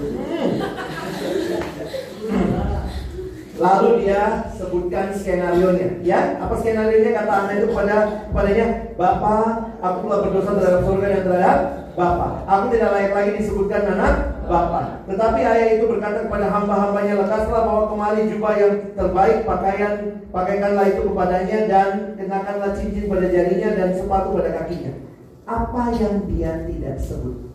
[3.62, 6.20] Lalu dia sebutkan skenario nya, ya.
[6.42, 7.14] Apa skenario nya?
[7.14, 8.68] Kata anak itu kepada kepadanya,
[8.98, 11.60] Bapak, aku telah berdosa terhadap surga dan terhadap
[11.94, 12.32] Bapak.
[12.50, 14.14] Aku tidak layak lagi disebutkan anak
[14.50, 15.06] Bapak.
[15.06, 19.94] Tetapi ayah itu berkata kepada hamba-hambanya, lekaslah bawa kemari jubah yang terbaik, pakaian,
[20.34, 25.11] pakaikanlah itu kepadanya dan kenakanlah cincin pada jarinya dan sepatu pada kakinya.
[25.52, 27.52] Apa yang dia tidak sebut?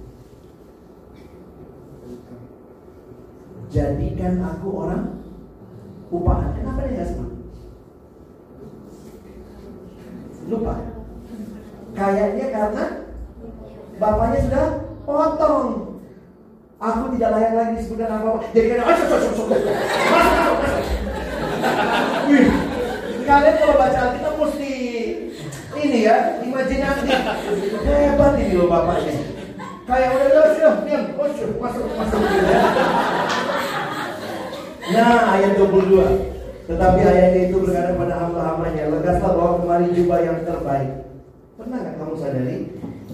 [3.73, 5.25] Jadikan aku orang
[6.13, 6.53] upahan.
[6.61, 7.31] Kenapa dia tidak sebut?
[10.53, 10.77] Lupa.
[11.97, 12.85] Kayaknya karena
[13.97, 14.67] bapaknya sudah
[15.09, 15.97] potong.
[16.77, 18.45] Aku tidak layak lagi disebutkan apa-apa.
[18.53, 18.85] Jadi kan.
[22.29, 22.47] Wih,
[23.25, 24.75] kalian kalau baca Alkitab mesti
[25.81, 27.07] ini ya, imajinasi.
[27.85, 29.15] Hebat ini loh bapaknya.
[29.87, 32.21] Kayak udah udah sudah diam, masuk, masuk, masuk.
[34.87, 36.35] Nah, ayat 22.
[36.67, 40.91] Tetapi ayatnya itu berkata pada hamba-hambanya, legaslah bawa kemari jubah yang terbaik.
[41.55, 42.59] Pernah nggak kamu sadari?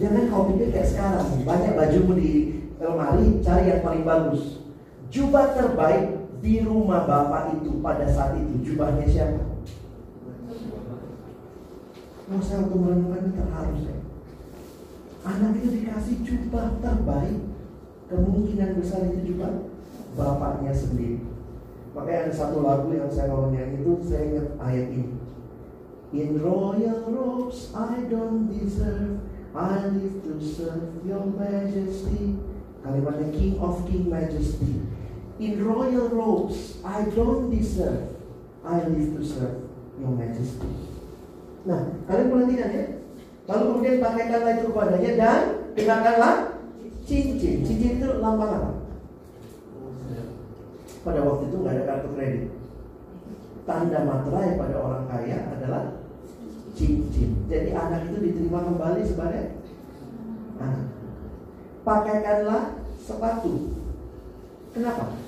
[0.00, 2.32] Jangan kau pikir kayak sekarang, banyak bajumu di
[2.80, 4.64] lemari, cari yang paling bagus.
[5.12, 9.51] Jubah terbaik di rumah bapak itu pada saat itu jubahnya siapa?
[12.32, 14.00] Oh, saya waktu merenungkan ini terharu saya.
[15.28, 17.44] Anak itu dikasih jubah terbaik,
[18.08, 19.68] kemungkinan besar itu jubah
[20.16, 21.20] bapaknya sendiri.
[21.92, 25.12] Makanya ada satu lagu yang saya mau nyanyi itu saya ingat ayat ini.
[26.16, 29.20] In royal robes I don't deserve,
[29.52, 32.40] I live to serve your majesty.
[32.80, 34.80] Kalimatnya King of King Majesty.
[35.36, 38.16] In royal robes I don't deserve,
[38.64, 39.68] I live to serve
[40.00, 40.91] your majesty.
[41.62, 41.80] Nah,
[42.10, 42.84] kalian perhatikan ya.
[43.46, 45.40] Lalu kemudian pakaikanlah itu kepadanya dan
[45.74, 46.34] kenakanlah
[47.06, 47.62] cincin.
[47.62, 48.70] Cincin itu lambang apa?
[51.02, 52.44] Pada waktu itu nggak ada kartu kredit.
[53.62, 56.02] Tanda materai pada orang kaya adalah
[56.74, 57.46] cincin.
[57.46, 59.58] Jadi anak itu diterima kembali sebagai
[60.58, 60.86] anak.
[61.82, 62.62] Pakaikanlah
[63.02, 63.74] sepatu.
[64.70, 65.18] Kenapa?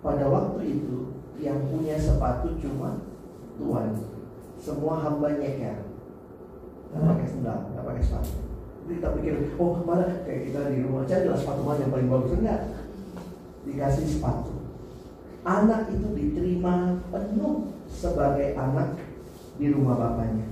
[0.00, 3.04] Pada waktu itu yang punya sepatu cuma
[3.60, 4.17] tuan.
[4.58, 5.86] Semua hamba nyeker.
[6.90, 8.38] Nggak pakai sendal, nggak pakai sepatu.
[8.88, 12.08] Jadi kita pikir, oh mana kayak kita di rumah aja jelas sepatu mana yang paling
[12.08, 12.60] bagus enggak?
[13.68, 14.52] Dikasih sepatu.
[15.44, 18.96] Anak itu diterima penuh sebagai anak
[19.60, 20.48] di rumah bapaknya.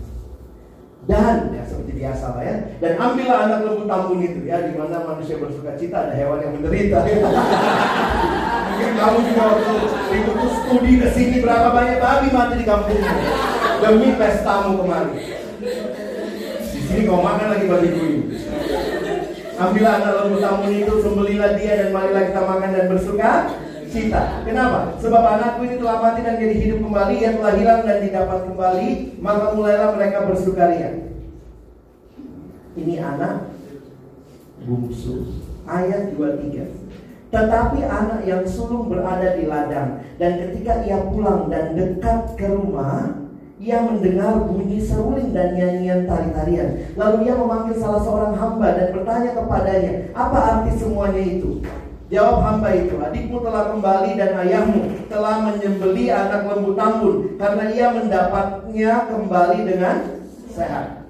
[1.07, 2.57] Dan ya seperti biasa lah ya.
[2.83, 6.53] Dan ambillah anak lembu tambun itu ya, di mana manusia bersuka cita ada hewan yang
[6.61, 7.01] menderita.
[8.69, 9.74] Mungkin kamu juga waktu
[10.12, 13.56] ikut studi ke sini berapa banyak babi mati di kampungmu
[13.87, 15.15] demi pestamu kemarin.
[16.67, 18.21] Di sini kau makan lagi babi kuyu.
[19.57, 23.31] Ambillah anak lembu tambun itu, sembelilah dia dan marilah kita makan dan bersuka
[23.89, 24.45] cita.
[24.45, 25.01] Kenapa?
[25.01, 28.89] Sebab anakku ini telah mati dan jadi hidup kembali, ia telah hilang dan didapat kembali,
[29.25, 30.91] maka mulailah mereka bersukaria.
[32.77, 33.49] Ini anak
[34.69, 35.41] bungsu.
[35.65, 36.87] Ayat 23.
[37.33, 43.26] Tetapi anak yang sulung berada di ladang Dan ketika ia pulang dan dekat ke rumah
[43.57, 49.33] Ia mendengar bunyi seruling dan nyanyian tari-tarian Lalu ia memanggil salah seorang hamba dan bertanya
[49.33, 51.65] kepadanya Apa arti semuanya itu?
[52.07, 57.87] Jawab hamba itu, adikmu telah kembali dan ayahmu telah menyembeli anak lembu tambun karena ia
[57.91, 59.97] mendapatnya kembali dengan
[60.47, 61.03] sehat.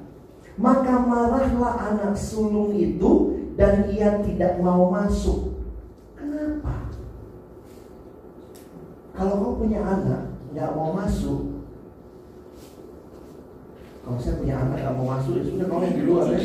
[0.56, 5.60] Maka marahlah anak sulung itu dan ia tidak mau masuk.
[6.16, 6.88] Kenapa?
[9.12, 11.55] Kalau kau punya anak nggak mau masuk,
[14.06, 16.38] kalau saya punya anak nggak mau masuk, ya sudah kau yang di luar ya.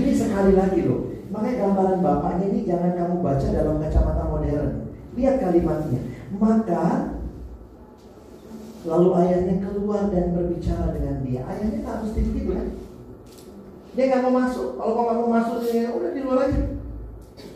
[0.00, 4.70] Ini sekali lagi loh, Makanya gambaran bapaknya ini jangan kamu baca dalam kacamata modern.
[5.18, 6.00] Lihat kalimatnya.
[6.38, 6.84] Maka
[8.86, 11.42] lalu ayahnya keluar dan berbicara dengan dia.
[11.42, 12.68] Ayahnya tak mesti begitu kan?
[13.98, 14.68] Dia nggak mau masuk.
[14.78, 16.60] Kalau nggak mau masuk, ya udah di luar aja.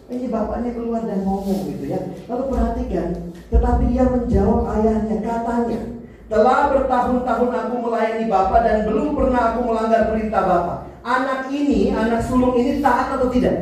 [0.09, 2.01] Ini bapaknya keluar dan ngomong gitu ya.
[2.26, 3.09] Lalu perhatikan,
[3.52, 5.80] tetapi ia menjawab ayahnya, katanya,
[6.29, 12.21] telah bertahun-tahun aku melayani Bapak dan belum pernah aku melanggar perintah Bapak anak ini, anak
[12.21, 13.57] sulung ini taat atau tidak?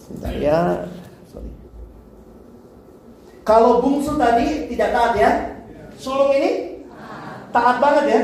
[0.00, 0.88] Sebentar ya.
[1.28, 1.50] Sorry.
[3.44, 5.30] Kalau bungsu tadi tidak taat ya.
[6.00, 6.82] Sulung ini
[7.52, 8.20] taat banget ya.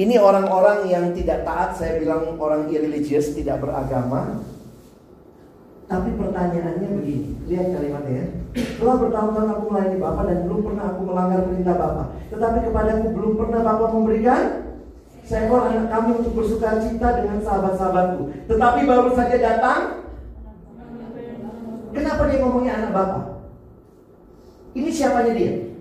[0.00, 4.40] Ini orang-orang yang tidak taat, saya bilang orang irreligious, tidak beragama.
[5.90, 8.26] Tapi pertanyaannya begini, lihat kalimatnya ya.
[8.78, 12.06] Telah bertahun-tahun aku melayani Bapak dan belum pernah aku melanggar perintah Bapak.
[12.30, 14.42] Tetapi kepadaku belum pernah Bapak memberikan
[15.26, 18.22] seekor anak kami untuk bersuka cita dengan sahabat-sahabatku.
[18.46, 19.80] Tetapi baru saja datang.
[21.90, 23.24] Kenapa dia ngomongnya anak Bapak?
[24.78, 25.74] Ini siapanya dia?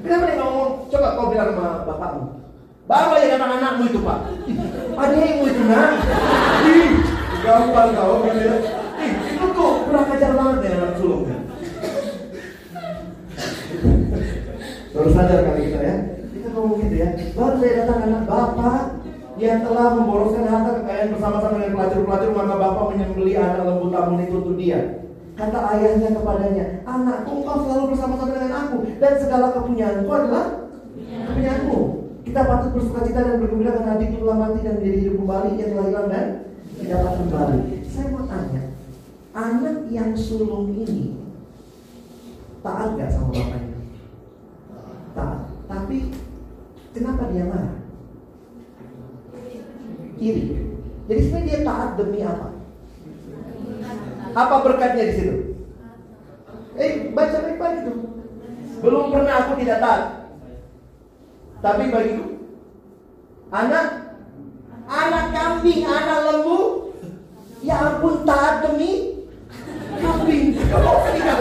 [0.00, 0.88] Kenapa dia ngomong?
[0.88, 2.24] Coba kau bilang sama bapakmu.
[2.88, 4.18] Baru aja datang anakmu itu pak.
[4.96, 5.92] Adikmu itu nak.
[7.44, 8.79] Gampang kau gitu ya.
[10.10, 11.42] Ajar banget ya anak sulung kan.
[14.90, 15.96] Baru sadar kali kita ya.
[16.34, 17.08] Kita ngomong gitu ya.
[17.38, 18.80] Baru saya datang anak bapak
[19.40, 24.34] yang telah memboroskan harta kekayaan bersama-sama dengan pelacur-pelacur maka bapak menyembeli anak lembu tabung itu
[24.36, 24.80] untuk dia.
[25.38, 30.46] Kata ayahnya kepadanya, anakku engkau selalu bersama-sama dengan aku dan segala kepunyaanku adalah
[31.32, 31.78] kepunyaanmu.
[32.28, 35.66] Kita patut bersuka cita dan bergembira karena adik telah mati dan menjadi hidup kembali, ia
[35.72, 36.26] telah hilang dan
[36.84, 37.60] dapat kembali.
[37.88, 38.62] Saya mau tanya,
[39.30, 41.14] anak yang sulung ini
[42.60, 43.78] taat gak sama bapaknya?
[45.14, 45.40] Taat.
[45.70, 45.96] Tapi
[46.92, 47.78] kenapa dia marah?
[50.20, 50.44] Iri.
[51.08, 52.48] Jadi sebenarnya dia taat demi apa?
[54.30, 55.34] Apa berkatnya di situ?
[56.78, 57.94] Eh, baca baik-baik itu.
[58.80, 60.04] Belum pernah aku tidak taat.
[61.60, 62.40] Tapi bagiku,
[63.52, 64.16] anak,
[64.88, 66.60] anak kambing, anak lembu,
[67.60, 69.19] ya ampun taat demi
[69.98, 70.54] kambing.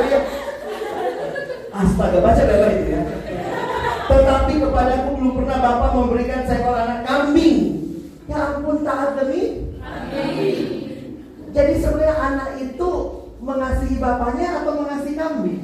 [0.10, 0.22] ya?
[1.70, 3.04] Astaga, baca baik-baik itu ya.
[4.10, 7.58] Tetapi kepadaku belum pernah Bapak memberikan seekor anak kambing.
[8.30, 9.66] Ya ampun taat demi
[11.50, 12.90] Jadi sebenarnya anak itu
[13.42, 15.60] mengasihi bapaknya atau mengasihi kambing?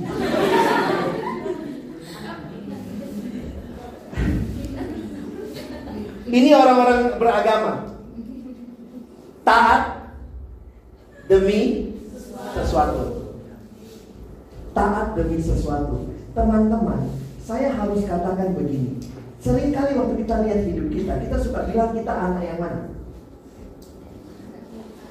[6.26, 7.74] Ini orang-orang beragama.
[9.46, 10.10] Taat
[11.30, 11.95] demi
[12.56, 13.36] sesuatu.
[14.72, 16.16] Taat demi sesuatu.
[16.32, 17.12] Teman-teman,
[17.44, 19.00] saya harus katakan begini.
[19.44, 22.82] Seringkali waktu kita lihat hidup kita, kita suka bilang kita anak yang mana?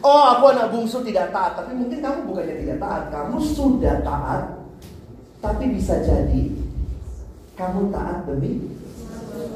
[0.04, 4.42] Oh, aku anak bungsu tidak taat, tapi mungkin kamu bukannya tidak taat, kamu sudah taat,
[5.40, 6.52] tapi bisa jadi
[7.56, 8.68] kamu taat demi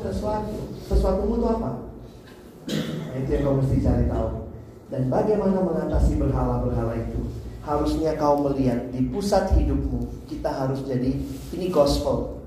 [0.01, 0.73] sesuatu.
[0.89, 1.71] Sesuatu itu apa?
[3.13, 4.29] Itu yang kau mesti cari tahu.
[4.89, 7.29] Dan bagaimana mengatasi berhala-berhala itu?
[7.69, 11.21] Harusnya kau melihat di pusat hidupmu, kita harus jadi
[11.53, 12.41] ini gospel.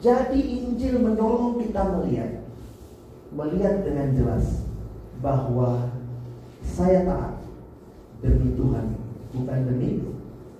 [0.00, 2.48] Jadi Injil menolong kita melihat,
[3.28, 4.64] melihat dengan jelas
[5.20, 5.92] bahwa
[6.64, 7.44] saya taat
[8.24, 8.96] demi Tuhan,
[9.36, 10.00] bukan demi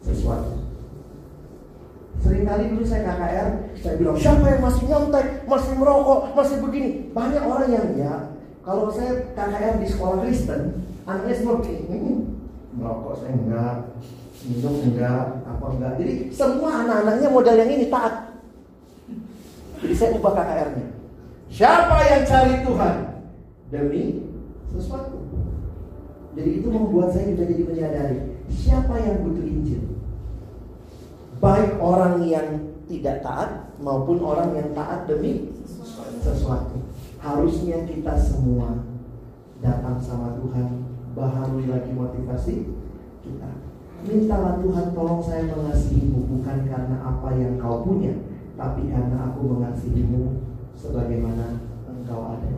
[0.05, 0.69] sesuatu.
[2.19, 3.49] Seringkali dulu saya KKR,
[3.79, 6.91] saya bilang siapa yang masih nyontek, masih merokok, masih begini.
[7.15, 8.15] Banyak orang yang ya,
[8.67, 12.18] kalau saya KKR di sekolah Kristen, anaknya begini, hmm,
[12.79, 13.75] merokok saya enggak,
[14.47, 15.93] minum enggak, apa enggak.
[15.99, 18.15] Jadi semua anak-anaknya modal yang ini taat.
[19.83, 20.87] Jadi saya ubah KKR-nya.
[21.51, 22.97] Siapa yang cari Tuhan
[23.75, 24.05] demi
[24.71, 25.19] sesuatu.
[26.39, 28.19] Jadi itu membuat saya juga jadi menyadari
[28.53, 29.83] siapa yang butuh Injil.
[31.43, 32.49] Baik orang yang
[32.87, 35.51] tidak taat maupun orang yang taat demi
[36.23, 36.79] sesuatu.
[37.19, 38.87] Harusnya kita semua
[39.59, 42.73] datang sama Tuhan baharui lagi motivasi
[43.25, 43.51] kita.
[44.07, 48.15] Mintalah Tuhan tolong saya mengasihimu bukan karena apa yang kau punya,
[48.55, 50.39] tapi karena aku mengasihimu
[50.79, 52.51] sebagaimana engkau ada.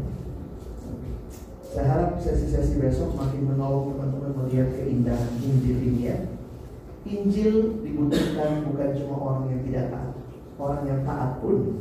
[1.70, 6.18] Saya harap sesi-sesi besok makin menolong teman-teman melihat keindahan Injil ini ya.
[7.08, 10.12] Injil dibutuhkan bukan cuma orang yang tidak taat,
[10.60, 11.80] orang yang taat pun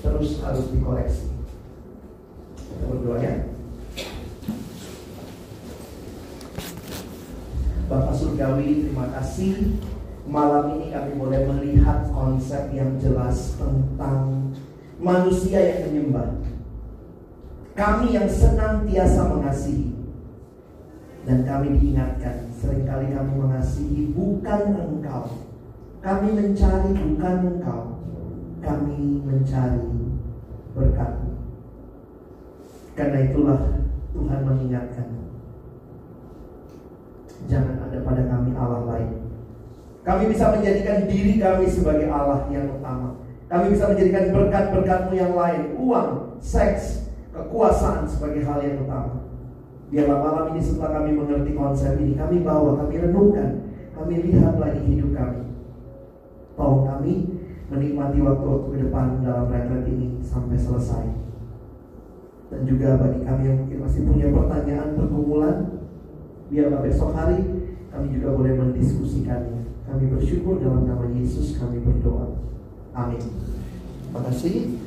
[0.00, 1.28] terus harus dikoreksi.
[2.56, 3.53] Kita berdoa ya.
[7.84, 9.76] Bapak Surgawi, terima kasih.
[10.24, 14.48] Malam ini kami boleh melihat konsep yang jelas tentang
[14.96, 16.32] manusia yang menyembah.
[17.76, 19.92] Kami yang senantiasa mengasihi.
[21.28, 25.44] Dan kami diingatkan, sering kali kami mengasihi bukan engkau.
[26.00, 27.82] Kami mencari bukan engkau.
[28.64, 29.92] Kami mencari
[30.72, 31.32] berkatmu.
[32.96, 33.60] Karena itulah
[34.16, 35.23] Tuhan mengingatkan
[37.44, 39.10] Jangan ada pada kami Allah lain.
[40.04, 43.16] Kami bisa menjadikan diri kami sebagai Allah yang utama.
[43.48, 49.24] Kami bisa menjadikan berkat-berkatmu yang lain Uang, seks, kekuasaan sebagai hal yang utama.
[49.88, 54.80] Biarlah malam ini setelah kami mengerti konsep ini Kami bawa, kami renungkan Kami lihat lagi
[54.80, 55.44] hidup kami.
[56.56, 57.14] Tolong kami
[57.68, 61.06] menikmati waktu-waktu ke depan dalam retret ini sampai selesai.
[62.52, 65.56] Dan juga bagi kami yang mungkin masih punya pertanyaan pergumulan
[66.54, 67.42] biarlah besok hari
[67.90, 69.66] kami juga boleh mendiskusikannya.
[69.90, 72.38] Kami bersyukur dalam nama Yesus kami berdoa.
[72.94, 73.18] Amin.
[73.18, 74.78] Terima kasih.